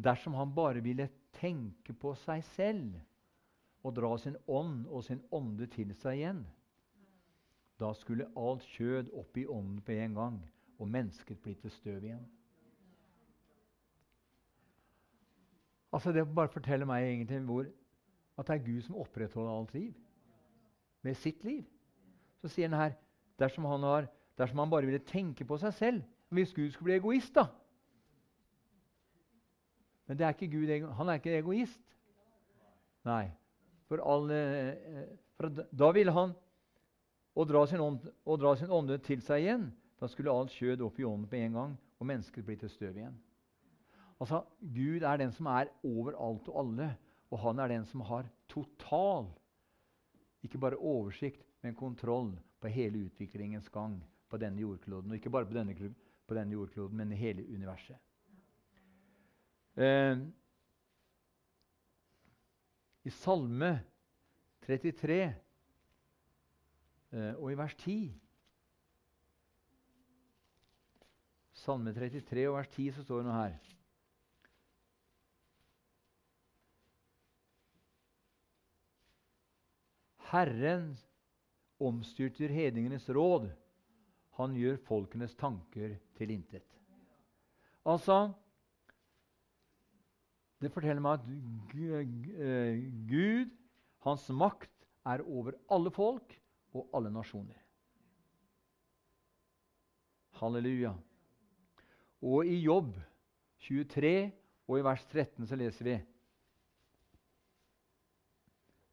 Dersom 0.00 0.36
han 0.38 0.52
bare 0.54 0.84
ville 0.84 1.08
tenke 1.40 1.96
på 1.96 2.14
seg 2.22 2.44
selv 2.54 2.94
og 3.82 3.96
dra 3.96 4.12
sin 4.20 4.36
ånd 4.46 4.84
og 4.86 5.04
sin 5.06 5.22
ånde 5.34 5.66
til 5.72 5.92
seg 5.98 6.20
igjen, 6.20 6.44
da 7.80 7.92
skulle 7.96 8.28
alt 8.36 8.66
kjød 8.76 9.10
opp 9.16 9.36
i 9.40 9.46
ånden 9.48 9.80
på 9.80 9.92
en 9.92 10.14
gang, 10.14 10.36
og 10.78 10.88
mennesket 10.88 11.40
bli 11.40 11.54
til 11.54 11.72
støv 11.72 12.04
igjen. 12.04 12.26
Altså 15.92 16.12
Det 16.12 16.34
bare 16.34 16.48
forteller 16.48 16.86
meg 16.86 17.08
egentlig 17.08 17.40
hvor, 17.48 17.66
at 18.38 18.46
det 18.46 18.54
er 18.54 18.64
Gud 18.64 18.82
som 18.82 18.96
opprettholder 18.96 19.52
alt 19.52 19.74
liv 19.74 19.94
med 21.02 21.14
sitt 21.14 21.44
liv. 21.44 21.64
Så 22.40 22.48
sier 22.48 22.68
han 22.68 22.78
her 22.78 22.92
dersom 23.40 23.64
han, 23.64 23.82
har, 23.82 24.06
dersom 24.38 24.58
han 24.62 24.70
bare 24.70 24.86
ville 24.88 25.02
tenke 25.04 25.44
på 25.44 25.56
seg 25.60 25.74
selv 25.74 26.02
Hvis 26.30 26.54
Gud 26.54 26.70
skulle 26.70 26.92
bli 26.92 26.98
egoist, 27.00 27.34
da 27.34 27.48
Men 30.06 30.18
det 30.18 30.26
er 30.26 30.34
ikke 30.34 30.52
Gud, 30.52 30.70
han 30.94 31.08
er 31.08 31.18
ikke 31.18 31.36
egoist. 31.38 31.82
Nei. 33.06 33.30
For, 33.88 34.02
alle, 34.02 34.38
for 35.38 35.50
da 35.70 35.90
ville 35.94 36.12
han 36.14 36.32
å 37.34 37.46
dra 37.46 37.62
ånd, 37.62 38.06
og 38.26 38.40
dra 38.40 38.54
sin 38.56 38.72
ånde 38.72 38.98
til 39.04 39.22
seg 39.22 39.44
igjen. 39.44 39.68
Da 40.00 40.08
skulle 40.08 40.32
alt 40.32 40.54
kjød 40.56 40.82
opp 40.86 40.98
i 40.98 41.04
ånden 41.04 41.28
på 41.28 41.38
en 41.40 41.58
gang, 41.58 41.76
og 42.00 42.08
mennesket 42.08 42.46
bli 42.46 42.56
til 42.60 42.72
støv 42.72 42.96
igjen. 42.96 43.18
Altså, 44.20 44.42
Gud 44.60 45.04
er 45.06 45.20
den 45.20 45.32
som 45.32 45.48
er 45.48 45.70
over 45.86 46.16
alt 46.20 46.48
og 46.48 46.58
alle, 46.64 46.90
og 47.30 47.42
han 47.44 47.60
er 47.62 47.72
den 47.72 47.86
som 47.88 48.02
har 48.08 48.28
total 48.50 49.30
ikke 50.42 50.58
bare 50.58 50.76
oversikt, 50.76 51.42
men 51.62 51.76
kontroll 51.76 52.32
på 52.60 52.68
hele 52.72 53.04
utviklingens 53.06 53.68
gang 53.68 53.98
på 54.28 54.38
denne 54.40 54.60
jordkloden. 54.60 55.10
Og 55.10 55.18
ikke 55.18 55.30
bare 55.30 55.46
på 55.46 55.56
denne, 55.56 55.92
på 56.26 56.34
denne 56.36 56.56
jordkloden, 56.56 56.96
men 56.96 57.12
i 57.12 57.18
hele 57.20 57.44
universet. 57.44 57.96
Eh, 59.76 60.16
I 63.04 63.10
Salme 63.10 63.70
33 64.66 65.20
eh, 65.22 65.36
og 67.10 67.46
i 67.50 67.56
vers 67.58 67.74
10 67.74 67.96
Salme 71.60 71.92
33 71.92 72.46
og 72.48 72.56
vers 72.56 72.68
10 72.72 72.86
så 72.96 73.02
står 73.04 73.20
det 73.20 73.26
noe 73.26 73.36
her. 73.36 73.56
Herren 80.30 80.86
omstyrter 81.82 82.52
hedningenes 82.54 83.08
råd. 83.12 83.50
Han 84.38 84.56
gjør 84.56 84.78
folkenes 84.86 85.34
tanker 85.36 85.98
til 86.16 86.32
intet. 86.32 86.64
Altså 87.84 88.32
Det 90.60 90.72
forteller 90.72 91.00
meg 91.00 91.16
at 91.16 91.28
eh, 91.80 92.82
Gud, 93.08 93.52
hans 94.04 94.26
makt, 94.28 94.72
er 95.08 95.22
over 95.24 95.56
alle 95.72 95.90
folk 95.92 96.34
og 96.74 96.90
alle 96.94 97.10
nasjoner. 97.12 97.58
Halleluja. 100.40 100.94
Og 102.22 102.46
i 102.46 102.60
Jobb 102.64 102.94
23 103.60 104.32
og 104.68 104.78
i 104.78 104.84
vers 104.84 105.04
13 105.06 105.46
så 105.48 105.58
leser 105.58 105.84
vi 105.84 105.98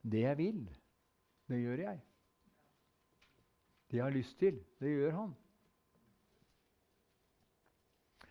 Det 0.08 0.22
jeg 0.24 0.38
vil, 0.38 0.62
det 1.48 1.60
gjør 1.60 1.82
jeg. 1.84 2.00
Det 3.90 3.96
jeg 3.96 4.04
har 4.04 4.14
lyst 4.14 4.38
til, 4.38 4.64
det 4.80 4.90
gjør 4.92 5.12
han. 5.16 5.34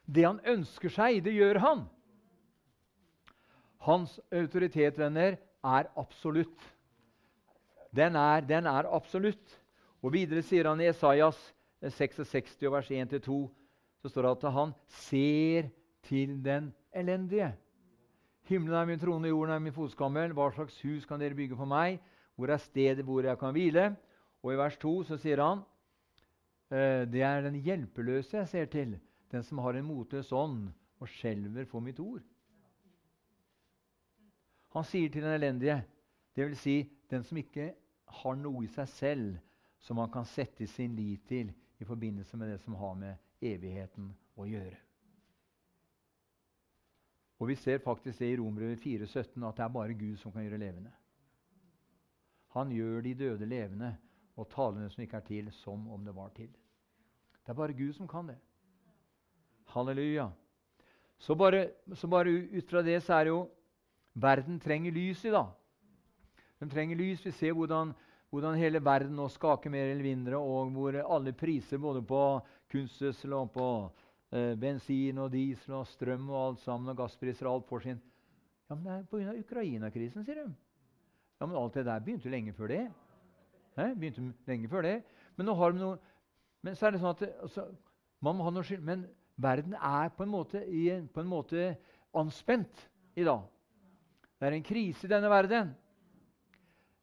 Det 0.06 0.24
han 0.26 0.40
ønsker 0.46 0.94
seg, 0.94 1.20
det 1.26 1.34
gjør 1.36 1.60
han. 1.60 1.84
Hans 3.88 4.20
autoritet, 4.32 4.98
venner, 4.98 5.38
er 5.64 5.90
absolutt. 6.00 6.77
Den 7.98 8.16
er, 8.16 8.44
den 8.46 8.70
er 8.70 8.90
absolutt. 8.94 9.56
Og 10.06 10.14
Videre 10.14 10.44
sier 10.46 10.70
han 10.70 10.82
i 10.82 10.90
Esaias 10.92 11.40
66, 11.82 12.58
vers 12.72 12.90
1-2, 12.94 13.38
så 14.02 14.10
står 14.12 14.28
det 14.28 14.34
at 14.36 14.54
han 14.54 14.74
ser 15.06 15.70
til 16.06 16.38
den 16.46 16.70
elendige. 16.94 17.52
Himmelen 18.48 18.78
er 18.80 18.86
min 18.86 19.00
trone, 19.00 19.28
jorden 19.28 19.54
er 19.54 19.60
min 19.60 19.76
fotskammel. 19.76 20.32
Hva 20.38 20.52
slags 20.56 20.78
hus 20.86 21.06
kan 21.06 21.20
dere 21.20 21.36
bygge 21.36 21.58
for 21.58 21.68
meg? 21.68 21.98
Hvor 22.38 22.54
er 22.54 22.62
stedet 22.62 23.06
hvor 23.06 23.26
jeg 23.26 23.40
kan 23.40 23.52
hvile? 23.56 23.90
Og 24.44 24.54
i 24.54 24.60
vers 24.60 24.78
2 24.80 24.94
så 25.10 25.18
sier 25.20 25.42
han 25.44 25.66
«Eh, 26.72 27.04
det 27.10 27.24
er 27.26 27.42
den 27.44 27.58
hjelpeløse 27.64 28.38
jeg 28.38 28.48
ser 28.48 28.70
til, 28.72 28.96
den 29.32 29.44
som 29.44 29.60
har 29.66 29.76
en 29.76 29.88
motløs 29.88 30.32
ånd 30.32 30.70
og 31.00 31.10
skjelver 31.12 31.66
for 31.68 31.84
mitt 31.84 32.00
ord. 32.00 32.24
Han 34.76 34.86
sier 34.86 35.10
til 35.10 35.26
den 35.26 35.34
elendige, 35.34 35.82
dvs. 36.38 36.62
Si, 36.62 36.78
den 37.10 37.24
som 37.24 37.40
ikke 37.42 37.72
har 38.08 38.36
noe 38.40 38.64
i 38.66 38.72
seg 38.72 38.90
selv 38.90 39.38
som 39.84 40.00
man 40.00 40.12
kan 40.12 40.26
sette 40.26 40.68
sin 40.68 40.96
lit 40.96 41.28
til 41.28 41.52
i 41.78 41.86
forbindelse 41.86 42.38
med 42.38 42.50
det 42.54 42.60
som 42.64 42.76
har 42.80 42.96
med 42.98 43.44
evigheten 43.44 44.12
å 44.36 44.48
gjøre. 44.48 44.78
Og 47.38 47.48
Vi 47.48 47.56
ser 47.56 47.84
faktisk 47.84 48.20
det 48.20 48.32
i 48.32 48.38
Romerbrevet 48.38 48.82
4,17 48.82 49.46
at 49.46 49.58
det 49.58 49.64
er 49.64 49.74
bare 49.74 49.94
Gud 49.94 50.18
som 50.18 50.32
kan 50.34 50.44
gjøre 50.44 50.58
levende. 50.58 50.92
Han 52.58 52.72
gjør 52.74 53.02
de 53.06 53.14
døde 53.14 53.46
levende 53.46 53.92
og 54.38 54.50
talene 54.50 54.90
som 54.90 55.04
ikke 55.04 55.20
er 55.20 55.28
til, 55.28 55.52
som 55.52 55.86
om 55.94 56.06
det 56.06 56.16
var 56.16 56.32
til. 56.34 56.50
Det 57.46 57.54
er 57.54 57.58
bare 57.58 57.78
Gud 57.78 57.94
som 57.94 58.08
kan 58.10 58.32
det. 58.32 58.38
Halleluja. 59.70 60.32
Så 61.18 61.36
bare, 61.36 61.70
så 61.94 62.08
bare 62.08 62.30
ut 62.30 62.70
fra 62.70 62.82
det 62.82 63.04
så 63.04 63.14
er 63.14 63.24
det 63.24 63.36
jo 63.36 63.46
Verden 64.18 64.60
trenger 64.60 64.92
lys 64.92 65.22
i 65.26 65.30
dag. 65.30 65.52
Den 66.60 66.70
trenger 66.70 66.98
lys. 66.98 67.26
Vi 67.26 67.32
ser 67.32 67.54
hvordan, 67.54 67.94
hvordan 68.34 68.58
hele 68.58 68.82
verden 68.84 69.16
nå 69.18 69.28
skaker 69.30 69.72
mer 69.74 69.92
eller 69.92 70.04
mindre, 70.04 70.38
og 70.38 70.72
hvor 70.76 70.98
alle 71.04 71.34
priser 71.38 71.82
både 71.82 72.02
på 72.06 72.22
kunstgjødsel 72.72 73.34
og 73.38 73.52
på 73.54 73.68
eh, 74.32 74.56
bensin 74.60 75.22
og 75.22 75.32
diesel 75.34 75.78
og 75.80 75.88
strøm 75.88 76.30
og 76.30 76.40
alt 76.44 76.64
sammen, 76.66 76.92
og 76.94 76.98
gasspriser 77.04 77.48
og 77.50 77.60
alt 77.60 77.70
får 77.70 77.86
sin 77.88 78.02
Ja, 78.68 78.76
men 78.76 78.84
det 78.84 78.96
er 78.98 79.04
pga. 79.08 79.36
Ukraina-krisen, 79.40 80.26
sier 80.28 80.42
de. 80.42 80.50
Ja, 81.40 81.46
Men 81.46 81.56
alt 81.56 81.74
det 81.74 81.86
der 81.86 82.02
begynte 82.04 82.30
lenge 82.30 82.54
før 82.54 82.68
det. 82.68 82.82
He? 83.78 83.94
Begynte 83.96 84.34
lenge 84.48 84.68
før 84.68 84.82
det. 84.82 84.98
Men 85.38 85.48
nå 85.48 85.54
har 85.56 85.72
de 85.72 85.80
noe 85.80 85.98
Men 86.66 86.76
så 86.76 86.88
er 86.88 86.92
det 86.92 87.00
sånn 87.00 87.14
at 87.14 87.22
altså, 87.46 87.68
man 88.20 88.36
må 88.36 88.44
ha 88.44 88.52
noe 88.52 88.66
skyld. 88.66 88.82
Men 88.84 89.06
verden 89.38 89.76
er 89.78 90.10
på 90.18 90.26
en 90.26 90.34
måte, 90.34 90.64
i, 90.66 90.90
på 91.14 91.22
en 91.22 91.30
måte 91.30 91.68
anspent 92.18 92.82
i 93.16 93.24
dag. 93.24 93.46
Det 94.38 94.50
er 94.50 94.56
en 94.58 94.66
krise 94.66 95.06
i 95.06 95.12
denne 95.12 95.30
verden. 95.32 95.70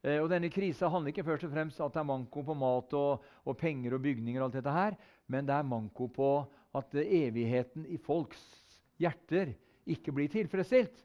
Eh, 0.05 0.21
og 0.21 0.29
denne 0.29 0.51
krisa 0.53 0.90
handler 0.93 1.14
ikke 1.14 1.25
først 1.25 1.47
og 1.49 1.55
fremst 1.55 1.81
om 1.81 1.88
at 1.88 1.97
det 1.97 2.03
er 2.03 2.09
manko 2.11 2.43
på 2.45 2.57
mat 2.61 2.93
og, 2.99 3.25
og, 3.45 3.57
penger 3.57 3.97
og 3.97 4.03
bygninger, 4.05 4.40
og 4.43 4.51
alt 4.51 4.59
dette 4.59 4.75
her, 4.75 4.99
men 5.33 5.49
det 5.49 5.57
er 5.57 5.69
manko 5.69 6.11
på 6.12 6.31
at 6.77 6.97
evigheten 7.01 7.87
i 7.88 7.97
folks 7.97 8.43
hjerter 9.01 9.55
ikke 9.88 10.12
blir 10.12 10.29
tilfredsstilt. 10.33 11.01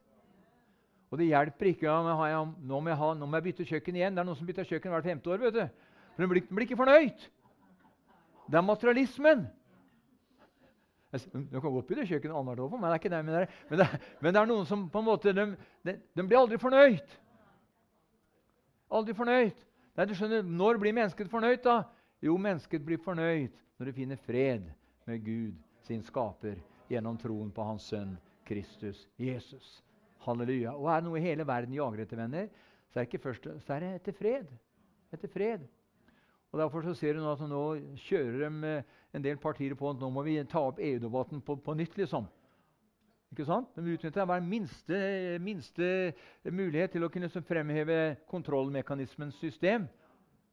Og 1.10 1.18
det 1.18 1.30
hjelper 1.30 1.72
ikke. 1.72 1.88
Ja, 1.88 2.26
jeg, 2.30 2.42
nå, 2.70 2.80
må 2.80 2.92
jeg 2.92 3.00
ha, 3.00 3.14
nå, 3.18 3.26
må 3.26 3.40
jeg 3.40 3.48
bytte 3.48 3.66
kjøkken 3.70 3.96
igjen. 3.98 4.18
Det 4.18 4.22
er 4.22 4.28
noen 4.28 4.38
som 4.38 4.50
bytter 4.50 4.68
kjøkken 4.70 4.94
hvert 4.94 5.08
femte 5.08 5.32
år. 5.32 5.40
vet 5.42 5.56
du. 5.56 5.64
For 6.14 6.22
de 6.22 6.28
blir, 6.30 6.44
den 6.46 6.60
blir 6.60 6.68
ikke 6.68 6.78
fornøyd. 6.78 7.24
Det 8.50 8.60
er 8.60 8.66
materialismen. 8.66 9.48
Du 11.10 11.58
kan 11.58 11.72
godt 11.74 11.90
bytte 11.90 12.06
kjøkken 12.12 12.36
annethvert 12.36 12.62
år, 12.68 12.76
men 12.76 12.86
det 12.86 12.92
er 12.92 13.02
ikke 13.02 13.14
det. 13.16 13.24
Men 13.26 13.34
det 13.34 13.42
er, 13.42 13.58
men, 13.70 13.80
det 13.80 13.88
er, 13.88 14.06
men 14.22 14.36
det 14.36 14.42
er 14.42 14.52
noen 14.52 14.70
som 14.70 14.86
på 14.94 15.02
en 15.02 15.08
måte, 15.08 15.34
de, 15.34 15.48
de, 15.88 15.98
de 15.98 16.28
blir 16.28 16.42
aldri 16.44 16.62
fornøyd. 16.62 17.18
Aldri 18.90 19.14
fornøyd. 19.14 19.66
Nei, 19.98 20.06
du 20.06 20.16
skjønner, 20.16 20.44
Når 20.44 20.80
blir 20.82 20.96
mennesket 20.96 21.30
fornøyd? 21.30 21.62
da? 21.64 21.84
Jo, 22.22 22.38
mennesket 22.38 22.86
blir 22.86 22.98
fornøyd 22.98 23.52
når 23.80 23.86
det 23.86 23.96
finner 23.96 24.16
fred 24.16 24.66
med 25.08 25.24
Gud, 25.24 25.56
sin 25.88 26.02
skaper, 26.04 26.58
gjennom 26.90 27.18
troen 27.18 27.52
på 27.52 27.64
Hans 27.64 27.88
sønn 27.90 28.18
Kristus 28.46 29.08
Jesus. 29.18 29.84
Halleluja. 30.26 30.74
Og 30.76 30.90
er 30.90 31.00
det 31.00 31.08
noe 31.08 31.22
hele 31.24 31.46
verden 31.48 31.74
jager 31.74 32.04
etter, 32.04 32.18
venner, 32.20 32.50
så 32.90 33.00
er 33.00 33.06
det, 33.06 33.10
ikke 33.10 33.24
først, 33.24 33.46
så 33.66 33.76
er 33.76 33.86
det 33.86 33.92
etter 34.00 34.18
fred. 34.18 34.50
Etter 35.14 35.32
fred. 35.32 35.68
Og 36.52 36.60
Derfor 36.60 36.82
så 36.82 36.96
ser 36.98 37.14
du 37.14 37.22
nå 37.22 37.32
at 37.32 37.46
nå 37.46 37.64
kjører 38.08 38.42
de 38.42 38.74
en 39.14 39.24
del 39.24 39.38
partier 39.42 39.76
på 39.78 39.92
at 39.92 40.02
nå 40.02 40.10
må 40.10 40.24
vi 40.26 40.40
ta 40.50 40.64
opp 40.66 40.82
EU-debatten 40.82 41.44
på, 41.46 41.56
på, 41.62 41.76
nytt. 41.78 41.98
liksom. 41.98 42.26
Ikke 43.30 43.46
sant? 43.46 43.70
De 43.78 43.94
utnytter 43.94 44.26
hver 44.26 44.42
minste, 44.42 45.00
minste 45.44 45.90
mulighet 46.50 46.96
til 46.96 47.06
å 47.06 47.12
kunne 47.14 47.30
fremheve 47.46 48.00
kontrollmekanismens 48.32 49.38
system. 49.42 49.86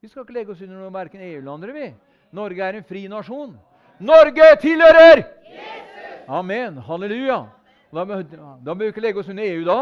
Vi 0.02 0.10
skal 0.10 0.26
ikke 0.26 0.36
legge 0.36 0.52
oss 0.52 0.60
under 0.60 0.82
noe 0.82 0.92
verken 0.92 1.24
EU 1.24 1.38
eller 1.38 1.52
andre. 1.54 1.72
vi. 1.72 1.88
Norge 2.36 2.62
er 2.62 2.76
en 2.76 2.84
fri 2.84 3.06
nasjon. 3.08 3.56
Norge 3.98 4.50
tilhører 4.60 5.22
Jesus! 5.46 6.26
Amen. 6.28 6.76
Halleluja. 6.82 7.46
Da, 7.94 8.04
da 8.04 8.74
bør 8.74 8.82
vi 8.84 8.92
ikke 8.92 9.04
legge 9.04 9.22
oss 9.22 9.30
under 9.30 9.46
EU 9.46 9.64
da. 9.64 9.78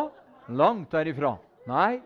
Langt 0.54 0.92
derifra. 0.92 1.34
Nei. 1.66 1.98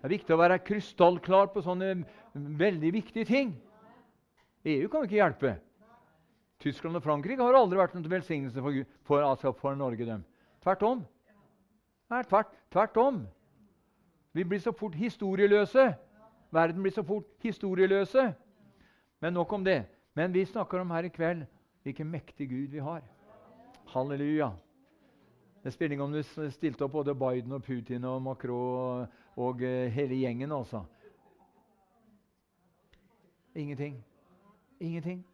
Det 0.00 0.08
er 0.08 0.14
viktig 0.16 0.34
å 0.34 0.40
være 0.40 0.60
krystallklar 0.64 1.50
på 1.54 1.62
sånne 1.64 1.94
veldig 2.34 2.92
viktige 2.92 3.28
ting. 3.28 3.54
EU 4.68 4.88
kan 4.92 5.06
ikke 5.06 5.20
hjelpe. 5.20 5.54
Tyskland 6.60 6.96
og 6.96 7.02
Frankrike 7.02 7.42
har 7.42 7.56
aldri 7.56 7.78
vært 7.80 7.94
en 7.96 8.04
velsignelse 8.10 8.60
for, 8.60 8.82
for, 9.08 9.24
altså 9.24 9.52
for 9.56 9.74
Norge. 9.74 10.06
Dem. 10.06 10.24
Tvert 10.62 10.82
om. 10.84 11.04
Nei, 12.10 12.22
tvert, 12.28 12.52
tvert 12.72 12.96
om. 13.00 13.22
Vi 14.36 14.44
blir 14.44 14.60
så 14.60 14.72
fort 14.76 14.94
historieløse. 14.94 15.86
Verden 16.50 16.82
blir 16.82 16.92
så 16.92 17.02
fort 17.06 17.30
historieløse. 17.42 18.32
Men 19.20 19.32
nok 19.32 19.52
om 19.52 19.64
det. 19.64 19.84
Men 20.14 20.34
vi 20.34 20.44
snakker 20.44 20.80
om 20.82 20.90
her 20.90 21.08
i 21.08 21.14
kveld 21.14 21.46
hvilken 21.82 22.10
mektig 22.10 22.48
Gud 22.50 22.74
vi 22.74 22.78
har. 22.78 23.00
Halleluja. 23.94 24.50
Det 25.64 25.72
spiller 25.72 25.92
ingen 25.92 26.04
om 26.04 26.12
du 26.12 26.50
stilte 26.50 26.84
opp 26.84 26.92
både 26.92 27.14
Biden 27.14 27.52
og 27.52 27.62
Putin 27.62 28.04
og 28.04 28.22
Macron 28.22 28.56
og, 28.56 29.18
og 29.36 29.62
uh, 29.62 29.88
hele 29.92 30.14
gjengen. 30.14 30.52
altså. 30.52 30.84
Ingenting. 33.54 34.04
Ingenting. 34.80 35.24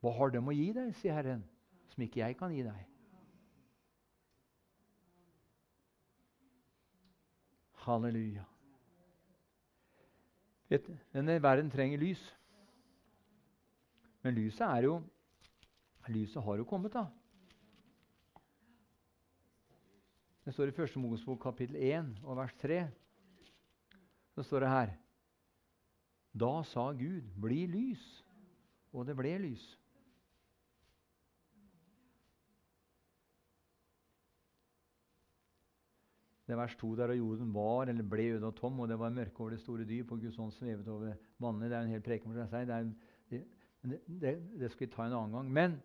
Hva 0.00 0.12
har 0.16 0.32
de 0.32 0.40
å 0.40 0.54
gi 0.56 0.70
deg, 0.76 0.94
sier 0.96 1.16
Herren, 1.16 1.42
som 1.92 2.04
ikke 2.04 2.22
jeg 2.22 2.36
kan 2.38 2.52
gi 2.54 2.64
deg? 2.64 2.86
Halleluja. 7.84 8.46
Denne 11.12 11.40
verden 11.42 11.70
trenger 11.72 12.00
lys. 12.00 12.20
Men 14.22 14.36
lyset 14.36 14.66
er 14.68 14.86
jo 14.88 15.00
Lyset 16.10 16.42
har 16.42 16.56
jo 16.58 16.64
kommet, 16.66 16.90
da. 16.90 17.04
Det 20.42 20.54
står 20.56 20.72
i 20.72 20.74
1. 20.74 20.96
Mosebok 20.98 21.38
kapittel 21.44 21.76
1 21.76 22.08
og 22.24 22.36
vers 22.40 22.54
3. 22.58 22.80
Så 24.34 24.42
står 24.42 24.64
det 24.64 24.70
her 24.72 24.94
Da 26.32 26.62
sa 26.64 26.90
Gud, 26.92 27.30
'Bli 27.36 27.66
lys', 27.66 28.24
og 28.92 29.06
det 29.06 29.16
ble 29.16 29.38
lys. 29.38 29.79
Det 36.50 36.56
vers 36.58 36.72
2 36.80 36.96
der 36.98 37.12
og 37.12 37.18
jorden 37.18 37.52
var 37.54 37.90
eller 37.92 38.02
ble 38.02 38.24
øde 38.34 38.46
og 38.48 38.56
tom, 38.58 38.80
og 38.82 38.88
det 38.90 38.98
var 38.98 39.12
mørke 39.14 39.40
over 39.40 39.50
det 39.54 39.60
store 39.60 39.84
dyp, 39.86 40.10
og 40.10 40.18
Guds 40.18 40.38
ånd 40.38 40.50
svevet 40.50 40.88
over 40.88 41.12
vannene. 41.38 41.68
Det 41.70 41.76
er 41.76 41.84
en 41.86 41.92
hel 41.94 42.02
preken 42.02 42.32
for 42.32 42.50
seg. 42.50 42.66
Det, 42.66 42.74
er, 42.74 43.44
det, 43.86 44.00
det, 44.08 44.32
det, 44.58 44.70
skal 44.72 44.86
vi 44.86 44.90
ta 44.90 45.06
en 45.06 45.14
annen 45.14 45.36
gang. 45.36 45.52
Men 45.52 45.76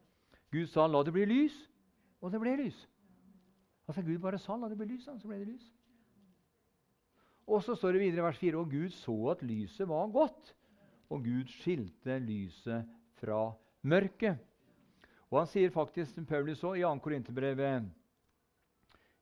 Gud 0.52 0.66
sa 0.72 0.88
'la 0.88 1.04
det 1.06 1.14
bli 1.14 1.26
lys', 1.26 1.60
og 2.22 2.32
det 2.32 2.40
ble 2.42 2.56
lys. 2.64 2.80
Altså 3.88 4.02
Gud 4.02 4.18
bare 4.20 4.40
sa 4.42 4.58
'la 4.58 4.70
det 4.70 4.78
bli 4.78 4.88
lys', 4.96 5.06
så 5.06 5.28
ble 5.28 5.40
det 5.40 5.48
lys. 5.48 5.74
Og 7.48 7.64
så 7.64 7.76
står 7.76 7.92
det 7.92 8.02
videre 8.02 8.24
i 8.24 8.28
vers 8.28 8.38
4.: 8.38 8.58
Og 8.58 8.72
Gud 8.72 8.90
så 8.90 9.28
at 9.36 9.44
lyset 9.44 9.88
var 9.88 10.08
godt, 10.08 10.56
og 11.10 11.24
Gud 11.24 11.46
skilte 11.46 12.20
lyset 12.20 12.90
fra 13.14 13.54
mørket. 13.82 14.38
Og 15.30 15.40
han 15.40 15.48
sier 15.48 15.70
faktisk, 15.70 16.18
Paulus 16.26 16.64
òg, 16.64 16.78
i 16.80 16.82
2. 16.82 17.00
Korinterbrev 17.00 17.62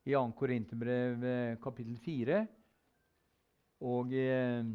i 0.04 0.12
2. 0.12 0.24
Korinterbrev 0.36 1.24
eh, 1.24 1.56
kapittel 1.62 1.96
4. 1.96 2.42
Og, 3.84 4.12
eh, 4.12 4.66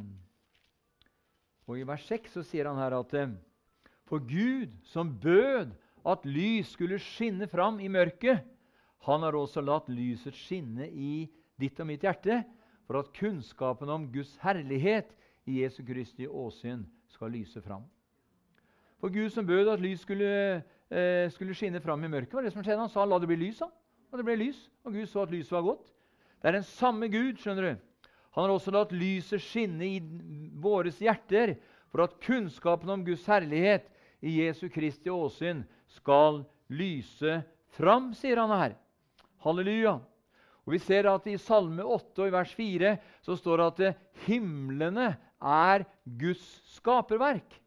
og, 1.67 1.75
i 1.77 1.85
vers 1.85 2.07
6 2.09 2.33
så 2.37 2.45
sier 2.45 2.69
han 2.69 2.81
her 2.81 2.97
at 2.97 3.13
eh, 3.17 3.35
For 4.09 4.23
Gud, 4.25 4.73
som 4.89 5.11
bød 5.21 5.75
at 6.09 6.25
lys 6.25 6.73
skulle 6.73 6.97
skinne 7.03 7.47
fram 7.49 7.77
i 7.79 7.91
mørket, 7.91 8.41
han 9.05 9.23
har 9.23 9.37
også 9.37 9.61
latt 9.61 9.87
lyset 9.93 10.35
skinne 10.35 10.89
i 10.89 11.29
ditt 11.59 11.77
og 11.79 11.87
mitt 11.87 12.03
hjerte, 12.03 12.41
for 12.89 12.99
at 12.99 13.13
kunnskapen 13.13 13.89
om 13.93 14.07
Guds 14.09 14.33
herlighet 14.41 15.13
i 15.45 15.61
Jesu 15.61 15.83
Kristi 15.85 16.25
åsyn 16.25 16.81
skal 17.13 17.31
lyse 17.37 17.61
fram. 17.61 17.85
For 18.99 19.13
Gud 19.13 19.29
som 19.31 19.45
bød 19.47 19.69
at 19.75 19.83
lys 19.83 20.01
skulle, 20.01 20.63
eh, 20.89 21.29
skulle 21.31 21.53
skinne 21.55 21.79
fram 21.79 22.03
i 22.03 22.09
mørket, 22.11 22.33
var 22.33 22.43
det 22.43 22.53
som 22.53 22.63
skjedde. 22.63 22.81
Han 22.81 22.89
sa 22.89 23.05
'la 23.05 23.19
det 23.19 23.29
bli 23.29 23.37
lys'. 23.45 23.61
Han. 23.61 23.71
Og 24.09 24.17
det 24.17 24.25
ble 24.25 24.39
lys, 24.41 24.59
og 24.83 24.95
Gud 24.95 25.07
så 25.09 25.23
at 25.23 25.33
lyset 25.33 25.53
var 25.53 25.67
godt. 25.67 25.85
Det 26.39 26.49
er 26.49 26.57
den 26.57 26.65
samme 26.65 27.09
Gud. 27.11 27.37
skjønner 27.37 27.65
du. 27.67 27.81
Han 28.35 28.45
har 28.45 28.53
også 28.53 28.73
latt 28.73 28.93
lyset 28.95 29.41
skinne 29.43 29.85
i 29.85 29.99
våres 30.61 30.99
hjerter 31.01 31.57
for 31.89 32.05
at 32.05 32.17
kunnskapen 32.23 32.89
om 32.93 33.03
Guds 33.05 33.25
herlighet 33.29 33.89
i 34.21 34.39
Jesu 34.41 34.67
Kristi 34.71 35.09
åsyn 35.09 35.63
skal 35.89 36.43
lyse 36.69 37.39
fram, 37.75 38.13
sier 38.13 38.41
han 38.41 38.53
her. 38.53 38.75
Halleluja. 39.43 39.97
Og 40.65 40.73
Vi 40.75 40.79
ser 40.83 41.09
at 41.09 41.25
i 41.27 41.37
Salme 41.41 41.81
8 41.81 42.21
og 42.21 42.29
i 42.29 42.33
vers 42.33 42.51
4 42.53 42.95
så 43.25 43.37
står 43.37 43.57
det 43.57 43.89
at 43.89 44.25
himlene 44.27 45.15
er 45.41 45.85
Guds 46.05 46.43
skaperverk. 46.75 47.57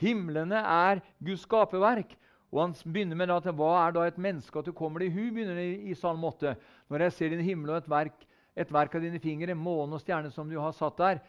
Himlene 0.00 0.58
er 0.58 1.02
Guds 1.22 1.44
skaperverk. 1.46 2.16
Og 2.50 2.62
Han 2.62 2.74
begynner 2.92 3.16
med 3.16 3.30
at 3.30 3.46
hva 3.54 3.70
er 3.86 3.94
da 3.94 4.06
et 4.08 4.18
menneske 4.18 4.58
at 4.58 4.66
du 4.66 4.72
kommer 4.72 5.00
til? 5.00 5.10
i 5.10 5.14
hu, 5.14 5.34
begynner 5.34 5.58
i, 5.62 5.90
i 5.90 5.94
Salme 5.94 6.26
8. 6.26 6.56
Når 6.90 7.04
jeg 7.06 7.12
ser 7.12 7.28
din 7.30 7.44
himmel 7.46 7.70
og 7.70 7.76
et 7.76 7.90
verk, 7.90 8.24
et 8.56 8.72
verk 8.72 8.94
av 8.94 9.04
dine 9.04 9.20
fingre, 9.22 9.54
måne 9.54 9.94
og 9.94 10.02
stjerne 10.02 10.32
som 10.34 10.50
du 10.50 10.58
har 10.58 10.74
satt 10.74 10.98
der. 10.98 11.20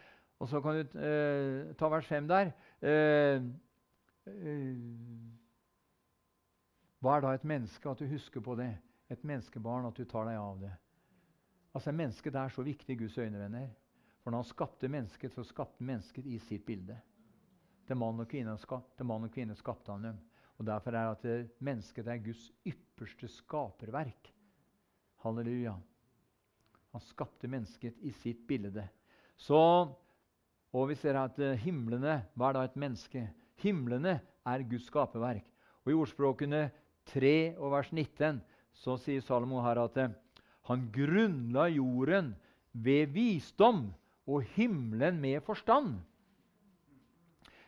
Og 0.42 0.48
så 0.50 0.60
kan 0.60 0.80
du 0.80 0.96
eh, 0.98 1.74
ta 1.78 1.88
vers 1.88 2.08
5 2.10 2.26
der. 2.26 2.50
Eh, 2.82 3.44
eh, 4.26 4.80
hva 7.02 7.16
er 7.16 7.22
da 7.22 7.34
et 7.36 7.46
menneske? 7.46 7.86
At 7.90 8.02
du 8.02 8.10
husker 8.10 8.42
på 8.42 8.56
det. 8.58 8.72
Et 9.10 9.22
menneskebarn, 9.22 9.86
at 9.86 9.98
du 9.98 10.04
tar 10.08 10.26
deg 10.26 10.40
av 10.40 10.58
det. 10.64 10.72
Altså, 11.72 11.92
Mennesket 11.92 12.34
er 12.34 12.50
så 12.50 12.62
viktig 12.66 12.96
i 12.96 12.98
Guds 12.98 13.18
øyne, 13.18 13.38
venner. 13.38 13.70
For 14.22 14.30
når 14.30 14.42
han 14.42 14.50
skapte 14.50 14.90
mennesket, 14.90 15.32
så 15.34 15.44
skapte 15.46 15.78
han 15.78 15.86
mennesket 15.86 16.26
i 16.26 16.38
sitt 16.42 16.66
bilde. 16.66 16.98
Til 17.86 17.98
mann 17.98 18.20
og 18.22 18.28
kvinne, 18.30 18.54
til 18.58 19.06
mann 19.06 19.26
og 19.26 19.32
kvinne 19.34 19.56
skapte 19.58 19.92
han 19.94 20.10
dem. 20.10 20.20
Og 20.60 20.66
Derfor 20.66 20.94
er 20.94 21.14
det 21.22 21.32
at 21.32 21.62
mennesket 21.64 22.08
er 22.08 22.20
Guds 22.22 22.50
ypperste 22.68 23.28
skaperverk. 23.30 24.32
Halleluja. 25.24 25.74
Han 26.92 27.04
skapte 27.06 27.48
mennesket 27.48 27.98
i 28.04 28.12
sitt 28.20 28.44
bilde. 28.48 28.84
Så, 29.38 29.58
og 30.72 30.88
vi 30.90 30.96
ser 30.98 31.16
at 31.18 31.38
eh, 31.40 31.58
himlene 31.58 32.20
Hva 32.36 32.50
er 32.50 32.58
da 32.58 32.64
et 32.66 32.78
menneske? 32.78 33.24
Himlene 33.62 34.18
er 34.20 34.64
Guds 34.68 34.90
skaperverk. 34.90 35.46
Og 35.82 35.92
I 35.92 35.98
ordspråkene 35.98 36.66
3 37.10 37.56
og 37.56 37.72
vers 37.72 37.90
19 37.90 38.42
så 38.82 38.96
sier 39.00 39.24
Salomo 39.24 39.62
her 39.64 39.80
at 39.82 39.98
eh, 39.98 40.12
han 40.68 40.86
grunnla 40.94 41.66
jorden 41.72 42.32
ved 42.72 43.10
visdom 43.14 43.88
og 44.30 44.46
himmelen 44.54 45.18
med 45.20 45.42
forstand. 45.46 45.96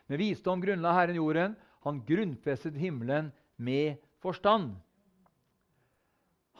Med 0.07 0.21
visdom 0.21 0.61
grunnla 0.61 0.93
Herren 0.95 1.17
jorden, 1.17 1.55
han 1.85 2.01
grunnfestet 2.07 2.77
himmelen 2.77 3.31
med 3.55 3.99
forstand. 4.23 4.73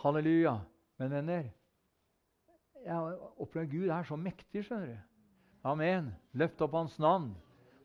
Halleluja. 0.03 0.59
Men 1.01 1.11
venner, 1.11 1.47
jeg 2.85 3.15
opplever 3.41 3.67
Gud 3.71 3.89
er 3.89 4.05
så 4.05 4.17
mektig. 4.19 4.63
skjønner 4.63 4.93
du. 4.93 4.99
Amen. 5.65 6.11
Løft 6.37 6.61
opp 6.61 6.77
Hans 6.77 6.99
navn 7.01 7.31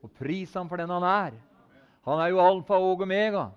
og 0.04 0.12
pris 0.16 0.52
ham 0.54 0.68
for 0.68 0.80
den 0.80 0.92
han 0.92 1.06
er. 1.06 1.38
Han 2.04 2.20
er 2.20 2.30
jo 2.32 2.44
alfa 2.44 2.76
og 2.80 3.02
omega. 3.04 3.48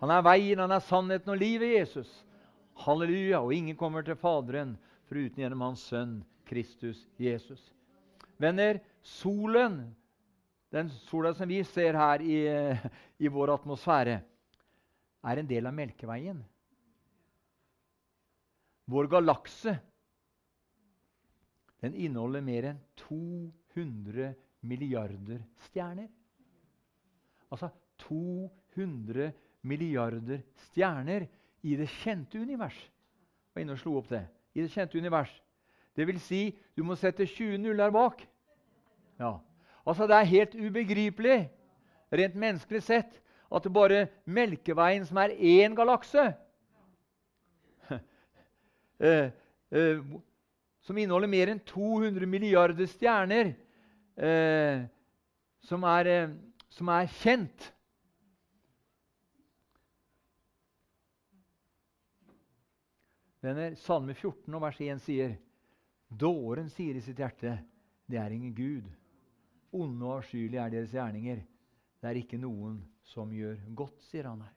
Han 0.00 0.12
er 0.12 0.24
veien, 0.24 0.60
han 0.60 0.72
er 0.72 0.84
sannheten 0.84 1.32
og 1.32 1.40
livet, 1.40 1.78
Jesus. 1.78 2.10
Halleluja. 2.84 3.40
Og 3.40 3.54
ingen 3.54 3.76
kommer 3.76 4.04
til 4.04 4.18
Faderen 4.20 4.76
foruten 5.08 5.40
gjennom 5.40 5.64
Hans 5.64 5.84
Sønn 5.88 6.18
Kristus 6.48 7.06
Jesus. 7.20 7.72
Venner, 8.40 8.80
solen 9.00 9.94
den 10.74 10.90
sola 11.06 11.30
som 11.34 11.48
vi 11.48 11.60
ser 11.66 11.94
her 11.94 12.22
i, 12.22 12.38
i 13.22 13.30
vår 13.30 13.54
atmosfære, 13.54 14.16
er 15.24 15.40
en 15.40 15.48
del 15.48 15.70
av 15.70 15.76
Melkeveien. 15.76 16.40
Vår 18.90 19.08
galakse 19.08 19.78
den 21.84 21.94
inneholder 22.00 22.44
mer 22.44 22.66
enn 22.72 22.82
200 23.04 24.32
milliarder 24.64 25.40
stjerner. 25.66 26.08
Altså 27.52 27.70
200 28.04 29.30
milliarder 29.68 30.42
stjerner 30.66 31.28
i 31.64 31.76
det 31.76 31.88
kjente 32.00 32.40
univers. 32.40 32.76
Jeg 32.76 33.56
var 33.56 33.64
inne 33.64 33.76
og 33.76 33.82
slo 33.82 33.98
opp 34.00 34.10
det. 34.12 34.24
I 34.56 34.64
det 34.64 34.72
kjente 34.72 34.98
univers. 34.98 35.32
Det 35.94 36.06
vil 36.08 36.18
si, 36.20 36.46
du 36.74 36.82
må 36.84 36.96
sette 36.98 37.28
20 37.28 37.60
nuller 37.62 37.92
bak. 37.94 38.24
Ja. 39.20 39.36
Altså, 39.86 40.06
Det 40.06 40.16
er 40.16 40.32
helt 40.32 40.54
ubegripelig, 40.54 41.50
rent 42.12 42.34
menneskelig 42.34 42.82
sett, 42.82 43.20
at 43.54 43.64
det 43.64 43.72
bare 43.72 44.06
Melkeveien, 44.24 45.06
som 45.06 45.16
er 45.16 45.36
én 45.36 45.74
galakse 45.76 46.32
eh, 49.00 49.30
eh, 49.70 50.00
Som 50.80 50.98
inneholder 50.98 51.28
mer 51.28 51.52
enn 51.52 51.60
200 51.60 52.26
milliarder 52.26 52.86
stjerner, 52.86 53.54
eh, 54.16 54.82
som, 55.64 55.84
er, 55.84 56.34
som 56.68 56.88
er 56.88 57.12
kjent 57.20 57.70
Venner, 63.44 63.74
Salme 63.76 64.14
14 64.16 64.60
vers 64.60 64.80
1 64.80 65.00
sier 65.04 65.34
Dåren 66.08 66.70
sier 66.72 66.96
i 66.96 67.02
sitt 67.04 67.18
hjerte, 67.20 67.58
det 68.08 68.16
er 68.16 68.32
ingen 68.32 68.54
Gud. 68.56 68.86
Onde 69.74 70.06
og 70.06 70.20
avskyelige 70.20 70.62
er 70.62 70.72
deres 70.72 70.94
gjerninger. 70.94 71.42
Det 72.00 72.10
er 72.10 72.20
ikke 72.20 72.38
noen 72.38 72.78
som 73.10 73.32
gjør 73.34 73.58
godt, 73.76 73.98
sier 74.10 74.28
han 74.28 74.44
her. 74.44 74.52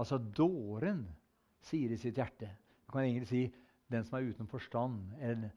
Altså 0.00 0.18
dåren 0.18 1.04
sier 1.68 1.92
i 1.92 2.00
sitt 2.00 2.18
hjerte. 2.18 2.48
Du 2.86 2.94
kan 2.94 3.04
egentlig 3.04 3.30
si 3.30 3.42
den 3.92 4.04
som 4.06 4.18
er 4.18 4.30
uten 4.32 4.48
forstand, 4.50 5.12
eller 5.20 5.52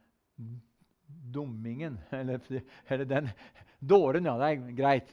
dummingen. 1.34 1.98
Eller, 2.12 2.42
eller 2.88 3.06
den 3.06 3.30
Dåren, 3.80 4.26
ja, 4.26 4.34
det 4.40 4.48
er 4.48 4.72
greit. 4.74 5.12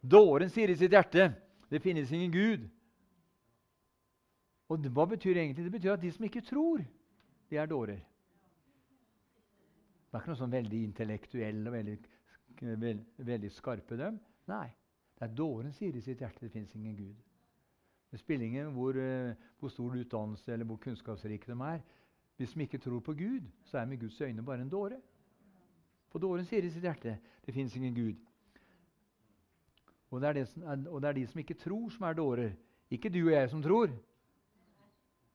Dåren 0.00 0.50
sier 0.52 0.68
i 0.68 0.76
sitt 0.76 0.92
hjerte 0.92 1.30
det 1.70 1.80
finnes 1.80 2.10
ingen 2.12 2.32
Gud. 2.34 2.66
Og 4.70 4.86
Hva 4.94 5.06
betyr 5.08 5.34
det 5.34 5.44
egentlig? 5.44 5.64
Det 5.64 5.72
betyr 5.72 5.92
at 5.94 6.02
de 6.02 6.10
som 6.12 6.26
ikke 6.26 6.44
tror, 6.46 6.82
de 7.50 7.58
er 7.58 7.70
dårer. 7.70 8.00
Det 10.10 10.18
er 10.18 10.22
ikke 10.22 10.32
noe 10.32 10.40
sånn 10.40 10.52
veldig 10.52 10.80
intellektuell 10.88 11.60
og 11.70 11.74
veldig, 11.74 11.96
veld, 12.60 13.04
veldig 13.16 13.50
skarpe 13.54 13.96
dem. 13.96 14.20
Nei. 14.50 14.68
Det 15.16 15.26
er 15.26 15.36
dåren 15.36 15.72
sier 15.76 15.96
i 15.96 16.02
sitt 16.04 16.22
hjerte 16.22 16.46
det 16.46 16.52
fins 16.52 16.74
ingen 16.76 16.96
Gud. 16.96 17.16
Det 18.10 18.18
spiller 18.18 18.46
ingen 18.46 18.72
hvor, 18.74 18.96
uh, 18.96 19.34
hvor 19.60 19.70
stor 19.70 19.96
utdannelse 20.00 20.52
eller 20.52 20.66
hvor 20.66 20.80
kunnskapsrike 20.82 21.50
de 21.52 21.56
er. 21.68 21.82
Hvis 22.40 22.54
de 22.56 22.64
ikke 22.64 22.80
tror 22.80 23.02
på 23.04 23.14
Gud, 23.14 23.46
så 23.68 23.78
er 23.78 23.84
de 23.84 23.94
i 23.94 24.00
Guds 24.00 24.20
øyne 24.20 24.42
bare 24.42 24.64
en 24.64 24.72
dåre. 24.72 24.96
For 26.10 26.18
dåren 26.18 26.46
sier 26.48 26.64
i 26.64 26.72
sitt 26.72 26.82
hjerte 26.82 27.18
det 27.44 27.54
fins 27.54 27.76
ingen 27.76 27.94
Gud. 27.94 28.16
Og 30.10 30.20
det, 30.20 30.28
er 30.28 30.44
som, 30.44 30.64
og 30.88 31.02
det 31.02 31.08
er 31.08 31.18
de 31.20 31.26
som 31.26 31.38
ikke 31.38 31.54
tror, 31.54 31.90
som 31.94 32.06
er 32.08 32.16
dårer. 32.18 32.56
Ikke 32.90 33.12
du 33.12 33.20
og 33.26 33.32
jeg 33.32 33.50
som 33.50 33.62
tror. 33.62 33.92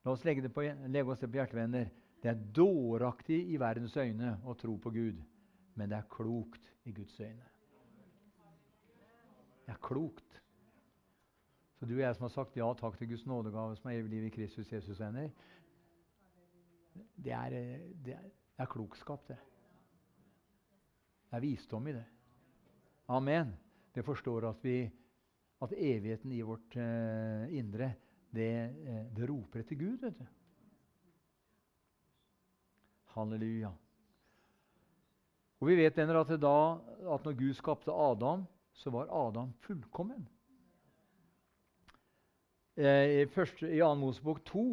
La 0.03 0.11
oss 0.11 0.25
legge, 0.27 0.49
på, 0.49 0.65
legge 0.91 1.11
oss 1.11 1.21
det 1.23 1.29
på 1.31 1.39
hjertet, 1.39 1.55
venner. 1.55 1.87
Det 2.21 2.31
er 2.31 2.43
dåraktig 2.57 3.37
i 3.53 3.59
verdens 3.61 3.95
øyne 3.97 4.35
å 4.43 4.55
tro 4.57 4.75
på 4.81 4.91
Gud, 4.91 5.21
men 5.75 5.91
det 5.91 5.97
er 5.97 6.09
klokt 6.11 6.71
i 6.85 6.93
Guds 6.95 7.19
øyne. 7.19 7.49
Det 9.65 9.73
er 9.73 9.81
klokt. 9.81 10.41
Så 11.75 11.85
du 11.85 11.95
og 11.95 12.01
jeg 12.01 12.15
som 12.15 12.27
har 12.27 12.33
sagt 12.33 12.57
ja 12.57 12.67
takk 12.77 12.97
til 12.97 13.09
Guds 13.09 13.25
nådegave, 13.25 13.75
som 13.75 13.89
er 13.91 13.99
evig 13.99 14.13
liv 14.13 14.27
i 14.29 14.33
Kristus 14.35 14.71
Jesus, 14.71 14.99
venner, 14.99 15.29
det 16.95 17.31
er, 17.31 17.49
det 18.05 18.13
er, 18.13 18.29
det 18.55 18.63
er 18.63 18.71
klokskap, 18.71 19.27
det. 19.27 19.37
Det 21.29 21.37
er 21.37 21.43
visdom 21.43 21.87
i 21.87 21.95
det. 21.97 22.05
Amen. 23.07 23.51
Det 23.95 24.05
forstår 24.05 24.47
at, 24.49 24.63
vi, 24.63 24.77
at 25.61 25.73
evigheten 25.77 26.31
i 26.31 26.41
vårt 26.41 26.77
uh, 26.77 27.51
indre 27.53 27.93
det, 28.35 28.51
eh, 28.87 29.05
det 29.15 29.29
roper 29.29 29.61
etter 29.61 29.75
Gud, 29.79 29.97
vet 30.01 30.17
du. 30.19 30.25
Halleluja. 33.15 33.71
Og 35.59 35.67
Vi 35.67 35.75
vet 35.79 35.97
venner, 35.97 36.19
at, 36.19 36.31
da, 36.41 36.55
at 37.15 37.25
når 37.25 37.37
Gud 37.39 37.53
skapte 37.55 37.91
Adam, 37.91 38.45
så 38.73 38.91
var 38.91 39.11
Adam 39.27 39.53
fullkommen. 39.63 40.27
Eh, 42.75 43.21
I, 43.21 43.25
første, 43.31 43.69
i 43.71 43.79
2. 43.79 43.93
Mosebok 43.95 44.41
2 44.45 44.65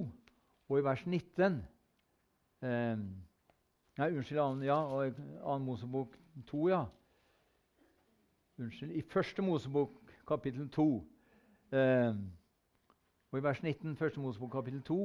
og 0.68 0.78
i 0.78 0.82
vers 0.82 1.06
19 1.06 1.60
eh, 2.62 2.96
Nei, 3.98 4.08
unnskyld. 4.08 4.64
Ja, 4.66 4.80
og 4.82 5.14
2. 5.14 5.58
Mosebok 5.62 6.16
2, 6.48 6.68
ja. 6.68 6.84
Unnskyld. 8.58 8.90
I 8.90 9.02
første 9.02 9.42
Mosebok, 9.42 10.00
kapittel 10.26 10.66
2 10.70 10.86
eh, 11.72 12.14
og 13.32 13.38
I 13.38 13.42
vers 13.42 13.62
19, 13.62 13.94
1. 13.94 14.16
Mosebok 14.16 14.50
kapittel 14.52 14.82
2, 14.82 14.98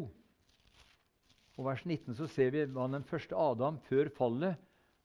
og 1.58 1.66
vers 1.66 1.86
19 1.86 2.16
så 2.16 2.28
ser 2.28 2.50
vi 2.52 2.66
hva 2.66 2.90
den 2.92 3.06
første 3.08 3.36
Adam 3.36 3.78
før 3.88 4.10
fallet 4.18 4.58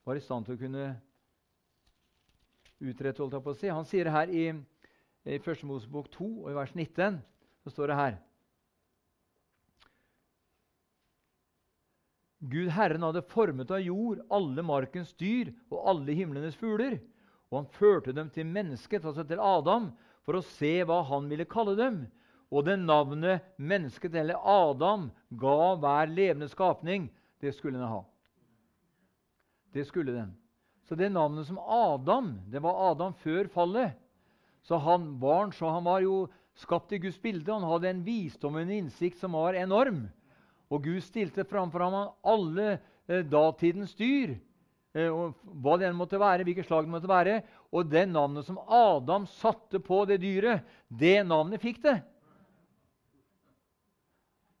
var 0.03 0.19
i 0.19 0.23
stand 0.23 0.45
til 0.47 0.57
å 0.57 0.61
kunne 0.61 0.85
utrette. 2.83 3.21
holdt 3.21 3.37
jeg 3.37 3.45
på 3.45 3.53
å 3.53 3.59
si. 3.59 3.71
Han 3.71 3.87
sier 3.87 4.11
her 4.11 4.31
i, 4.31 4.49
i 5.23 5.39
1. 5.39 5.65
Mosebok 5.67 6.11
2 6.13 6.29
og 6.43 6.51
i 6.51 6.57
vers 6.57 6.75
19 6.75 7.19
så 7.63 7.71
står 7.71 7.91
det 7.91 7.99
her 7.99 8.21
Gud 12.43 12.73
Herren 12.75 13.05
hadde 13.07 13.23
formet 13.31 13.69
av 13.71 13.79
jord 13.79 14.19
alle 14.33 14.65
markens 14.67 15.13
dyr 15.15 15.53
og 15.71 15.85
alle 15.93 16.15
himlenes 16.17 16.57
fugler. 16.59 16.97
Og 17.47 17.61
han 17.61 17.69
førte 17.77 18.11
dem 18.11 18.27
til 18.33 18.49
mennesket, 18.49 19.05
altså 19.05 19.23
til 19.23 19.39
Adam, 19.39 19.93
for 20.27 20.35
å 20.35 20.43
se 20.57 20.73
hva 20.83 20.99
han 21.07 21.29
ville 21.31 21.47
kalle 21.47 21.77
dem. 21.79 22.01
Og 22.51 22.65
det 22.67 22.75
navnet 22.81 23.45
mennesket, 23.55 24.15
eller 24.19 24.43
Adam, 24.43 25.07
ga 25.39 25.75
hver 25.79 26.11
levende 26.11 26.49
skapning, 26.51 27.07
det 27.39 27.53
skulle 27.55 27.79
han 27.79 27.93
ha. 27.93 28.01
Det 29.73 29.85
skulle 29.89 30.13
den. 30.13 30.31
Så 30.85 30.95
det 30.95 31.09
navnet 31.09 31.47
som 31.47 31.59
Adam 31.59 32.35
Det 32.51 32.61
var 32.61 32.91
Adam 32.91 33.13
før 33.13 33.47
fallet. 33.49 33.97
Så 34.63 34.77
han, 34.79 35.19
barn, 35.19 35.51
så 35.51 35.67
han 35.73 35.83
var 35.83 36.03
jo 36.05 36.27
skapt 36.55 36.93
i 36.93 37.01
Guds 37.03 37.19
bilde. 37.19 37.51
Han 37.51 37.65
hadde 37.67 37.89
en 37.89 38.03
visdom 38.05 38.55
og 38.55 38.63
en 38.63 38.75
innsikt 38.77 39.19
som 39.19 39.35
var 39.35 39.57
enorm. 39.59 40.05
Og 40.71 40.85
Gud 40.85 41.01
stilte 41.03 41.43
framfor 41.47 41.83
ham 41.83 41.97
alle 42.23 42.67
eh, 43.09 43.25
datidens 43.27 43.91
dyr. 43.97 44.37
Eh, 44.93 45.09
hva 45.09 45.75
det 45.81 45.89
enn 45.89 45.97
måtte 45.97 46.21
være, 46.21 46.45
hvilket 46.47 46.69
slag 46.69 46.87
det 46.87 46.93
måtte 46.93 47.11
være. 47.11 47.41
Og 47.73 47.89
det 47.91 48.05
navnet 48.07 48.47
som 48.47 48.61
Adam 48.63 49.27
satte 49.41 49.81
på 49.83 50.03
det 50.09 50.21
dyret, 50.23 50.63
det 50.87 51.17
navnet 51.27 51.61
fikk 51.61 51.81
det. 51.83 51.97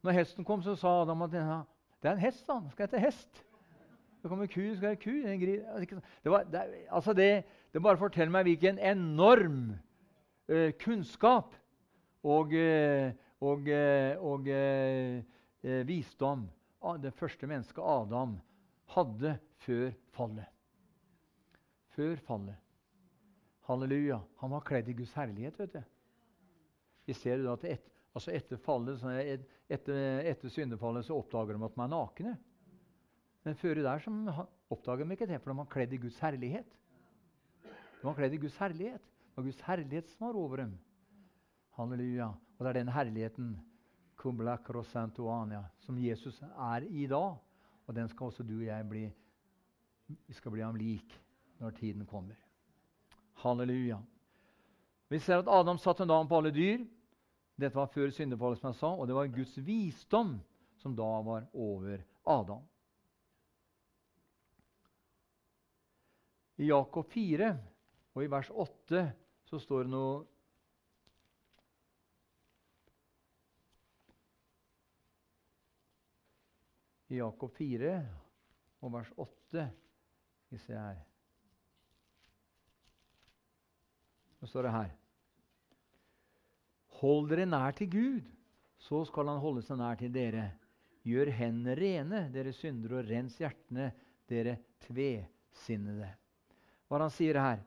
Når 0.03 0.19
hesten 0.19 0.43
kom, 0.43 0.65
så 0.65 0.75
sa 0.75 0.97
Adam 1.03 1.23
at 1.23 1.31
det 1.31 1.41
er 2.09 2.15
en 2.17 2.25
hest. 2.25 2.43
han 2.49 2.67
skal 2.73 2.89
hete 2.89 2.99
hest. 3.05 3.43
Så 4.23 4.29
kommer 4.31 4.47
ku, 4.47 4.61
skal 4.77 4.93
jeg 4.93 4.99
ku. 5.03 5.11
Det, 6.23 6.31
var, 6.31 6.45
det, 6.47 6.61
altså 6.87 7.11
det, 7.13 7.43
det, 7.73 7.81
bare 7.83 7.99
forteller 7.99 8.31
meg 8.31 8.45
hvilken 8.47 8.77
enorm 8.79 9.73
uh, 10.47 10.69
kunnskap 10.79 11.57
og, 12.23 12.55
uh, 12.55 13.11
og, 13.43 13.67
uh, 13.67 14.23
og 14.23 14.47
visdom 15.89 16.45
det 17.03 17.11
første 17.19 17.47
mennesket, 17.47 17.83
Adam, 17.83 18.37
hadde 18.95 19.35
før 19.65 19.91
fallet. 20.15 20.47
Før 21.95 22.15
fallet. 22.23 22.55
Halleluja. 23.67 24.21
Han 24.39 24.55
var 24.55 24.63
kledd 24.67 24.87
i 24.91 24.95
Guds 25.01 25.13
herlighet. 25.19 25.59
vet 25.59 25.75
du. 25.75 25.83
Vi 27.05 27.13
ser 27.19 27.43
jo 27.43 27.51
at 27.53 27.67
et, 27.67 27.91
altså 28.15 28.31
etter 28.31 28.59
fallet, 28.59 29.03
etter, 29.67 30.01
etter 30.31 30.51
syndefallet 30.51 31.07
så 31.07 31.19
oppdager 31.19 31.59
de 31.59 31.67
at 31.67 31.75
de 31.75 31.83
er 31.83 31.91
nakne. 31.91 32.35
Men 33.43 33.55
før 33.59 33.81
der 33.83 33.99
så 33.99 34.45
oppdaga 34.71 35.03
de 35.03 35.11
ikke 35.11 35.27
det, 35.27 35.41
for 35.41 35.51
de 35.51 35.57
var 35.57 35.69
kledd 35.71 35.93
i 35.93 35.99
Guds 35.99 36.19
herlighet. 36.23 36.79
De 37.63 38.07
var 38.07 38.15
kledd 38.15 38.33
i 38.33 38.39
Guds 38.39 38.57
herlighet. 38.57 39.03
Det 39.03 39.37
var 39.37 39.43
Guds 39.43 39.61
herlighet 39.67 40.09
som 40.09 40.27
var 40.27 40.39
over 40.39 40.63
dem. 40.63 40.73
Halleluja. 41.77 42.29
Og 42.57 42.65
det 42.65 42.69
er 42.69 42.79
den 42.79 42.93
herligheten 42.93 43.53
som 45.83 45.97
Jesus 45.97 46.41
er 46.41 46.85
i 46.87 47.07
dag. 47.07 47.35
Og 47.87 47.95
den 47.95 48.07
skal 48.07 48.25
også 48.25 48.43
du 48.43 48.57
og 48.57 48.65
jeg 48.65 48.89
bli 48.89 49.11
Vi 50.27 50.33
skal 50.33 50.51
bli 50.51 50.61
ham 50.61 50.75
lik 50.75 51.21
når 51.59 51.71
tiden 51.71 52.05
kommer. 52.05 52.35
Halleluja. 53.33 53.97
Vi 55.09 55.19
ser 55.19 55.37
at 55.37 55.47
Adam 55.47 55.77
satte 55.77 56.05
navn 56.05 56.27
på 56.27 56.37
alle 56.37 56.51
dyr. 56.51 56.85
Dette 57.59 57.75
var 57.75 57.85
før 57.85 58.09
syndefallet, 58.09 58.57
som 58.59 58.67
jeg 58.67 58.75
sa, 58.75 58.87
og 58.87 59.07
det 59.07 59.15
var 59.15 59.27
Guds 59.27 59.57
visdom 59.65 60.39
som 60.77 60.95
da 60.95 61.09
var 61.21 61.45
over 61.53 62.01
Adam. 62.25 62.63
I 66.61 66.67
Jakob 66.69 67.07
4 67.09 67.49
og 68.13 68.23
i 68.23 68.29
vers 68.29 68.49
8 68.49 69.03
så 69.49 69.59
står 69.61 69.87
det 69.87 69.93
noe 69.93 70.21
I 77.13 77.19
Jakob 77.19 77.53
4 77.57 77.95
og 78.83 78.93
vers 78.93 79.09
8 79.17 79.65
Skal 80.43 80.57
vi 80.57 80.61
se 80.61 80.77
her 80.77 81.01
Så 84.39 84.49
står 84.51 84.67
det 84.67 84.75
her 84.77 84.93
Hold 87.03 87.29
dere 87.33 87.45
nær 87.49 87.73
til 87.75 87.89
Gud, 87.91 88.27
så 88.79 89.01
skal 89.09 89.27
han 89.27 89.41
holde 89.43 89.59
seg 89.65 89.75
nær 89.75 89.97
til 89.99 90.11
dere. 90.13 90.45
Gjør 91.03 91.33
hendene 91.35 91.73
rene, 91.75 92.21
dere 92.31 92.53
syndere, 92.55 93.01
og 93.01 93.09
rens 93.09 93.35
hjertene, 93.41 93.89
dere 94.31 94.53
tvesinnede. 94.85 96.13
Hva 96.87 97.01
han 97.01 97.13
sier 97.13 97.39
her? 97.39 97.63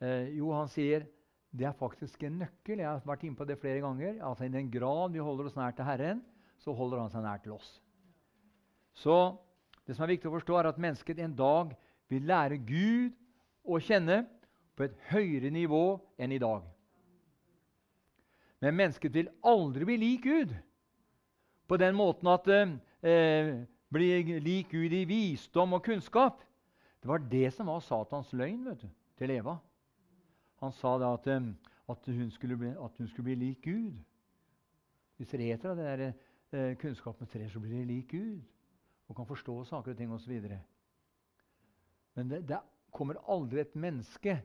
Eh, 0.00 0.36
jo, 0.38 0.52
han 0.54 0.70
sier 0.72 1.06
det 1.50 1.66
er 1.66 1.76
faktisk 1.76 2.22
en 2.24 2.38
nøkkel. 2.44 2.78
Jeg 2.78 2.86
har 2.86 3.06
vært 3.06 3.24
inne 3.26 3.38
på 3.38 3.46
det 3.48 3.58
flere 3.58 3.82
ganger. 3.82 4.20
Altså 4.22 4.46
I 4.46 4.52
den 4.54 4.70
grad 4.70 5.14
vi 5.14 5.22
holder 5.24 5.48
oss 5.50 5.56
nær 5.58 5.74
til 5.74 5.88
Herren, 5.88 6.20
så 6.62 6.74
holder 6.76 7.02
han 7.02 7.12
seg 7.12 7.24
nær 7.24 7.40
til 7.42 7.56
oss. 7.56 7.70
Så 8.94 9.16
det 9.86 9.96
som 9.96 10.04
er 10.06 10.14
viktig 10.14 10.30
å 10.30 10.36
forstå, 10.36 10.58
er 10.58 10.68
at 10.70 10.82
mennesket 10.82 11.18
en 11.24 11.34
dag 11.34 11.72
vil 12.10 12.28
lære 12.28 12.60
Gud 12.62 13.16
å 13.66 13.80
kjenne 13.82 14.22
på 14.78 14.86
et 14.86 14.94
høyere 15.10 15.50
nivå 15.52 15.98
enn 16.20 16.34
i 16.34 16.40
dag. 16.42 16.62
Men 18.60 18.76
mennesket 18.76 19.14
vil 19.14 19.30
aldri 19.46 19.88
bli 19.88 19.96
lik 19.98 20.26
Gud 20.28 20.54
på 21.70 21.78
den 21.80 21.96
måten 21.96 22.28
at 22.30 22.46
det 22.46 22.60
eh, 23.06 23.50
blir 23.90 24.40
lik 24.44 24.70
Gud 24.74 24.94
i 24.94 25.06
visdom 25.08 25.74
og 25.78 25.84
kunnskap. 25.86 26.42
Det 27.00 27.08
var 27.08 27.18
det 27.18 27.50
som 27.54 27.66
var 27.66 27.80
Satans 27.80 28.32
løgn 28.32 28.64
vet 28.66 28.84
du, 28.84 28.88
til 29.18 29.32
Eva. 29.34 29.56
Han 30.60 30.72
sa 30.76 30.98
da 31.00 31.14
at, 31.16 31.26
at, 31.26 32.06
hun 32.06 32.32
bli, 32.58 32.68
at, 32.68 32.96
hun 32.98 33.08
skulle 33.08 33.24
bli, 33.30 33.34
lik 33.34 33.62
Gud. 33.64 33.96
Hvis 35.16 35.32
dere 35.32 35.54
eter 35.54 35.70
av 35.72 35.76
det 35.76 35.86
der, 35.86 36.12
eh, 36.52 36.76
kunnskapens 36.76 37.30
tre, 37.32 37.48
så 37.48 37.60
blir 37.60 37.78
dere 37.78 37.88
lik 37.88 38.08
Gud 38.12 38.42
og 39.08 39.16
kan 39.16 39.26
forstå 39.26 39.64
saker 39.64 39.92
og 39.92 39.96
ting 39.96 40.12
osv. 40.12 40.40
Men 42.14 42.30
det, 42.30 42.44
det 42.48 42.60
kommer 42.92 43.20
aldri 43.28 43.60
et 43.60 43.76
menneske 43.76 44.36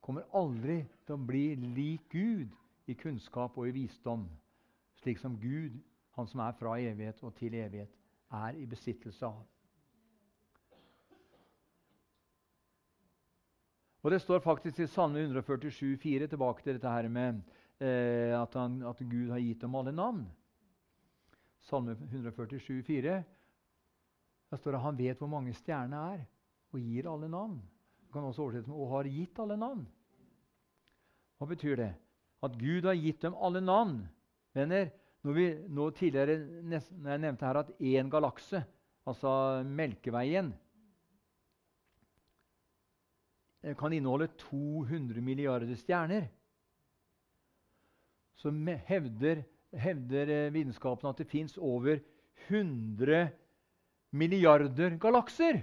kommer 0.00 0.26
aldri 0.34 0.80
til 1.06 1.14
å 1.14 1.22
bli 1.22 1.44
lik 1.76 2.08
Gud 2.12 2.54
i 2.90 2.96
kunnskap 2.98 3.56
og 3.60 3.68
i 3.68 3.74
visdom, 3.76 4.26
slik 5.02 5.20
som 5.20 5.36
Gud, 5.38 5.76
han 6.16 6.28
som 6.28 6.42
er 6.42 6.56
fra 6.58 6.74
evighet 6.80 7.20
og 7.22 7.34
til 7.38 7.54
evighet, 7.54 7.92
er 8.34 8.58
i 8.58 8.66
besittelse 8.66 9.26
av. 9.26 9.44
Og 14.02 14.10
Det 14.10 14.20
står 14.22 14.40
faktisk 14.40 14.78
i 14.80 14.86
Salme 14.86 15.20
147, 15.20 15.96
147,4 15.96 16.28
tilbake 16.32 16.62
til 16.62 16.76
dette 16.76 16.88
her 16.88 17.08
med 17.08 17.42
eh, 17.80 18.32
at, 18.32 18.54
han, 18.54 18.82
at, 18.82 18.96
Gud 18.98 19.30
har 19.30 19.38
gitt 19.38 19.60
dem 19.60 19.74
alle 19.76 19.92
navn. 19.92 20.22
Salme 21.68 21.92
147, 21.92 22.80
147,4. 22.80 23.22
Der 24.50 24.56
står 24.56 24.74
det 24.74 24.80
han 24.80 24.98
vet 24.98 25.18
hvor 25.18 25.30
mange 25.30 25.52
stjerner 25.54 26.14
er, 26.14 26.22
og 26.72 26.80
gir 26.80 27.10
alle 27.10 27.28
navn. 27.28 27.60
Det 28.00 28.12
kan 28.12 28.24
også 28.26 28.42
oversettes 28.42 28.68
med 28.68 28.76
'og 28.76 28.90
har 28.90 29.04
gitt 29.04 29.38
alle 29.38 29.56
navn'. 29.56 29.86
Hva 31.38 31.46
betyr 31.46 31.76
det? 31.76 31.94
At 32.42 32.58
Gud 32.58 32.84
har 32.84 32.94
gitt 32.94 33.22
dem 33.22 33.34
alle 33.34 33.60
navn. 33.60 34.08
Venner, 34.54 34.90
når, 35.22 35.32
vi, 35.32 35.46
nå 35.68 35.90
tidligere 35.90 36.62
når 36.62 36.80
jeg 37.10 37.20
nevnte 37.20 37.46
her 37.46 37.56
at 37.56 37.70
én 37.80 38.10
galakse, 38.10 38.64
altså 39.06 39.62
Melkeveien, 39.64 40.54
kan 43.78 43.92
inneholde 43.92 44.30
200 44.40 45.20
milliarder 45.20 45.76
stjerner, 45.76 46.28
så 48.40 48.52
hevder, 48.88 49.42
hevder 49.76 50.30
eh, 50.32 50.52
vitenskapen 50.54 51.10
at 51.10 51.18
det 51.20 51.28
fins 51.28 51.58
over 51.58 52.00
100 52.48 53.28
milliarder 54.16 54.96
galakser. 54.96 55.60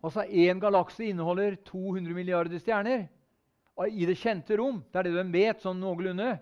Altså 0.00 0.24
én 0.24 0.60
galakse 0.62 1.04
inneholder 1.10 1.58
200 1.68 2.14
milliarder 2.14 2.62
stjerner 2.62 3.08
i 3.92 4.06
det 4.08 4.16
kjente 4.18 4.56
rom. 4.58 4.80
Det 4.88 5.02
er 5.02 5.08
det 5.08 5.18
de 5.18 5.32
vet 5.34 5.60
sånn 5.62 5.80
noenlunde. 5.82 6.38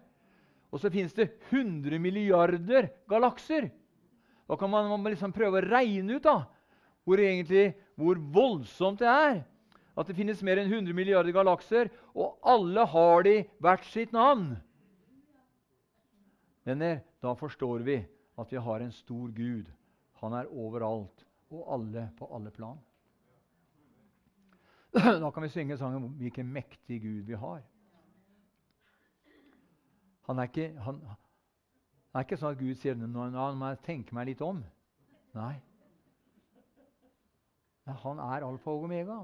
Og 0.71 0.81
så 0.81 0.91
fins 0.93 1.15
det 1.17 1.33
100 1.51 1.99
milliarder 2.03 2.91
galakser. 3.11 3.71
Da 4.47 4.57
kan 4.61 4.71
man, 4.71 4.89
man 4.93 5.11
liksom 5.11 5.35
prøve 5.35 5.59
å 5.59 5.67
regne 5.67 6.19
ut 6.19 6.27
da, 6.27 6.37
hvor, 7.07 7.21
egentlig, 7.23 7.73
hvor 7.97 8.21
voldsomt 8.33 9.01
det 9.01 9.09
er. 9.11 9.43
At 9.97 10.09
det 10.09 10.17
finnes 10.19 10.43
mer 10.45 10.61
enn 10.61 10.69
100 10.69 10.93
milliarder 10.97 11.33
galakser, 11.33 11.89
og 12.13 12.37
alle 12.45 12.85
har 12.93 13.25
de 13.25 13.37
hvert 13.65 13.87
sitt 13.89 14.13
navn. 14.13 14.51
Venner, 16.67 17.01
da 17.23 17.33
forstår 17.39 17.85
vi 17.87 18.01
at 18.37 18.53
vi 18.53 18.61
har 18.61 18.83
en 18.85 18.93
stor 18.93 19.31
Gud. 19.33 19.71
Han 20.21 20.35
er 20.37 20.51
overalt 20.53 21.25
og 21.55 21.73
alle 21.73 22.11
på 22.19 22.29
alle 22.35 22.51
plan. 22.51 22.79
Da 25.23 25.31
kan 25.31 25.43
vi 25.43 25.49
synge 25.53 25.77
sangen 25.77 26.05
om 26.05 26.13
hvilken 26.19 26.49
mektig 26.53 27.01
Gud 27.03 27.23
vi 27.29 27.35
har. 27.35 27.63
Han 30.27 30.39
er 30.39 30.43
ikke, 30.51 30.73
han, 30.83 31.01
det 31.01 32.19
er 32.19 32.27
ikke 32.27 32.39
sånn 32.41 32.57
at 32.57 32.61
Gud 32.61 32.81
sier 32.81 32.97
nå 32.99 33.29
må 33.55 33.69
jeg 33.71 33.83
tenke 33.87 34.17
meg 34.17 34.33
litt 34.33 34.43
om. 34.43 34.65
Nei. 35.37 35.55
Men 37.87 37.99
han 38.03 38.19
er 38.19 38.47
alfa 38.47 38.71
og 38.75 38.85
omega. 38.89 39.21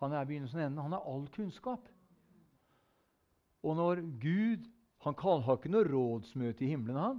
Han 0.00 0.12
er 0.14 0.24
begynnelsen 0.24 0.60
og 0.60 0.66
enden. 0.66 0.82
Han 0.86 0.96
er 0.96 1.08
all 1.12 1.26
kunnskap. 1.34 1.88
Og 3.62 3.76
når 3.76 4.02
Gud 4.22 4.68
Han 4.98 5.14
har 5.22 5.54
ikke 5.54 5.70
noe 5.70 5.86
rådsmøte 5.86 6.64
i 6.66 6.68
himmelen 6.72 6.96
han, 6.98 7.18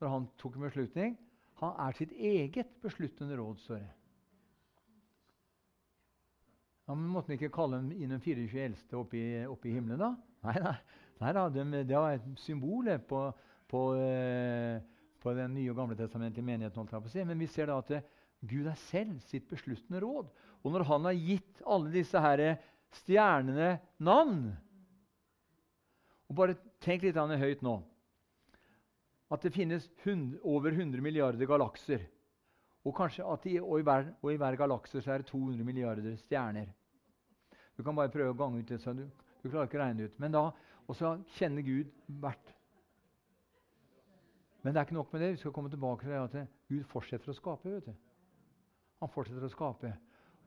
når 0.00 0.08
han 0.08 0.28
tok 0.40 0.54
en 0.56 0.62
beslutning. 0.64 1.18
Han 1.60 1.74
er 1.84 1.92
sitt 1.92 2.12
eget 2.16 2.70
besluttende 2.80 3.36
råd. 3.36 3.58
Det. 3.68 3.80
Ja, 6.88 6.94
men 6.94 7.10
Måtte 7.12 7.28
han 7.28 7.36
ikke 7.36 7.52
kalle 7.52 7.76
dem 7.76 7.92
inn 7.92 8.14
de 8.14 8.18
24 8.24 8.62
eldste 8.64 8.96
oppe 8.96 9.18
i, 9.20 9.26
oppe 9.44 9.68
i 9.68 9.74
himmelen, 9.76 10.00
da? 10.00 10.08
Nei, 10.48 10.56
nei, 10.64 10.72
nei 11.20 11.34
da, 11.36 11.44
de, 11.52 11.66
det 11.84 11.98
var 11.98 12.16
et 12.16 12.40
symbol 12.40 12.88
på, 13.06 13.20
på, 13.68 13.82
eh, 14.00 14.80
på 15.20 15.36
Den 15.36 15.54
nye 15.58 15.74
og 15.74 15.76
gamle 15.76 15.98
testamentet 16.00 16.40
i 16.40 16.46
menigheten. 16.48 17.28
Men 17.28 17.38
vi 17.38 17.46
ser 17.52 17.68
da 17.68 17.76
at 17.84 17.92
det, 17.92 18.00
Gud 18.40 18.68
er 18.70 18.78
selv 18.88 19.18
sitt 19.28 19.48
besluttende 19.50 20.00
råd. 20.00 20.30
Og 20.64 20.72
når 20.72 20.86
Han 20.88 21.08
har 21.08 21.16
gitt 21.18 21.62
alle 21.66 21.92
disse 21.92 22.20
her 22.20 22.42
stjernene 23.02 23.78
navn 23.98 24.50
og 26.30 26.36
Bare 26.38 26.54
tenk 26.78 27.02
litt 27.02 27.16
høyt 27.18 27.62
nå. 27.66 27.80
At 29.34 29.42
det 29.42 29.50
finnes 29.54 29.88
100, 30.04 30.38
over 30.46 30.70
100 30.70 31.02
milliarder 31.02 31.46
galakser. 31.46 32.04
Og 32.86 32.94
kanskje 32.96 33.26
at 33.26 33.46
i, 33.50 33.56
og 33.60 33.80
i, 33.80 33.84
hver, 33.84 34.12
og 34.22 34.38
hver 34.38 34.56
galakse 34.58 35.02
er 35.02 35.24
det 35.24 35.26
200 35.26 35.66
milliarder 35.66 36.14
stjerner. 36.22 36.70
Du 37.76 37.82
kan 37.82 37.98
bare 37.98 38.12
prøve 38.14 38.30
å 38.30 38.38
gange 38.38 38.62
ut 38.62 38.70
det, 38.70 38.78
så 38.78 38.94
du, 38.94 39.04
du 39.42 39.48
klarer 39.50 39.66
ikke 39.68 39.78
å 39.80 39.82
regne 39.82 40.06
ut. 40.06 40.16
Men 40.22 40.34
da, 40.34 40.46
Og 40.86 40.96
så 40.98 41.12
kjenner 41.36 41.62
Gud 41.62 41.90
hvert. 42.22 42.54
Men 44.62 44.74
det 44.74 44.80
er 44.80 44.86
ikke 44.88 44.96
nok 44.96 45.12
med 45.12 45.22
det. 45.22 45.32
Vi 45.34 45.42
skal 45.42 45.52
komme 45.54 45.70
tilbake 45.70 46.06
til 46.06 46.16
at 46.18 46.34
Gud 46.70 46.86
fortsetter 46.90 47.30
å 47.30 47.36
skape. 47.36 47.70
vet 47.70 47.86
du. 47.86 48.09
Han 49.00 49.12
fortsetter 49.12 49.46
å 49.46 49.52
skape. 49.52 49.92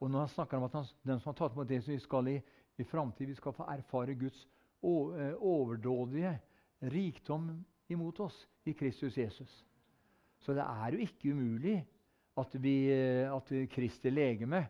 Og 0.02 0.10
når 0.12 0.26
han 0.26 0.34
snakker 0.34 0.60
om 0.60 0.68
at 0.68 0.78
han, 0.78 0.90
den 1.06 1.22
som 1.22 1.32
har 1.32 1.38
tatt 1.40 1.56
imot 1.56 1.70
det 1.70 1.80
som 1.84 1.94
vi 1.94 2.02
skal 2.04 2.30
i, 2.30 2.38
i 2.78 2.86
framtid, 2.88 3.30
vi 3.30 3.38
skal 3.38 3.56
få 3.56 3.68
erfare 3.72 4.16
Guds 4.20 4.42
eh, 4.84 5.36
overdådige 5.38 6.34
rikdom 6.94 7.50
imot 7.94 8.20
oss 8.26 8.38
i 8.68 8.74
Kristus 8.78 9.18
Jesus. 9.18 9.52
Så 10.44 10.56
det 10.58 10.66
er 10.66 10.96
jo 10.96 11.06
ikke 11.06 11.32
umulig 11.32 11.78
at, 12.40 12.56
vi, 12.60 12.76
eh, 12.92 13.32
at 13.32 13.52
Kristi 13.72 14.12
legeme 14.12 14.66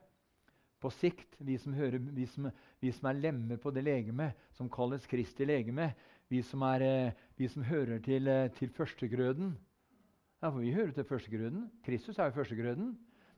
på 0.83 0.91
sikt, 0.91 1.37
vi 1.39 1.55
som, 1.57 1.73
hører, 1.73 2.01
vi 2.13 2.27
som, 2.27 2.49
vi 2.83 2.91
som 2.91 3.07
er 3.09 3.21
lemmer 3.23 3.59
på 3.61 3.71
det 3.71 3.85
legemet 3.87 4.39
som 4.57 4.69
kalles 4.71 5.07
Kristi 5.09 5.47
legeme, 5.47 5.93
vi 6.29 6.41
som, 6.45 6.63
er, 6.67 6.83
eh, 6.83 7.21
vi 7.39 7.47
som 7.49 7.65
hører 7.67 8.03
til, 8.03 8.29
til 8.59 8.73
førstegrøden 8.75 9.55
Ja, 10.43 10.49
for 10.49 10.59
vi 10.59 10.73
hører 10.75 10.91
til 10.91 11.05
førstegrøden. 11.07 11.69
Kristus 11.85 12.17
er 12.19 12.27
jo 12.27 12.35
førstegrøden. 12.35 12.89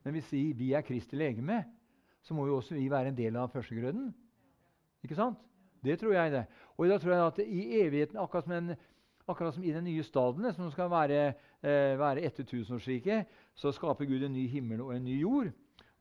Men 0.06 0.16
hvis 0.16 0.30
vi, 0.34 0.44
vi 0.58 0.72
er 0.78 0.86
Kristi 0.86 1.18
legeme, 1.18 1.64
så 2.26 2.38
må 2.38 2.48
jo 2.48 2.60
også 2.60 2.78
vi 2.78 2.86
være 2.92 3.12
en 3.12 3.18
del 3.18 3.38
av 3.42 3.52
førstegrøden. 3.54 4.08
Ikke 5.06 5.18
sant? 5.18 5.42
Det 5.86 5.98
tror 6.02 6.16
jeg. 6.16 6.32
det. 6.34 6.46
Og 6.78 6.90
da 6.90 6.98
tror 7.02 7.14
jeg 7.14 7.26
at 7.26 7.42
i 7.46 7.66
evigheten, 7.82 8.22
akkurat 8.22 8.48
som, 8.48 8.56
en, 8.56 8.78
akkurat 9.28 9.58
som 9.58 9.66
i 9.66 9.74
den 9.74 9.86
nye 9.86 10.06
stadene, 10.06 10.54
som 10.54 10.72
skal 10.74 10.90
være, 10.90 11.28
eh, 11.62 11.94
være 12.00 12.24
etter 12.26 12.48
tusenårsriket, 12.48 13.30
så 13.54 13.74
skaper 13.74 14.10
Gud 14.10 14.26
en 14.26 14.34
ny 14.34 14.48
himmel 14.50 14.82
og 14.82 14.96
en 14.96 15.06
ny 15.06 15.20
jord 15.20 15.52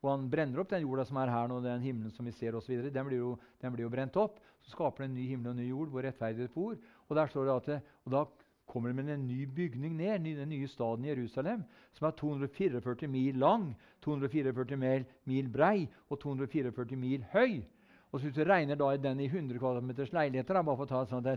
og 0.05 0.11
han 0.11 0.25
brenner 0.29 0.61
opp 0.61 0.69
den 0.69 0.83
jorda 0.85 1.03
som 1.09 1.17
er 1.17 1.31
her 1.33 1.47
nå, 1.49 1.57
den 1.65 1.81
himmelen 1.81 2.13
som 2.13 2.27
vi 2.29 2.33
ser 2.35 2.55
osv. 2.57 2.77
Den, 2.93 3.07
blir 3.07 3.17
jo, 3.23 3.31
den 3.61 3.73
blir 3.73 3.87
jo 3.87 3.91
brent 3.93 4.17
opp. 4.21 4.37
Så 4.61 4.73
skaper 4.75 5.03
det 5.03 5.09
en 5.09 5.15
ny 5.17 5.25
himmel 5.31 5.49
og 5.49 5.55
en 5.55 5.63
ny 5.63 5.69
jord 5.71 5.93
hvor 5.93 6.05
rettferdighet 6.05 6.53
bor. 6.53 6.75
Og 7.09 7.17
der 7.17 7.31
står 7.31 7.47
det 7.49 7.55
at 7.55 7.87
og 8.05 8.13
da 8.13 8.21
kommer 8.67 8.89
det 8.89 8.95
med 8.95 9.13
en 9.13 9.27
ny 9.27 9.45
bygning 9.45 9.95
ned, 9.97 10.25
den 10.25 10.49
nye 10.49 10.67
staden 10.67 11.05
Jerusalem, 11.05 11.63
som 11.93 12.07
er 12.07 12.11
244 12.17 13.07
mil 13.07 13.37
lang, 13.39 13.75
244 14.01 15.05
mil, 15.25 15.49
brei 15.49 15.87
og 16.09 16.19
244 16.19 16.97
mil 16.97 17.25
høy. 17.33 17.63
Og 18.11 18.19
så 18.19 18.27
Hvis 18.27 18.35
du 18.35 18.43
regner 18.43 18.75
da 18.75 18.97
den 18.97 19.19
i 19.19 19.25
100 19.27 19.59
kvadratmeters 19.59 20.13
leiligheter, 20.13 20.61
bare 20.61 20.77
for 20.77 20.85
å 20.85 20.87
ta 20.87 21.01
et 21.03 21.09
sånt 21.09 21.27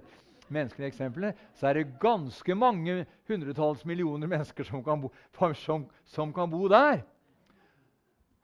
menneskelig 0.49 0.87
eksempel, 0.87 1.33
så 1.55 1.69
er 1.69 1.75
det 1.75 1.99
ganske 2.01 2.55
mange 2.55 3.05
hundretalls 3.29 3.85
millioner 3.85 4.31
mennesker 4.31 4.65
som 4.65 4.85
kan 4.85 5.01
bo, 5.01 5.11
som, 5.55 5.87
som 6.05 6.33
kan 6.33 6.51
bo 6.51 6.69
der. 6.69 7.03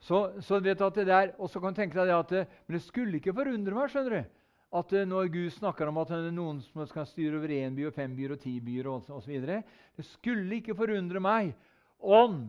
Så, 0.01 0.41
så 0.45 0.59
vet 0.61 0.79
du 0.79 0.85
at 0.85 0.95
det 0.95 1.07
der, 1.07 1.31
Og 1.39 1.49
så 1.49 1.61
kan 1.61 1.73
du 1.73 1.79
tenke 1.79 1.97
deg 1.97 2.11
at 2.13 2.31
Men 2.67 2.77
det 2.77 2.83
skulle 2.83 3.17
ikke 3.17 3.33
forundre 3.33 3.75
meg 3.75 3.89
skjønner 3.89 4.19
du, 4.19 4.35
at 4.75 4.93
eh, 4.93 5.07
når 5.07 5.31
Gud 5.33 5.53
snakker 5.55 5.89
om 5.89 6.01
at 6.03 6.11
det 6.11 6.19
er 6.19 6.35
noen 6.35 6.61
som 6.65 6.83
skal 6.91 7.07
styre 7.07 7.39
over 7.39 7.53
én 7.55 7.77
by 7.77 7.89
og 7.89 7.95
fem 7.95 8.15
byer 8.17 8.35
og 8.35 8.43
ti 8.43 8.57
byer 8.65 8.91
osv. 8.91 9.35
Det 9.47 10.07
skulle 10.09 10.59
ikke 10.59 10.77
forundre 10.79 11.23
meg 11.23 11.53
om 12.03 12.49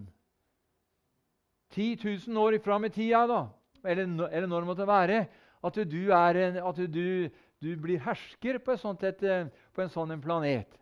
10 1.76 2.00
000 2.28 2.40
år 2.40 2.58
fram 2.64 2.88
i 2.88 2.94
tida, 2.94 3.26
da, 3.30 3.42
eller, 3.84 4.30
eller 4.30 4.48
når 4.48 4.64
det 4.64 4.70
måtte 4.70 4.88
være, 4.88 5.20
at 5.66 5.78
du, 5.90 6.02
en, 6.14 6.58
at 6.62 6.82
du, 6.94 7.30
du 7.62 7.70
blir 7.82 8.02
hersker 8.06 8.60
på, 8.64 8.74
et, 8.74 9.24
eh, 9.24 9.48
på 9.74 9.84
en 9.84 9.94
sånn 9.94 10.18
planet. 10.24 10.82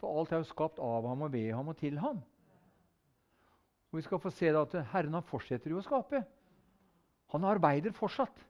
For 0.00 0.20
alt 0.20 0.32
er 0.32 0.42
jo 0.42 0.52
skapt 0.52 0.80
av 0.82 1.06
ham 1.08 1.24
og 1.24 1.32
ved 1.32 1.52
ham 1.56 1.68
og 1.72 1.76
til 1.80 1.96
ham. 2.00 2.20
Og 3.92 4.00
Vi 4.00 4.04
skal 4.04 4.20
få 4.20 4.32
se 4.34 4.50
at 4.50 4.74
Herren 4.92 5.14
han 5.16 5.24
fortsetter 5.24 5.72
jo 5.72 5.78
å 5.80 5.84
skape. 5.84 6.24
Han 7.34 7.44
arbeider 7.50 7.94
fortsatt. 7.94 8.44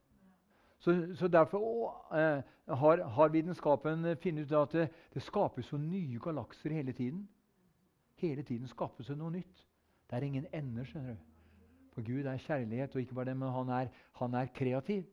Så, 0.84 0.92
så 1.16 1.28
Derfor 1.32 1.62
å, 1.64 1.92
eh, 2.12 2.42
har, 2.76 3.02
har, 3.16 3.30
vitenskapen 3.32 4.04
funnet 4.20 4.50
ut 4.50 4.58
at 4.58 4.74
det, 4.76 4.88
det 5.14 5.22
skapes 5.24 5.70
så 5.72 5.78
nye 5.80 6.20
galakser 6.20 6.74
hele 6.76 6.92
tiden. 6.92 7.22
Hele 8.20 8.44
tiden 8.44 8.68
skapes 8.68 9.08
det 9.08 9.16
noe 9.16 9.32
nytt. 9.32 9.62
Det 10.10 10.18
er 10.18 10.26
ingen 10.26 10.50
ender. 10.52 10.84
skjønner 10.84 11.16
du. 11.16 11.30
For 11.94 12.04
Gud 12.04 12.26
er 12.26 12.42
kjærlighet, 12.42 12.94
og 12.94 13.00
ikke 13.00 13.16
bare 13.16 13.30
det, 13.30 13.36
men 13.40 13.54
han 13.54 13.72
er, 13.72 13.88
han 14.20 14.36
er 14.36 14.52
kreativ. 14.52 15.06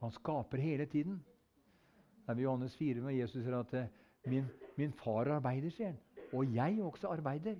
Han 0.00 0.14
skaper 0.14 0.62
hele 0.62 0.86
tiden. 0.86 1.20
Det 2.24 2.32
er 2.32 2.38
ved 2.38 2.46
Johannes 2.46 2.76
4 2.76 3.04
når 3.04 3.16
Jesus 3.18 3.42
sier 3.42 3.58
at 3.58 3.76
eh, 3.76 3.92
Min, 4.24 4.46
min 4.80 4.92
far 4.96 5.28
arbeider, 5.28 5.68
sier 5.68 5.90
han. 5.90 5.98
Og 6.32 6.48
jeg 6.54 6.78
også 6.80 7.10
arbeider. 7.12 7.58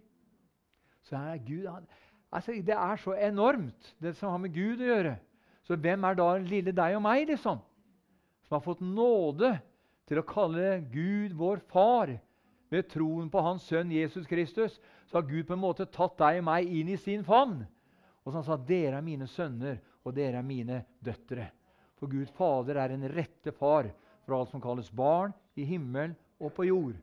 Så 1.04 1.16
er 1.16 1.42
Gud 1.44 1.66
han, 1.68 1.84
altså, 2.32 2.52
Det 2.52 2.72
er 2.72 2.96
så 2.96 3.12
enormt, 3.12 3.96
det 4.00 4.16
som 4.16 4.30
har 4.30 4.40
med 4.40 4.54
Gud 4.54 4.80
å 4.80 4.88
gjøre. 4.88 5.16
Så 5.64 5.78
hvem 5.80 6.04
er 6.04 6.18
da 6.18 6.28
lille 6.40 6.74
deg 6.76 6.96
og 6.98 7.04
meg, 7.04 7.26
liksom? 7.30 7.60
Som 8.44 8.58
har 8.58 8.64
fått 8.64 8.82
nåde 8.84 9.54
til 10.08 10.20
å 10.20 10.26
kalle 10.28 10.78
Gud 10.92 11.36
vår 11.36 11.64
far. 11.72 12.18
ved 12.70 12.88
troen 12.90 13.28
på 13.30 13.38
Hans 13.38 13.62
sønn 13.68 13.92
Jesus 13.92 14.26
Kristus 14.26 14.80
så 15.06 15.20
har 15.20 15.28
Gud 15.28 15.46
på 15.46 15.52
en 15.54 15.62
måte 15.62 15.84
tatt 15.86 16.16
deg 16.18 16.40
og 16.40 16.46
meg 16.48 16.66
inn 16.66 16.88
i 16.90 16.96
sin 16.98 17.22
favn. 17.22 17.60
Og 18.24 18.32
så 18.32 18.40
han 18.40 18.46
sa 18.48 18.56
dere 18.56 18.98
er 18.98 19.04
mine 19.04 19.28
sønner, 19.30 19.78
og 20.02 20.16
dere 20.16 20.40
er 20.40 20.46
mine 20.46 20.80
døtre. 20.98 21.52
For 22.00 22.10
Gud 22.10 22.32
Fader 22.34 22.80
er 22.82 22.96
en 22.96 23.06
rette 23.12 23.52
far 23.54 23.86
for 24.24 24.36
alt 24.36 24.50
som 24.50 24.62
kalles 24.64 24.90
barn 24.90 25.32
i 25.54 25.66
himmel 25.68 26.16
og 26.40 26.50
på 26.56 26.66
jord. 26.66 26.96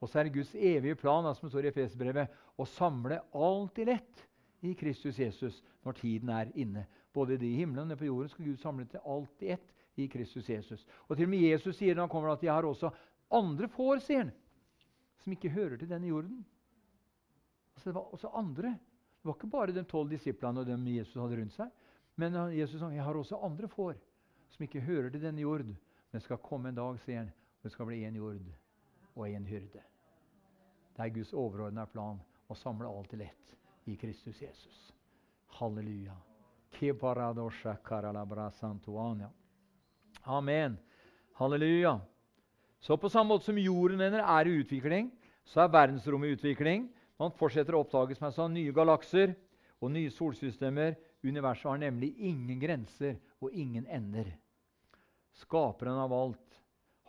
Og 0.00 0.10
så 0.10 0.18
er 0.18 0.26
det 0.26 0.34
Guds 0.34 0.54
evige 0.54 0.98
plan 0.98 1.28
som 1.36 1.48
står 1.48 1.68
i 1.68 1.70
Efesbrevet, 1.70 2.32
å 2.58 2.66
samle 2.68 3.20
alt 3.32 3.78
i 3.80 3.86
lett 3.88 4.26
i 4.64 4.74
Kristus 4.76 5.18
Jesus 5.20 5.62
når 5.84 6.00
tiden 6.00 6.32
er 6.34 6.50
inne. 6.58 6.84
Både 7.14 7.38
de 7.38 7.46
i 7.46 7.58
himmelen 7.60 7.94
og 7.94 8.00
på 8.00 8.08
jorden 8.08 8.30
skal 8.32 8.48
Gud 8.48 8.60
samle 8.62 8.86
til 8.90 9.02
alt 9.06 9.44
i 9.44 9.52
ett 9.54 9.74
i 10.00 10.08
Kristus 10.10 10.48
Jesus. 10.50 10.86
Og 11.08 11.16
til 11.16 11.28
og 11.28 11.34
med 11.34 11.46
Jesus 11.46 11.78
sier 11.78 11.94
når 11.94 12.08
han 12.08 12.14
kommer 12.14 12.32
at 12.32 12.42
de 12.42 12.50
har 12.50 12.66
også 12.66 12.90
andre 13.34 13.68
får, 13.70 14.02
sier 14.02 14.24
han, 14.24 14.32
som 15.22 15.34
ikke 15.34 15.52
hører 15.54 15.78
til 15.78 15.90
denne 15.90 16.10
jorden. 16.10 16.42
Altså, 17.74 17.88
det 17.88 17.94
var 17.94 18.10
også 18.16 18.32
andre. 18.34 18.74
Det 18.74 19.30
var 19.30 19.38
ikke 19.38 19.52
bare 19.54 19.72
de 19.72 19.84
tolv 19.88 20.10
disiplene 20.10 20.60
og 20.60 20.66
dem 20.68 20.86
Jesus 20.90 21.14
hadde 21.22 21.38
rundt 21.40 21.54
seg. 21.54 21.70
Men 22.20 22.36
Jesus 22.54 22.82
sa 22.82 22.90
jeg 22.92 23.06
har 23.06 23.16
også 23.18 23.40
andre 23.42 23.70
får 23.70 23.96
som 24.54 24.66
ikke 24.66 24.84
hører 24.86 25.10
til 25.10 25.22
denne 25.22 25.42
jord. 25.42 25.64
Men 25.64 25.78
det 26.12 26.22
skal 26.22 26.42
komme 26.42 26.70
en 26.70 26.78
dag, 26.78 26.98
sier 27.02 27.24
han, 27.24 27.32
og 27.58 27.66
det 27.66 27.72
skal 27.74 27.88
bli 27.90 28.04
en 28.06 28.20
jord 28.20 28.44
og 29.14 29.26
en 29.30 29.46
hyrde. 29.46 29.82
Det 30.94 31.02
er 31.02 31.14
Guds 31.14 31.32
overordna 31.34 31.86
plan 31.90 32.20
å 32.46 32.58
samle 32.58 32.90
alt 32.90 33.10
til 33.10 33.24
ett 33.26 33.56
i 33.90 33.96
Kristus 33.98 34.42
Jesus. 34.42 34.84
Halleluja. 35.58 36.33
Amen. 40.24 40.76
Halleluja. 41.38 42.00
Så 42.80 42.96
på 42.96 43.08
samme 43.08 43.32
måte 43.32 43.48
som 43.48 43.58
jorden 43.58 44.00
er 44.00 44.48
i 44.48 44.58
utvikling, 44.60 45.10
så 45.44 45.64
er 45.64 45.72
verdensrommet 45.72 46.28
i 46.28 46.36
utvikling. 46.38 46.86
Man 47.20 47.32
fortsetter 47.38 47.76
å 47.76 47.82
oppdage 47.84 48.16
som 48.16 48.28
jeg 48.28 48.36
sa, 48.36 48.48
nye 48.48 48.74
galakser 48.74 49.34
og 49.80 49.92
nye 49.94 50.12
solsystemer. 50.12 50.96
Universet 51.24 51.70
har 51.70 51.80
nemlig 51.80 52.12
ingen 52.18 52.60
grenser 52.60 53.16
og 53.40 53.52
ingen 53.52 53.86
ender. 53.86 54.34
Skaperen 55.40 55.98
av 55.98 56.12
alt 56.12 56.60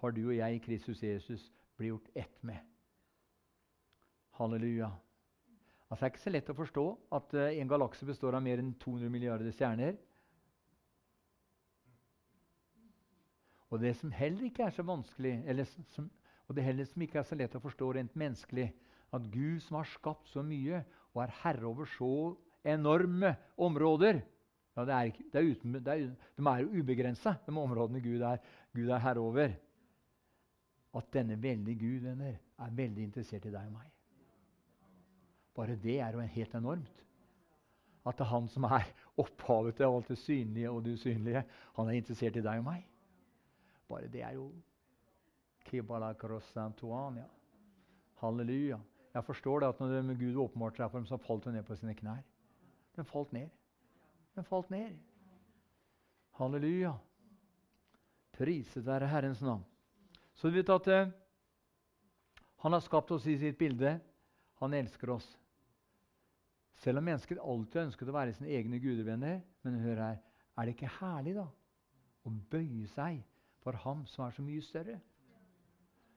har 0.01 0.15
du 0.15 0.23
og 0.27 0.37
jeg 0.37 0.61
Kristus 0.63 1.03
Jesus 1.03 1.49
blitt 1.75 1.91
gjort 1.91 2.09
ett 2.15 2.43
med. 2.43 2.61
Halleluja. 4.39 4.91
Altså, 5.95 6.03
det 6.03 6.09
er 6.09 6.15
ikke 6.17 6.23
så 6.25 6.31
lett 6.33 6.49
å 6.51 6.57
forstå 6.57 6.81
at 7.15 7.33
uh, 7.39 7.41
en 7.55 7.69
galakse 7.71 8.03
består 8.03 8.35
av 8.35 8.41
mer 8.43 8.59
enn 8.59 8.73
200 8.81 9.11
milliarder 9.13 9.53
stjerner. 9.55 9.95
Og 13.71 13.79
det 13.79 13.93
som 14.01 14.11
heller 14.11 14.49
ikke 14.49 14.65
er 14.65 14.75
så 14.75 14.83
vanskelig, 14.83 15.31
som, 15.93 16.09
og 16.49 16.59
det 16.59 16.67
heller 16.67 16.89
som 16.89 17.07
ikke 17.07 17.21
er 17.21 17.29
så 17.29 17.39
lett 17.39 17.55
å 17.55 17.63
forstå 17.63 17.93
rent 17.95 18.19
menneskelig, 18.19 18.67
at 19.15 19.31
Gud 19.31 19.63
som 19.63 19.79
har 19.79 19.87
skapt 19.93 20.27
så 20.33 20.43
mye 20.43 20.83
og 21.13 21.23
er 21.23 21.35
herre 21.45 21.71
over 21.71 21.87
så 21.95 22.11
enorme 22.67 23.31
områder 23.55 24.19
ja, 24.75 24.83
det 24.83 24.99
er 24.99 25.15
det 25.31 25.39
er 25.39 25.51
uten, 25.53 25.79
det 25.79 25.93
er, 25.93 26.07
De 26.35 26.49
er 26.51 26.65
jo 26.65 26.83
ubegrensa, 26.83 27.37
de 27.47 27.55
områdene 27.55 28.03
Gud 28.03 28.19
er, 28.33 28.43
Gud 28.75 28.91
er 28.91 28.99
herre 29.07 29.23
over 29.23 29.55
at 30.99 31.13
denne 31.15 31.39
veldige 31.39 31.79
Gud 31.79 32.09
venner, 32.09 32.35
er 32.35 32.79
veldig 32.83 33.13
interessert 33.13 33.47
i 33.47 33.55
deg 33.55 33.69
og 33.69 33.77
meg. 33.79 33.95
Bare 35.55 35.75
det 35.79 35.99
er 35.99 36.11
jo 36.13 36.19
helt 36.19 36.55
enormt. 36.55 37.03
At 38.05 38.17
det 38.19 38.25
er 38.25 38.33
han 38.33 38.47
som 38.51 38.67
er 38.69 38.85
opphavet 39.23 39.77
til 39.77 39.87
alt 39.87 40.11
det 40.11 40.17
synlige 40.21 40.71
og 40.71 40.83
det 40.85 40.97
usynlige, 40.99 41.43
han 41.75 41.87
er 41.89 41.99
interessert 41.99 42.35
i 42.35 42.43
deg 42.43 42.61
og 42.61 42.67
meg. 42.67 42.83
Bare 43.89 44.09
det 44.11 44.21
er 44.25 44.35
jo 44.37 44.49
ja. 47.17 47.25
Halleluja. 48.21 48.77
Jeg 49.13 49.23
forstår 49.23 49.59
det 49.59 49.67
at 49.67 49.79
når 49.79 50.19
Gud 50.19 50.35
åpenbarte 50.35 50.77
seg 50.77 50.91
for 50.91 50.99
dem, 50.99 51.07
så 51.07 51.17
falt 51.17 51.45
hun 51.45 51.53
ned 51.53 51.63
på 51.63 51.75
sine 51.75 51.95
knær. 51.95 52.21
Den 52.95 53.05
falt 53.05 53.33
ned. 53.33 53.49
Den 54.35 54.43
falt 54.43 54.69
ned. 54.69 54.95
Halleluja. 56.37 56.93
Priset 58.37 58.85
være 58.85 59.07
Herrens 59.07 59.41
navn. 59.41 59.63
Så 60.35 60.47
du 60.47 60.53
vet 60.57 60.69
at 60.69 60.87
eh, 60.87 61.11
han 62.63 62.73
har 62.73 62.83
skapt 62.83 63.11
oss 63.11 63.25
i 63.25 63.37
sitt 63.39 63.57
bilde. 63.57 63.99
Han 64.59 64.73
elsker 64.73 65.09
oss. 65.15 65.27
Selv 66.83 66.99
om 66.99 67.07
mennesker 67.07 67.39
alltid 67.39 67.79
har 67.79 67.87
ønsket 67.89 68.11
å 68.11 68.15
være 68.15 68.35
sine 68.35 68.51
egne 68.57 68.79
gudevenner. 68.83 69.41
Men 69.63 69.79
hør 69.83 70.01
her, 70.03 70.17
er 70.55 70.67
det 70.67 70.75
ikke 70.75 70.95
herlig 70.99 71.35
da 71.37 71.45
å 72.25 72.31
bøye 72.51 72.87
seg 72.95 73.21
for 73.63 73.77
ham 73.85 74.03
som 74.09 74.25
er 74.25 74.35
så 74.35 74.43
mye 74.45 74.63
større? 74.65 74.97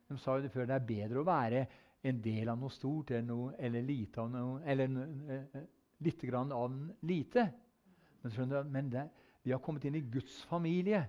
De 0.09 0.17
sa 0.19 0.39
jo 0.39 0.45
det 0.45 0.53
før, 0.55 0.67
det 0.69 0.79
er 0.79 0.89
bedre 0.89 1.21
å 1.21 1.29
være 1.29 1.67
en 2.09 2.21
del 2.25 2.49
av 2.49 2.59
noe 2.61 2.73
stort 2.73 3.11
noe, 3.27 3.53
eller 3.59 3.85
lite 3.85 4.23
av 4.23 4.31
noe, 4.33 4.61
eller 4.65 4.89
uh, 4.95 5.59
litt 6.05 6.23
grann 6.25 6.55
av 6.55 6.75
lite. 7.07 7.45
Men, 8.23 8.35
du, 8.51 8.57
men 8.73 8.91
det, 8.93 9.05
vi 9.45 9.53
har 9.53 9.63
kommet 9.65 9.85
inn 9.89 9.99
i 9.99 10.07
Guds 10.07 10.41
familie. 10.49 11.03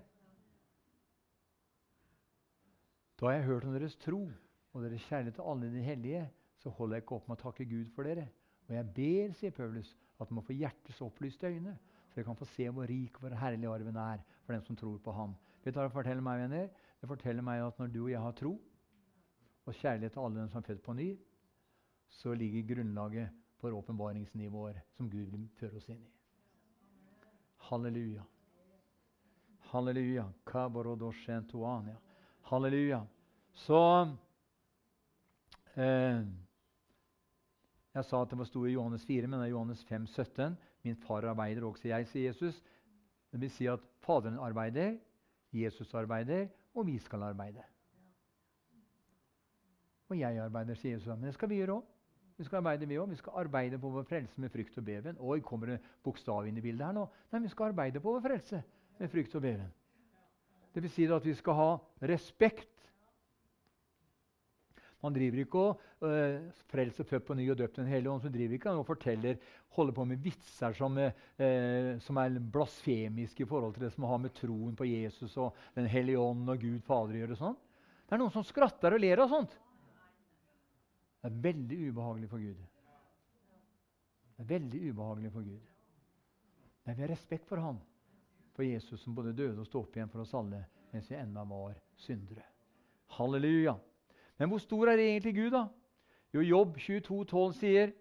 Da 3.20 3.28
har 3.28 3.38
jeg 3.38 3.48
hørt 3.50 3.68
om 3.68 3.76
deres 3.76 3.98
tro 4.00 4.22
og 4.74 4.84
deres 4.86 5.06
kjærlighet 5.08 5.36
til 5.40 5.48
alle 5.52 5.72
de 5.74 5.84
hellige, 5.84 6.26
så 6.60 6.72
holder 6.76 7.00
jeg 7.00 7.06
ikke 7.06 7.18
opp 7.18 7.30
med 7.30 7.40
å 7.40 7.44
takke 7.44 7.68
Gud 7.70 7.90
for 7.96 8.08
dere. 8.08 8.28
Og 8.70 8.76
jeg 8.76 8.86
ber, 8.96 9.32
sier 9.34 9.54
Paulus, 9.56 9.96
at 10.22 10.30
du 10.30 10.36
må 10.38 10.44
få 10.46 10.54
hjertets 10.54 11.02
opplyste 11.02 11.50
øyne, 11.50 11.74
så 12.10 12.20
jeg 12.20 12.26
kan 12.26 12.38
få 12.38 12.46
se 12.46 12.70
hvor 12.70 12.90
rik 12.90 13.16
og 13.18 13.26
hvor 13.26 13.38
herlig 13.42 13.70
arven 13.70 13.96
er 13.98 14.22
for 14.46 14.54
dem 14.54 14.64
som 14.66 14.78
tror 14.78 14.98
på 14.98 15.12
ham. 15.12 15.34
Vet 15.64 15.74
du 15.74 15.80
hva 15.80 15.88
Det 15.88 15.94
forteller 15.96 16.26
meg 16.26 16.44
venner? 16.44 16.70
Det 17.02 17.10
forteller 17.10 17.46
meg 17.46 17.64
at 17.66 17.80
når 17.80 17.88
du 17.94 18.04
og 18.04 18.12
jeg 18.12 18.22
har 18.22 18.32
tro 18.38 18.54
og 19.66 19.74
kjærlighet 19.74 20.12
til 20.14 20.20
alle 20.26 20.40
dem 20.40 20.50
som 20.50 20.62
er 20.62 20.68
født 20.68 20.82
på 20.84 20.94
ny, 20.94 21.10
så 22.10 22.34
ligger 22.34 22.76
grunnlaget 22.76 23.30
for 23.60 23.76
åpenbaringsnivåer 23.78 24.80
som 24.98 25.10
Gud 25.10 25.30
vil 25.34 25.48
føre 25.60 25.78
oss 25.78 25.90
inn 25.90 26.02
i. 26.02 26.12
Halleluja. 27.70 28.24
Halleluja. 29.72 30.26
Halleluja. 32.50 33.02
Så 33.54 33.82
eh, 35.76 36.24
Jeg 38.00 38.08
sa 38.08 38.22
at 38.24 38.32
det 38.32 38.46
sto 38.48 38.62
i 38.64 38.72
Johannes 38.78 39.04
4, 39.04 39.28
men 39.28 39.42
det 39.42 39.50
er 39.50 39.52
Johannes 39.52 39.82
5, 39.84 40.06
17. 40.08 40.54
Min 40.88 40.96
far 40.96 41.26
arbeider 41.28 41.66
også 41.68 41.90
jeg, 41.90 42.08
sier 42.08 42.30
Jesus. 42.30 42.62
Det 43.32 43.42
vil 43.42 43.52
si 43.52 43.68
at 43.68 43.84
Faderen 44.00 44.40
arbeider, 44.40 44.96
Jesus 45.52 45.92
arbeider, 45.94 46.48
og 46.74 46.88
vi 46.88 46.96
skal 47.04 47.28
arbeide. 47.28 47.66
Og 50.10 50.16
jeg 50.20 50.40
arbeider, 50.40 50.80
sier 50.80 50.96
Jesus. 50.96 51.12
Men 51.12 51.28
det 51.28 51.36
skal 51.36 51.52
vi 51.52 51.60
gjøre 51.60 51.76
òg. 51.82 51.90
Vi 52.40 52.48
skal 52.48 52.62
arbeide 52.62 52.88
vi 52.88 52.98
også. 52.98 53.10
Vi 53.12 53.20
skal 53.20 53.34
arbeide 53.36 53.80
på 53.80 53.90
vår 53.92 54.08
frelse 54.08 54.42
med 54.42 54.50
frykt 54.50 54.78
og 54.80 54.86
beven. 54.86 55.18
Oi, 55.20 55.42
kommer 55.44 55.74
det 55.74 55.82
bokstav 56.04 56.48
inn 56.48 56.58
i 56.58 56.64
bildet 56.64 56.88
her 56.88 56.96
nå? 56.96 57.04
Nei, 57.34 57.42
vi 57.44 57.52
skal 57.52 57.74
arbeide 57.74 58.00
på 58.00 58.14
vår 58.16 58.24
frelse 58.24 58.62
med 59.00 59.12
frykt 59.12 59.36
og 59.36 59.44
beven. 59.44 59.74
Det 60.72 60.84
vil 60.86 60.94
si 60.94 61.10
at 61.12 61.26
vi 61.26 61.36
skal 61.36 61.58
ha 61.60 61.70
respekt. 62.08 62.70
Man 65.00 65.16
driver 65.16 65.40
ikke 65.44 65.62
og 65.64 65.84
uh, 66.04 66.50
frelser 66.68 67.08
født 67.08 67.26
på 67.30 67.38
ny 67.40 67.46
og 67.54 67.58
døpt 67.62 67.80
Den 67.80 67.88
hellige 67.88 68.12
ånd. 68.12 68.24
Så 68.24 68.32
driver 68.34 68.58
ikke 68.58 68.74
og 68.76 68.88
forteller, 68.88 69.40
holder 69.78 69.96
på 69.96 70.06
med 70.10 70.20
vitser 70.24 70.76
som, 70.76 70.98
uh, 71.00 71.94
som, 72.04 72.20
er 72.20 72.40
blasfemiske 72.56 73.46
i 73.46 73.48
forhold 73.48 73.78
til 73.78 73.88
det 73.88 73.94
som 73.96 74.08
har 74.10 74.20
med 74.20 74.36
troen 74.36 74.76
på 74.76 74.90
Jesus 74.90 75.38
og 75.40 75.56
Den 75.78 75.88
hellige 75.88 76.20
ånd 76.20 76.52
og 76.52 76.60
Gud 76.60 76.82
Fader 76.88 77.16
å 77.16 77.24
gjøre. 77.24 77.40
Sånn. 77.40 77.58
Det 78.10 78.18
er 78.18 78.24
noen 78.24 78.34
som 78.36 78.48
skratter 78.48 78.98
og 78.98 79.04
ler 79.04 79.24
av 79.24 79.32
sånt. 79.32 79.56
Det 81.20 81.30
er 81.30 81.40
veldig 81.44 81.80
ubehagelig 81.90 82.30
for 82.32 82.44
Gud. 82.44 82.60
Det 84.36 84.46
er 84.46 84.52
veldig 84.54 84.82
ubehagelig 84.90 85.32
for 85.36 85.48
Gud. 85.48 85.72
Men 86.88 86.96
vi 86.96 87.04
har 87.04 87.12
respekt 87.12 87.48
for 87.48 87.62
han, 87.62 87.80
for 88.56 88.66
Jesus 88.66 89.04
som 89.04 89.16
både 89.16 89.36
døde 89.36 89.60
og 89.62 89.68
sto 89.68 89.84
opp 89.84 89.96
igjen 89.96 90.12
for 90.12 90.24
oss 90.24 90.36
alle 90.36 90.64
mens 90.90 91.12
vi 91.12 91.20
ennå 91.20 91.44
var 91.46 91.76
syndere. 92.02 92.44
Halleluja. 93.18 93.76
Men 94.40 94.50
hvor 94.50 94.62
stor 94.64 94.88
er 94.88 94.98
egentlig 94.98 95.36
Gud, 95.36 95.52
da? 95.52 95.66
Jo, 96.34 96.42
Jobb 96.42 96.78
22, 96.80 97.26
12 97.26 97.54
sier 97.58 97.92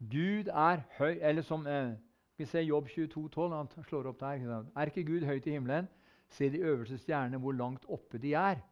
Gud 0.00 0.48
er 0.48 0.84
høy 0.96 1.18
Eller 1.20 1.42
som 1.44 1.66
eh, 1.66 1.96
vi 2.40 2.46
ser 2.48 2.64
Jobb 2.64 2.88
22, 2.88 3.28
12, 3.28 3.52
han 3.52 3.68
slår 3.84 4.06
opp 4.08 4.20
der. 4.20 4.64
Er 4.76 4.88
ikke 4.88 5.04
Gud 5.04 5.26
høyt 5.28 5.46
i 5.46 5.52
himmelen? 5.52 5.88
Se 6.32 6.48
de 6.48 6.62
øverste 6.64 6.96
stjernene, 6.98 7.36
hvor 7.36 7.52
langt 7.52 7.84
oppe 7.88 8.18
de 8.18 8.32
er. 8.32 8.62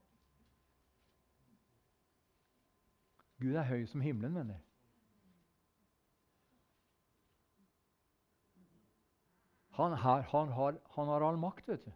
Gud 3.42 3.52
er 3.52 3.68
høy 3.68 3.84
som 3.86 4.00
himmelen, 4.00 4.34
venner. 4.34 4.62
Han, 9.76 9.92
her, 9.92 10.24
han, 10.32 10.48
har, 10.48 10.80
han 10.96 11.12
har 11.12 11.28
all 11.28 11.38
makt 11.38 11.68
vet 11.68 11.84
du. 11.84 11.92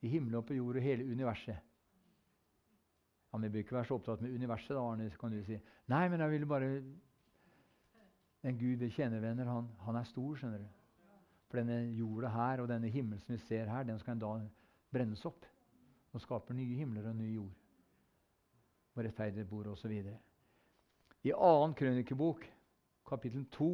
i 0.00 0.08
himmelen 0.08 0.34
og 0.42 0.44
på 0.46 0.54
jord 0.58 0.76
og 0.76 0.82
hele 0.82 1.04
universet. 1.04 1.62
Vi 3.42 3.50
bør 3.52 3.58
ikke 3.58 3.76
være 3.76 3.88
så 3.88 3.96
opptatt 3.98 4.22
med 4.24 4.34
universet, 4.34 4.72
da, 4.76 4.82
Arne, 4.82 5.10
kan 5.20 5.32
du 5.32 5.42
si. 5.44 5.58
Nei, 5.92 6.08
men 6.08 6.20
jeg 6.20 6.30
ville 6.30 6.48
bare 6.48 6.70
En 8.46 8.58
Gud 8.58 8.78
vi 8.78 8.88
kjenner, 8.94 9.20
venner, 9.20 9.48
han, 9.50 9.68
han, 9.82 9.96
er 9.98 10.04
stor, 10.06 10.36
skjønner 10.38 10.60
du. 10.62 10.66
For 11.50 11.58
denne 11.58 11.80
jorda 11.96 12.28
her 12.30 12.60
og 12.62 12.68
denne 12.70 12.90
himmelen 12.92 13.18
som 13.18 13.34
vi 13.34 13.40
ser 13.42 13.66
her, 13.66 13.82
den 13.88 13.98
skal 13.98 14.14
en 14.14 14.22
dag 14.22 14.44
brennes 14.94 15.24
opp. 15.26 15.46
Og 16.14 16.22
skaper 16.22 16.54
nye 16.54 16.76
himler 16.78 17.08
og 17.10 17.16
ny 17.18 17.32
jord. 17.34 17.56
Og 18.94 19.02
rettferdige 19.02 19.48
bord 19.50 19.66
osv. 19.72 19.96
I 21.26 21.32
2. 21.32 21.72
krønikebok, 21.80 22.46
kapittel 23.08 23.48
2, 23.56 23.70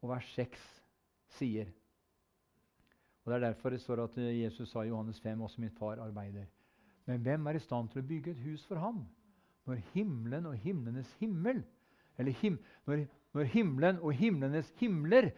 og 0.00 0.08
vers 0.08 0.32
6, 0.38 0.62
sier 1.36 1.68
Og 3.24 3.32
Det 3.32 3.36
er 3.36 3.44
derfor 3.44 3.70
det 3.70 3.80
står 3.80 4.04
at 4.04 4.16
Jesus 4.18 4.70
sa 4.70 4.82
i 4.82 4.88
Johannes 4.88 5.20
5 5.20 5.40
også 5.40 5.60
min 5.60 5.70
far 5.70 6.00
arbeider. 6.00 6.48
Men 7.10 7.24
hvem 7.26 7.48
er 7.50 7.58
i 7.58 7.62
stand 7.62 7.90
til 7.90 8.04
å 8.04 8.06
bygge 8.06 8.36
et 8.36 8.42
hus 8.46 8.62
for 8.68 8.78
ham 8.78 9.02
når 9.66 9.82
himmelen 9.94 10.46
og 10.46 10.56
himlenes 10.62 11.10
himmel 11.20 11.60
Eller 12.20 12.36
him, 12.38 12.58
når, 12.86 13.04
når, 13.34 13.46
himmelen 13.50 13.98
og 14.04 14.12
himlenes 14.14 14.68
himler, 14.78 15.30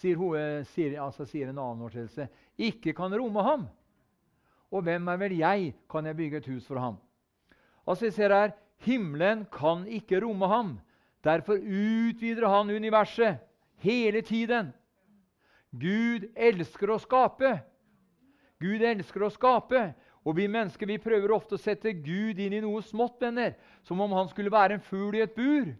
sier, 0.00 0.20
eh, 0.38 0.62
sier, 0.72 0.94
altså 1.02 1.26
sier 1.28 1.50
en 1.50 1.58
annen 1.60 1.82
oversettelse, 1.84 2.24
ikke 2.56 2.94
kan 2.96 3.12
romme 3.12 3.42
ham? 3.44 3.66
Og 4.72 4.86
hvem 4.86 5.10
er 5.12 5.18
vel 5.20 5.34
jeg, 5.36 5.74
kan 5.92 6.08
jeg 6.08 6.16
bygge 6.16 6.40
et 6.40 6.48
hus 6.54 6.66
for 6.66 6.80
ham? 6.80 6.96
Altså 7.84 8.08
vi 8.08 8.14
ser 8.16 8.32
her, 8.32 8.54
Himmelen 8.84 9.46
kan 9.52 9.86
ikke 9.88 10.20
romme 10.24 10.48
ham. 10.48 10.74
Derfor 11.24 11.60
utvider 11.60 12.48
han 12.48 12.70
universet 12.70 13.38
hele 13.84 14.20
tiden. 14.22 14.72
Gud 15.72 16.28
elsker 16.36 16.92
å 16.92 16.98
skape. 17.00 17.58
Gud 18.60 18.84
elsker 18.84 19.26
å 19.26 19.32
skape. 19.32 19.90
Og 20.26 20.34
Vi 20.36 20.48
mennesker 20.50 20.88
vi 20.90 20.98
prøver 20.98 21.30
ofte 21.30 21.54
å 21.54 21.62
sette 21.62 21.92
Gud 21.94 22.40
inn 22.42 22.56
i 22.56 22.62
noe 22.62 22.82
smått, 22.82 23.20
venner. 23.22 23.54
Som 23.86 24.00
om 24.02 24.14
han 24.18 24.28
skulle 24.28 24.50
være 24.50 24.74
en 24.74 24.82
fugl 24.82 25.14
i 25.14 25.22
et 25.22 25.36
bur. 25.36 25.70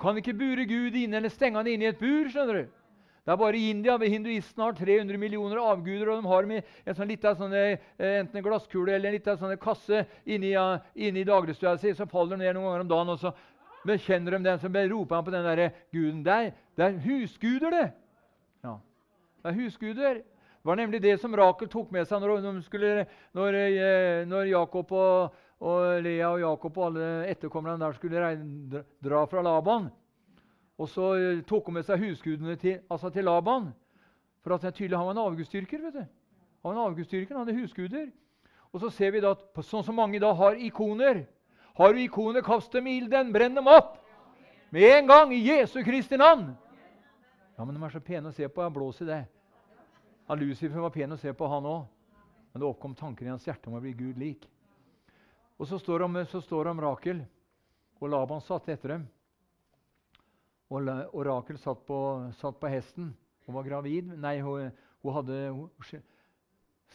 Kan 0.00 0.16
ikke 0.16 0.36
bure 0.38 0.64
Gud 0.64 0.94
inne 0.94 1.18
eller 1.18 1.32
stenge 1.32 1.58
han 1.58 1.68
inne 1.68 1.88
i 1.88 1.90
et 1.90 1.98
bur. 1.98 2.30
skjønner 2.30 2.60
du. 2.60 2.68
Det 3.20 3.34
er 3.34 3.36
bare 3.36 3.58
i 3.58 3.68
India 3.70 3.96
hvor 4.00 4.08
hinduistene 4.08 4.64
har 4.64 4.76
300 4.78 5.18
millioner 5.20 5.58
avguder, 5.60 6.08
og 6.08 6.22
de 6.22 6.30
har 6.30 6.46
med 6.48 6.70
en 6.86 6.96
sånn 6.96 7.10
liten 7.10 7.36
sånn, 7.36 7.52
eh, 7.52 7.82
enten 7.98 8.40
en 8.40 8.46
glasskule 8.46 8.94
eller 8.94 9.10
en 9.10 9.16
liten 9.18 9.36
sånn 9.38 9.58
kasse 9.60 10.06
inni, 10.24 10.54
inni 10.96 11.26
dagligstua 11.28 11.76
si. 11.78 11.92
Så 11.92 12.08
faller 12.08 12.38
de 12.38 12.46
ned 12.46 12.56
noen 12.56 12.70
ganger 12.70 12.86
om 12.86 12.90
dagen, 12.94 13.12
og 13.12 13.20
så 13.20 13.34
bekjenner 13.86 14.38
de 14.38 14.42
den, 14.48 14.62
så 14.62 14.70
roper 14.72 15.14
han 15.16 15.26
på 15.26 15.34
den 15.34 15.44
der 15.44 15.70
guden. 15.92 16.22
der. 16.24 16.52
det 16.76 16.84
er 16.84 16.98
husguder, 17.04 17.70
det! 17.70 17.92
Ja, 18.64 18.78
det 19.42 19.52
er 19.52 19.60
husguder. 19.60 20.22
Det 20.60 20.68
var 20.68 20.76
nemlig 20.76 21.00
det 21.02 21.14
som 21.20 21.32
Rakel 21.36 21.70
tok 21.72 21.88
med 21.94 22.04
seg 22.04 22.20
når, 22.20 22.58
skulle, 22.66 23.06
når, 23.32 23.56
eh, 23.56 24.26
når 24.28 24.50
Jakob 24.50 24.90
og, 24.92 25.38
og, 25.56 25.84
Lea 26.04 26.28
og 26.28 26.42
Jakob 26.42 26.76
og 26.76 26.86
alle 26.90 27.06
etterkommerne 27.32 27.80
der 27.80 27.96
skulle 27.96 28.34
dra 29.00 29.22
fra 29.24 29.44
Laban. 29.46 29.88
Og 30.76 30.88
så 30.92 31.14
eh, 31.16 31.40
tok 31.48 31.70
hun 31.70 31.78
med 31.78 31.88
seg 31.88 32.04
husgudene 32.04 32.58
til, 32.60 32.76
altså 32.92 33.08
til 33.08 33.24
Laban. 33.24 33.70
For 34.44 34.52
at 34.52 34.68
tydelig 34.74 35.00
han 35.00 35.08
var 35.08 35.16
en 35.16 35.24
avgudsdyrker. 35.24 35.80
vet 35.86 35.96
du. 35.96 36.04
Han 36.68 36.76
var 36.76 36.92
en 36.92 37.26
han 37.32 37.40
hadde 37.40 37.56
husguder. 37.56 38.06
Og 38.72 38.80
så 38.84 38.90
ser 38.90 39.16
vi 39.16 39.24
da 39.24 39.32
at 39.32 39.64
sånn 39.64 39.84
som 39.84 39.96
mange 39.96 40.20
da 40.20 40.30
har 40.36 40.60
ikoner 40.60 41.24
Har 41.74 41.92
du 41.94 42.04
ikoner, 42.04 42.42
kast 42.44 42.72
dem 42.72 42.86
i 42.86 42.98
ilden, 42.98 43.32
brenn 43.32 43.54
dem 43.56 43.66
opp! 43.66 43.96
Med 44.70 44.82
en 44.82 45.06
gang, 45.06 45.32
i 45.32 45.40
Jesu 45.40 45.80
Kristi 45.82 46.18
navn! 46.20 46.50
Ja, 47.56 47.64
men 47.64 47.74
de 47.74 47.82
er 47.82 47.92
så 47.94 48.00
pene 48.04 48.28
å 48.28 48.34
se 48.34 48.44
på. 48.48 48.60
Jeg 48.60 48.74
blåser 48.74 49.06
i 49.06 49.08
det. 49.08 49.22
Ja, 50.30 50.34
Lucifer 50.38 50.78
var 50.78 50.92
pen 50.94 51.10
å 51.10 51.16
se 51.18 51.32
på, 51.34 51.46
han 51.50 51.64
òg. 51.66 51.86
Men 52.52 52.62
det 52.62 52.66
oppkom 52.68 52.92
tanken 52.94 53.26
i 53.26 53.30
hans 53.32 53.42
hjerte 53.48 53.66
om 53.66 53.74
å 53.74 53.80
bli 53.82 53.90
Gud 53.98 54.18
lik. 54.22 54.44
Og 55.58 55.66
så 55.66 55.80
står 55.82 56.04
det 56.04 56.70
om, 56.70 56.82
Rakel. 56.84 57.24
Og 57.98 58.12
Laban 58.12 58.44
satt 58.46 58.68
etter 58.70 58.92
dem. 58.94 59.08
Og, 60.70 60.86
og 60.86 61.24
Rakel 61.26 61.58
satt 61.58 61.82
på, 61.88 61.98
satt 62.38 62.60
på, 62.62 62.70
hesten. 62.70 63.08
Hun 63.42 63.56
var 63.56 63.66
gravid. 63.66 64.12
Nei, 64.22 64.36
hun, 64.46 64.70
hun 65.02 65.16
hadde 65.18 65.40
hun, 65.48 65.98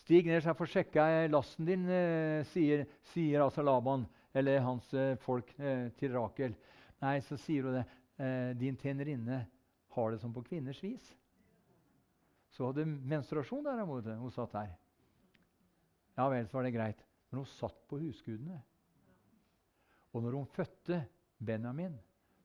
Stig 0.05 0.31
ned, 0.31 0.39
så 0.39 0.53
jeg 0.53 0.59
får 0.61 0.71
sjekka 0.77 1.09
lasten 1.27 1.67
din, 1.67 1.85
eh, 1.91 2.39
sier, 2.53 2.87
sier, 3.11 3.43
altså 3.43 3.67
Laban, 3.67 4.07
eller 4.31 4.63
hans 4.63 4.87
eh, 4.95 5.19
folk, 5.27 5.51
eh, 5.59 5.89
til 5.99 6.15
Rakel. 6.15 6.55
Nei, 7.03 7.17
så 7.27 7.35
sier 7.43 7.67
hun 7.67 7.81
det. 7.81 7.85
Din 8.63 8.79
tjenerinne 8.79 9.43
har 9.91 10.11
det 10.15 10.23
som 10.23 10.31
på 10.31 10.47
kvinners 10.47 10.79
vis 10.79 11.11
så 12.55 12.69
hadde 12.69 12.85
menstruasjon 12.87 13.65
der 13.65 13.83
hun 13.83 14.31
satt 14.31 14.53
der. 14.55 14.71
Ja 16.15 16.29
vel, 16.31 16.47
så 16.47 16.57
var 16.57 16.63
det 16.63 16.71
greit. 16.71 17.01
Men 17.29 17.41
hun 17.41 17.49
satt 17.57 17.81
på 17.89 17.99
husgudene. 17.99 18.61
Og 20.13 20.23
når 20.23 20.37
hun 20.37 20.45
fødte 20.55 21.01
Benjamin, 21.45 21.97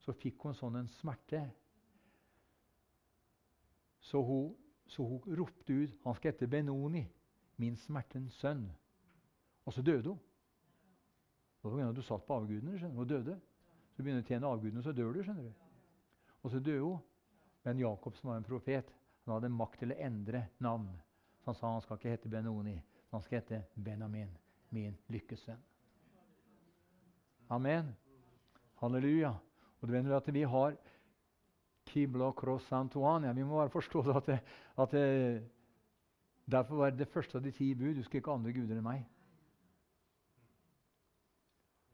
så 0.03 0.13
fikk 0.17 0.43
hun 0.43 0.57
sånn 0.59 0.81
en 0.81 0.91
smerte. 0.99 1.45
Så 4.03 4.23
hun, 4.27 4.57
så 4.91 5.05
hun 5.07 5.37
ropte 5.39 5.77
ut 5.77 5.99
Han 6.03 6.17
skal 6.17 6.33
hete 6.33 6.49
Benoni, 6.51 7.05
min 7.61 7.77
smertens 7.79 8.35
sønn. 8.41 8.65
Og 9.63 9.77
så 9.77 9.85
døde 9.87 10.09
hun. 10.09 10.19
Det 11.61 11.71
var 11.71 11.93
du 11.93 12.03
satt 12.03 12.27
på 12.27 12.41
avgudene. 12.41 12.79
skjønner 12.79 12.99
og 12.99 13.09
døde. 13.09 13.37
Så 13.95 14.03
begynner 14.03 14.25
du 14.25 14.27
å 14.27 14.33
tjene 14.33 14.51
avgudene, 14.51 14.83
så 14.83 14.93
dør 14.97 15.13
du. 15.13 15.23
skjønner 15.23 15.47
du. 15.47 15.53
Og 16.43 16.51
så 16.51 16.59
døde 16.59 16.83
hun. 16.83 16.99
Men 17.63 17.79
Jakob, 17.79 18.17
som 18.17 18.33
var 18.33 18.41
en 18.41 18.49
profet, 18.49 18.91
han 19.31 19.41
hadde 19.41 19.55
makt 19.55 19.83
til 19.83 19.95
å 19.95 19.99
endre 20.03 20.45
navn. 20.63 20.91
Så 21.41 21.51
han 21.51 21.59
sa 21.59 21.73
han 21.73 21.85
skal 21.85 22.01
ikke 22.01 22.15
hete 22.15 22.31
Benoni, 22.33 22.77
han 23.11 23.23
skal 23.25 23.41
hete 23.41 23.63
Benamin, 23.75 24.31
min 24.75 24.97
lykkesønn. 25.11 25.61
Amen. 27.51 27.95
Halleluja. 28.83 29.33
Og 29.81 29.89
du 29.89 29.95
vet 29.95 30.11
at 30.15 30.29
vi 30.35 30.43
har 30.47 30.77
Kibla 31.91 32.33
Cross 32.37 32.69
Santuania. 32.69 33.33
Vi 33.33 33.45
må 33.45 33.59
bare 33.59 33.73
forstå 33.73 34.05
at, 34.15 34.27
det, 34.27 34.39
at 34.79 34.93
det, 34.95 35.07
Derfor 36.51 36.77
var 36.77 36.91
det 36.91 37.09
første 37.09 37.39
av 37.39 37.45
de 37.45 37.53
ti 37.55 37.73
bud 37.75 37.95
du 37.95 38.03
skal 38.03 38.21
ikke 38.21 38.33
andre 38.35 38.53
guder 38.55 38.79
enn 38.79 38.87
meg. 38.87 39.05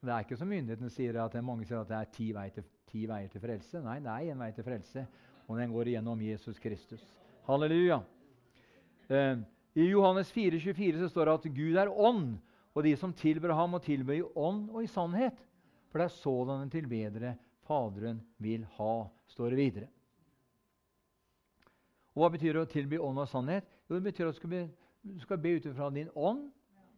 Det 0.01 0.13
er 0.13 0.25
ikke 0.25 0.39
som 0.39 0.49
myndighetene 0.49 0.93
sier 0.93 1.19
at 1.21 1.35
mange 1.45 1.67
sier 1.67 1.81
at 1.81 1.91
det 1.91 1.99
er 1.99 2.11
ti 2.15 2.29
veier, 2.33 2.55
til, 2.55 2.65
ti 2.89 3.07
veier 3.09 3.33
til 3.33 3.43
frelse. 3.43 3.81
Nei, 3.85 3.99
det 4.05 4.13
er 4.13 4.33
én 4.33 4.41
vei 4.41 4.53
til 4.55 4.65
frelse, 4.65 5.07
og 5.49 5.59
den 5.59 5.73
går 5.75 5.91
igjennom 5.91 6.23
Jesus 6.23 6.61
Kristus. 6.63 7.05
Halleluja. 7.47 8.03
Eh, 9.09 9.39
I 9.75 9.89
Johannes 9.89 10.31
4, 10.33 10.61
24 10.61 10.99
så 10.99 11.09
står 11.09 11.27
det 11.27 11.35
at 11.39 11.45
Gud 11.55 11.77
er 11.79 11.91
ånd, 11.91 12.33
og 12.75 12.83
de 12.83 12.95
som 12.99 13.13
tilber 13.15 13.53
ham, 13.55 13.71
må 13.71 13.79
tilbe 13.79 14.17
i 14.17 14.25
ånd 14.35 14.65
og 14.73 14.83
i 14.83 14.89
sannhet. 14.91 15.39
For 15.87 16.03
det 16.03 16.09
er 16.09 16.17
sådanne 16.17 16.73
tilbedere 16.73 17.37
Faderen 17.67 18.19
vil 18.43 18.67
ha, 18.77 18.97
står 19.31 19.55
det 19.55 19.59
videre. 19.59 19.87
Og 22.15 22.25
Hva 22.25 22.33
betyr 22.35 22.55
det 22.55 22.65
å 22.65 22.71
tilby 22.71 22.99
ånd 23.03 23.23
og 23.23 23.31
sannhet? 23.31 23.71
Jo, 23.87 23.95
det 23.95 24.09
betyr 24.09 24.29
at 24.29 24.35
du 24.35 24.41
skal 24.41 24.53
be, 24.53 24.61
du 25.07 25.23
skal 25.23 25.41
be 25.43 25.55
ut 25.55 25.71
fra 25.71 25.89
din 25.95 26.11
ånd 26.15 26.45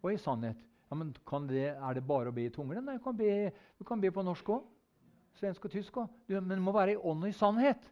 og 0.00 0.10
i 0.14 0.20
sannhet. 0.20 0.60
Ja, 0.88 0.96
men 0.96 1.12
det, 1.48 1.66
Er 1.76 1.94
det 1.96 2.06
bare 2.08 2.32
å 2.32 2.36
be 2.36 2.46
i 2.48 2.52
tunger? 2.52 2.80
Nei, 2.80 2.96
du 2.96 3.04
kan 3.04 3.16
be, 3.16 3.52
du 3.76 3.84
kan 3.84 4.00
be 4.00 4.12
på 4.12 4.24
norsk 4.24 4.48
òg. 4.56 4.64
Svensk 5.36 5.68
og 5.68 5.72
tysk 5.76 6.00
òg. 6.00 6.12
Men 6.32 6.56
det 6.56 6.64
må 6.64 6.72
være 6.72 6.96
i 6.96 7.00
ånd 7.00 7.24
og 7.24 7.28
i 7.28 7.36
sannhet. 7.36 7.84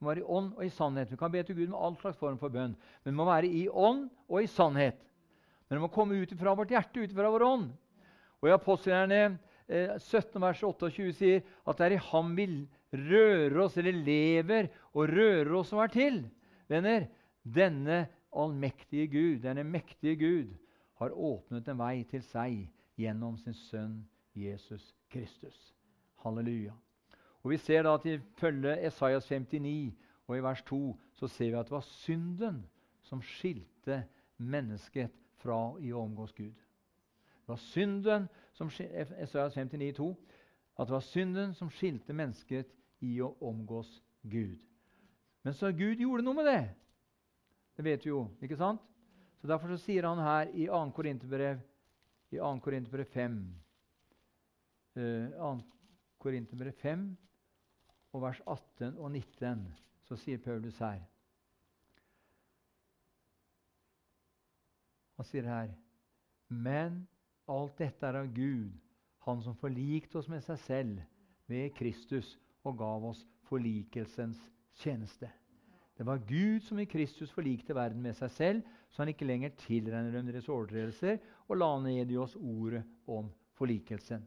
Det 0.00 0.06
må 0.06 0.14
være 0.14 0.22
i 0.22 0.32
ånd 0.32 0.54
og 0.56 0.64
i 0.64 0.72
sannhet. 0.72 1.10
Vi 1.12 1.16
kan 1.20 1.32
be 1.32 1.42
til 1.44 1.56
Gud 1.58 1.66
med 1.68 1.76
all 1.76 1.96
slags 2.00 2.16
form 2.16 2.38
for 2.40 2.48
bønn. 2.48 2.72
Men 3.04 3.12
det 3.12 3.18
må 3.18 3.26
være 3.28 3.50
i 3.52 3.66
ånd 3.68 4.06
og 4.30 4.38
i 4.40 4.48
sannhet. 4.48 4.96
Men 5.68 5.76
det 5.76 5.82
må 5.82 5.90
komme 5.92 6.16
ut 6.16 6.32
fra 6.40 6.54
vårt 6.56 6.72
hjerte, 6.72 7.02
ut 7.04 7.12
fra 7.12 7.28
vår 7.28 7.44
ånd. 7.44 7.66
Og 8.40 8.48
i 8.48 8.54
Apostlene 8.54 9.20
17, 9.68 10.40
vers 10.40 10.64
28 10.64 11.12
sier 11.18 11.44
at 11.68 11.76
det 11.76 11.90
er 11.90 11.96
i 11.98 12.00
ham 12.08 12.32
vi 12.32 12.48
rører 12.96 13.60
oss, 13.66 13.76
eller 13.76 14.00
lever 14.08 14.72
og 14.94 15.12
rører 15.12 15.52
oss 15.60 15.68
som 15.74 15.84
er 15.84 15.92
til. 15.92 16.22
Venner, 16.72 17.10
denne 17.44 18.06
allmektige 18.32 19.06
Gud, 19.12 19.38
denne 19.44 19.68
mektige 19.68 20.16
Gud, 20.16 20.56
har 20.96 21.12
åpnet 21.12 21.68
en 21.68 21.80
vei 21.84 21.96
til 22.08 22.24
seg 22.24 22.64
gjennom 22.96 23.36
sin 23.36 23.56
sønn 23.68 23.98
Jesus 24.32 24.94
Kristus. 25.12 25.74
Halleluja. 26.24 26.72
Og 27.42 27.50
Vi 27.50 27.56
ser 27.56 27.82
da 27.82 27.94
at 27.94 28.06
ifølge 28.06 28.86
Esaias 28.86 29.28
59 29.28 29.94
og 30.28 30.36
i 30.36 30.42
vers 30.42 30.62
2 30.62 30.80
så 31.14 31.28
ser 31.28 31.50
vi 31.50 31.58
at 31.58 31.66
det 31.66 31.74
var 31.74 31.86
synden 32.04 32.64
som 33.02 33.22
skilte 33.22 34.02
mennesket 34.36 35.14
fra 35.40 35.76
i 35.80 35.92
å 35.92 36.02
omgås 36.04 36.32
Gud. 36.36 36.54
Det 36.54 37.48
var 37.48 37.62
synden 37.72 38.28
som 38.52 38.68
Esaias 38.68 39.56
59, 39.56 39.92
2, 39.96 40.10
at 40.78 40.86
det 40.86 40.94
var 40.94 41.06
synden 41.08 41.54
som 41.54 41.70
skilte 41.72 42.12
mennesket 42.12 42.68
i 43.00 43.16
å 43.24 43.32
omgås 43.40 43.88
Gud. 44.22 44.58
Men 45.42 45.56
så 45.56 45.72
Gud 45.72 46.00
gjorde 46.00 46.24
noe 46.24 46.36
med 46.36 46.46
det. 46.46 46.62
Det 47.76 47.84
vet 47.84 48.04
vi 48.04 48.12
jo, 48.12 48.26
ikke 48.44 48.58
sant? 48.60 48.84
Så 49.40 49.48
Derfor 49.48 49.72
så 49.72 49.80
sier 49.80 50.04
han 50.04 50.20
her 50.20 50.52
i 50.52 50.66
2. 50.68 50.80
Korinterbrev, 50.92 51.62
i 52.30 52.36
2. 52.36 52.52
Korinterbrev 52.60 53.08
5 53.08 53.38
uh, 55.00 55.32
2. 55.40 55.52
Korinterbrev 56.20 56.76
5 56.82 57.06
og 58.12 58.22
vers 58.24 58.40
18 58.46 58.98
og 58.98 59.10
19, 59.12 59.64
så 60.08 60.18
sier 60.18 60.42
Paulus 60.42 60.78
her 60.82 61.00
Han 65.20 65.28
sier 65.28 65.44
her 65.44 65.74
Men 66.48 67.02
alt 67.50 67.76
dette 67.78 68.06
er 68.06 68.22
av 68.22 68.30
Gud, 68.34 68.72
Han 69.26 69.42
som 69.44 69.58
forlikte 69.60 70.16
oss 70.18 70.30
med 70.32 70.40
seg 70.46 70.58
selv 70.64 71.02
ved 71.50 71.74
Kristus 71.76 72.38
og 72.64 72.78
gav 72.80 73.04
oss 73.10 73.20
forlikelsens 73.50 74.40
tjeneste. 74.80 75.28
Det 75.98 76.06
var 76.06 76.22
Gud 76.24 76.64
som 76.64 76.78
i 76.80 76.88
Kristus 76.88 77.32
forlikte 77.34 77.74
verden 77.76 78.00
med 78.00 78.16
seg 78.16 78.30
selv, 78.32 78.60
så 78.88 79.02
han 79.02 79.12
ikke 79.12 79.26
lenger 79.28 79.52
tilregner 79.60 80.14
dem 80.14 80.30
deres 80.30 80.48
overtredelser, 80.48 81.18
og 81.48 81.60
la 81.60 81.68
ned 81.84 82.08
i 82.08 82.16
oss 82.16 82.38
ordet 82.40 82.80
om 83.04 83.28
forlikelsen. 83.58 84.24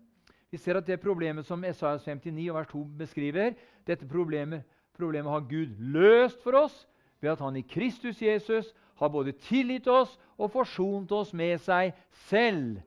Vi 0.54 0.60
ser 0.62 0.78
at 0.78 0.86
det 0.86 1.00
problemet 1.02 1.48
som 1.48 1.64
Esaias 1.66 2.04
59 2.06 2.52
vers 2.54 2.68
2 2.70 2.84
beskriver, 3.00 3.56
dette 3.88 4.06
problemet, 4.06 4.62
problemet 4.94 5.32
har 5.34 5.48
Gud 5.50 5.72
løst 5.82 6.44
for 6.46 6.54
oss 6.60 6.76
ved 7.24 7.32
at 7.32 7.40
han 7.42 7.56
i 7.58 7.64
Kristus 7.66 8.22
Jesus 8.22 8.70
har 9.02 9.10
både 9.10 9.34
tilgitt 9.48 9.88
oss 9.90 10.12
og 10.38 10.52
forsont 10.54 11.10
oss 11.12 11.32
med 11.34 11.58
seg 11.64 11.96
selv 12.30 12.84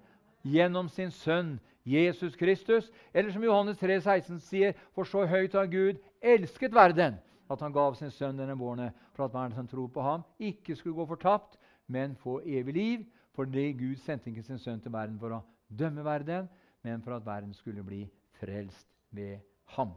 gjennom 0.47 0.87
sin 0.87 1.11
sønn 1.11 1.57
Jesus 1.83 2.37
Kristus. 2.39 2.87
Eller 3.11 3.35
som 3.35 3.43
Johannes 3.43 3.81
3, 3.83 3.99
16 3.99 4.39
sier, 4.47 4.77
for 4.95 5.03
så 5.03 5.25
høyt 5.27 5.57
har 5.59 5.67
Gud 5.67 5.99
elsket 6.23 6.75
verden 6.75 7.19
at 7.51 7.63
han 7.63 7.75
gav 7.75 7.97
sin 7.99 8.15
sønn 8.15 8.39
denne 8.39 8.55
våren 8.59 8.93
for 9.17 9.27
at 9.27 9.35
hver 9.35 9.57
som 9.59 9.67
tror 9.67 9.91
på 9.91 10.07
ham, 10.07 10.23
ikke 10.39 10.79
skulle 10.79 10.95
gå 10.95 11.07
fortapt, 11.07 11.59
men 11.91 12.15
få 12.15 12.39
evig 12.47 12.75
liv. 12.79 13.03
Fordi 13.35 13.73
Gud 13.75 13.99
sendte 14.07 14.31
ikke 14.31 14.47
sin 14.47 14.63
sønn 14.63 14.79
til 14.81 14.95
verden 14.95 15.19
for 15.19 15.35
å 15.35 15.43
dømme 15.67 16.07
verden, 16.07 16.47
men 16.87 17.03
for 17.03 17.17
at 17.17 17.27
verden 17.27 17.55
skulle 17.55 17.83
bli 17.85 18.05
frelst 18.39 18.89
ved 19.11 19.43
ham. 19.75 19.97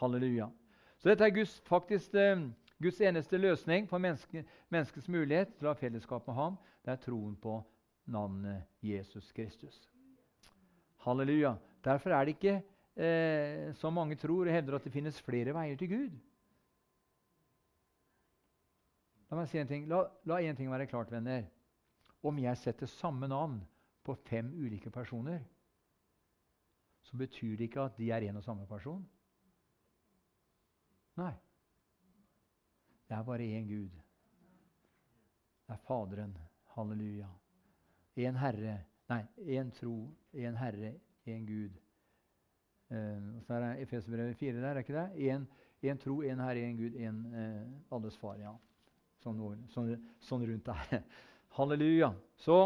Halleluja. 0.00 0.48
Så 0.98 1.10
dette 1.10 1.26
er 1.26 1.34
Guds, 1.34 1.58
faktisk 1.68 2.14
eh, 2.14 2.46
Guds 2.80 3.00
eneste 3.00 3.36
løsning 3.40 3.88
for 3.88 4.00
menneske, 4.00 4.44
menneskets 4.72 5.08
mulighet 5.08 5.52
til 5.58 5.68
å 5.68 5.74
ha 5.74 5.78
fellesskap 5.80 6.28
med 6.28 6.38
ham. 6.38 6.58
Det 6.84 6.94
er 6.94 7.02
troen 7.04 7.36
på 7.40 7.58
navnet 8.10 8.64
Jesus 8.84 9.28
Kristus. 9.36 9.76
Halleluja. 11.04 11.54
Derfor 11.84 12.16
er 12.16 12.24
det 12.24 12.36
ikke, 12.36 12.56
eh, 12.96 13.70
som 13.80 13.96
mange 13.96 14.16
tror 14.20 14.48
og 14.48 14.54
hevder, 14.54 14.76
at 14.76 14.84
det 14.84 14.92
finnes 14.92 15.22
flere 15.24 15.54
veier 15.56 15.76
til 15.80 15.92
Gud. 15.92 16.18
La 19.30 19.38
meg 19.38 19.48
si 19.48 19.60
en 19.60 19.68
ting. 19.68 19.86
La, 19.88 20.02
la 20.26 20.40
en 20.42 20.56
ting 20.58 20.72
være 20.72 20.88
klart, 20.90 21.12
venner. 21.12 21.44
Om 22.24 22.40
jeg 22.42 22.60
setter 22.60 22.90
samme 22.90 23.28
navn 23.30 23.60
på 24.04 24.16
fem 24.26 24.50
ulike 24.58 24.90
personer, 24.90 25.40
så 27.10 27.18
betyr 27.18 27.56
det 27.58 27.68
ikke 27.68 27.88
at 27.88 27.98
de 27.98 28.10
er 28.14 28.28
en 28.28 28.38
og 28.38 28.44
samme 28.44 28.66
person. 28.70 29.02
Nei. 31.18 31.32
Det 33.08 33.16
er 33.16 33.26
bare 33.26 33.48
én 33.58 33.66
Gud. 33.68 33.90
Det 35.66 35.74
er 35.74 35.82
Faderen. 35.86 36.36
Halleluja. 36.76 37.28
Én 38.16 38.38
Herre. 38.38 38.78
Nei, 39.10 39.22
én 39.58 39.74
tro, 39.74 39.94
én 40.34 40.56
Herre, 40.56 40.94
én 41.26 41.46
Gud. 41.46 41.76
Uh, 42.90 43.42
så 43.42 43.54
er 43.54 43.60
det 43.64 43.82
Efeserbrevet 43.82 44.36
4 44.36 44.52
der, 44.60 44.70
er 44.70 44.78
ikke 44.78 44.94
det? 44.94 45.46
Én 45.82 45.98
tro, 45.98 46.22
én 46.22 46.42
Herre, 46.42 46.62
én 46.70 46.78
Gud, 46.78 46.94
én 46.94 47.24
uh, 47.34 47.96
alles 47.96 48.16
Far. 48.18 48.38
ja 48.38 48.54
sånn, 49.24 49.40
sånn, 49.72 49.90
sånn 50.24 50.46
rundt 50.48 50.68
der. 50.68 51.02
Halleluja. 51.58 52.12
Så 52.40 52.58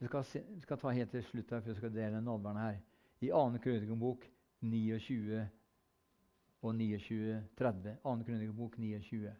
Vi 0.00 0.06
skal, 0.06 0.24
se, 0.24 0.40
vi 0.48 0.60
skal, 0.64 0.78
ta 0.80 0.90
helt 0.96 1.10
til 1.12 1.22
slutt 1.22 1.50
her, 1.52 1.60
for 1.60 1.74
vi 1.74 1.76
skal 1.76 1.92
dele 1.92 2.22
nådværen 2.24 2.56
her. 2.56 2.78
I 3.20 3.28
2. 3.28 3.58
krønikebok 3.60 4.24
29 4.60 5.48
og 6.62 6.74
29, 6.74 7.48
30. 7.58 7.96
2. 8.02 8.14
krønikebok 8.24 8.78
29. 8.78 9.34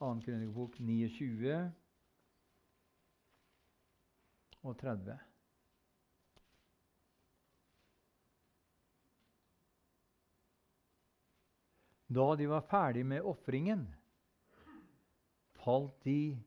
Annen 0.00 0.22
krønikebok 0.22 0.78
29 0.80 1.72
og 4.62 4.78
30. 4.78 5.18
Da 12.08 12.36
de 12.36 12.46
var 12.48 12.64
ferdig 12.64 13.04
med 13.06 13.22
ofringen, 13.22 13.84
falt 15.60 16.04
de 16.04 16.38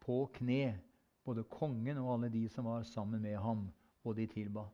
på 0.00 0.22
kne, 0.32 0.78
både 1.24 1.44
kongen 1.44 1.98
og 2.00 2.14
alle 2.14 2.30
de 2.32 2.46
som 2.48 2.64
var 2.64 2.86
sammen 2.88 3.20
med 3.22 3.36
ham, 3.36 3.66
og 4.04 4.16
de 4.16 4.24
tilba. 4.26 4.64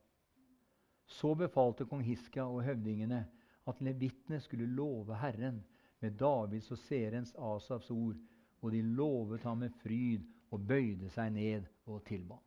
Så 1.06 1.34
befalte 1.34 1.86
kong 1.86 2.04
Hiska 2.06 2.44
og 2.46 2.62
høvdingene 2.66 3.24
at 3.66 3.82
levitene 3.82 4.38
skulle 4.40 4.68
love 4.70 5.18
Herren 5.18 5.58
med 6.02 6.14
Davids 6.20 6.70
og 6.70 6.78
seerens 6.78 7.34
Asafs 7.34 7.90
ord, 7.90 8.16
og 8.62 8.72
de 8.72 8.82
lovet 8.82 9.42
ham 9.42 9.58
med 9.64 9.74
fryd 9.82 10.22
og 10.54 10.62
bøyde 10.66 11.10
seg 11.10 11.34
ned 11.34 11.66
og 11.90 12.04
tilba. 12.06 12.38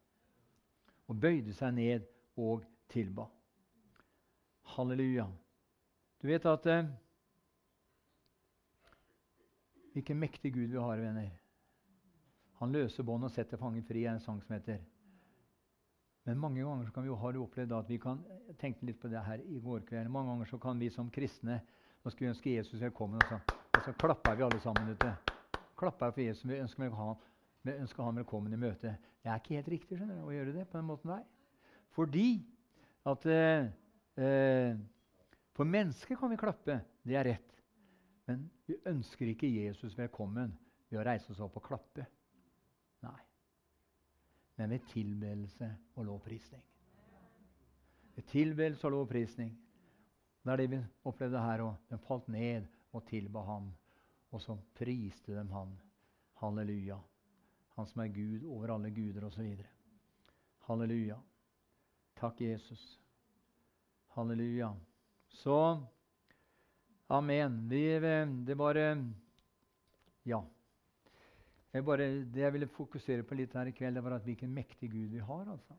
Og 1.11 1.19
bøyde 1.19 1.53
seg 1.55 1.75
ned 1.75 2.07
og 2.39 2.63
tilba. 2.91 3.27
Halleluja. 4.75 5.27
Du 6.21 6.27
vet 6.27 6.45
at 6.47 6.67
eh, 6.69 6.89
Hvilken 9.93 10.19
mektig 10.19 10.53
Gud 10.53 10.69
vi 10.69 10.77
har, 10.77 11.01
venner. 11.01 11.31
Han 12.59 12.73
løser 12.75 13.05
bånd 13.07 13.25
og 13.25 13.31
setter 13.31 13.57
fangen 13.57 13.85
fri, 13.87 14.03
er 14.05 14.17
en 14.17 14.23
sang 14.23 14.41
som 14.43 14.55
heter. 14.55 14.81
Men 16.27 16.37
mange 16.37 16.61
ganger 16.61 16.91
kan 16.93 17.05
vi 17.05 17.09
jo 17.09 17.17
ha 17.17 17.31
opplevd 17.41 17.73
at 17.73 17.89
vi 17.89 17.97
kan 18.01 18.19
tenke 18.59 18.85
litt 18.85 18.99
på 19.01 19.09
det 19.09 19.21
her 19.25 19.41
i 19.41 19.59
går 19.63 19.85
kveld. 19.87 20.11
Mange 20.11 20.33
ganger 20.33 20.49
så 20.51 20.59
kan 20.61 20.79
vi 20.79 20.91
som 20.93 21.09
kristne 21.09 21.61
nå 22.03 22.11
skulle 22.11 22.33
ønske 22.33 22.51
Jesus 22.51 22.81
velkommen, 22.83 23.19
og 23.19 23.31
så, 23.31 23.57
og 23.75 23.81
så 23.83 23.93
klapper 23.99 24.37
vi 24.37 24.45
alle 24.45 24.59
sammen. 24.63 24.91
ute. 24.93 25.13
Klapper 25.79 26.11
for 26.11 26.21
Jesus, 26.21 26.45
Vi 26.45 26.59
ønsker, 26.59 26.91
han, 26.95 27.15
vi 27.63 28.19
velkommen 28.19 28.53
i 28.53 28.59
møte. 28.59 28.95
Det 29.23 29.31
er 29.31 29.41
ikke 29.41 29.55
helt 29.55 29.71
riktig 29.73 29.97
skjønner 29.97 30.19
du, 30.19 30.27
å 30.27 30.35
gjøre 30.35 30.53
det 30.55 30.67
på 30.67 30.77
den 30.77 30.87
måten 30.87 31.11
der. 31.11 31.25
Fordi 31.95 32.29
at 33.07 33.25
eh, 33.25 33.71
eh, 34.15 34.77
For 35.55 35.67
mennesker 35.67 36.15
kan 36.15 36.31
vi 36.31 36.37
klappe. 36.39 36.79
Det 37.03 37.15
er 37.19 37.25
rett. 37.33 37.58
Men 38.29 38.43
vi 38.69 38.75
ønsker 38.85 39.31
ikke 39.31 39.49
Jesus 39.49 39.95
velkommen 39.97 40.51
ved 40.91 40.99
å 41.01 41.05
reise 41.07 41.31
oss 41.33 41.39
opp 41.41 41.55
og 41.57 41.65
klappe. 41.65 42.03
Nei. 43.01 43.17
Men 44.59 44.75
ved 44.75 44.85
tilbedelse 44.91 45.69
og 45.95 46.05
lovprisning. 46.11 46.61
Ved 48.13 48.27
tilbedelse 48.29 48.85
og 48.85 48.93
lovprisning. 48.99 49.49
Det 50.45 50.53
er 50.53 50.61
det 50.61 50.69
vi 50.75 50.81
opplevde 51.09 51.41
her 51.41 51.65
òg. 51.65 51.81
De 51.89 51.97
falt 52.05 52.29
ned 52.29 52.69
og 52.93 53.07
tilba 53.09 53.41
ham. 53.49 53.71
Og 54.29 54.45
så 54.45 54.59
priste 54.77 55.33
dem 55.33 55.49
han. 55.55 55.73
Halleluja. 56.43 56.99
Han 57.79 57.89
som 57.89 58.03
er 58.03 58.13
Gud 58.13 58.45
over 58.45 58.75
alle 58.75 58.93
guder, 58.93 59.25
osv. 59.25 59.63
Halleluja. 60.69 61.17
Takk, 62.21 62.41
Jesus. 62.45 62.99
Halleluja. 64.13 64.75
Så 65.41 65.57
Amen. 67.09 67.69
Vi, 67.69 67.83
det 68.45 68.57
bare 68.57 68.85
Ja. 70.25 70.41
Jeg 71.73 71.85
bare, 71.85 72.05
det 72.25 72.41
jeg 72.41 72.53
ville 72.53 72.67
fokusere 72.67 73.23
på 73.23 73.35
litt 73.37 73.53
her 73.53 73.69
i 73.69 73.73
kveld, 73.73 73.95
det 73.95 74.03
var 74.03 74.15
at 74.17 74.25
hvilken 74.25 74.53
mektig 74.53 74.91
Gud 74.91 75.09
vi 75.13 75.19
har. 75.19 75.51
altså. 75.51 75.73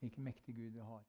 hvilken 0.00 0.24
mektig 0.24 0.54
Gud 0.54 0.70
vi 0.70 0.80
har. 0.80 1.02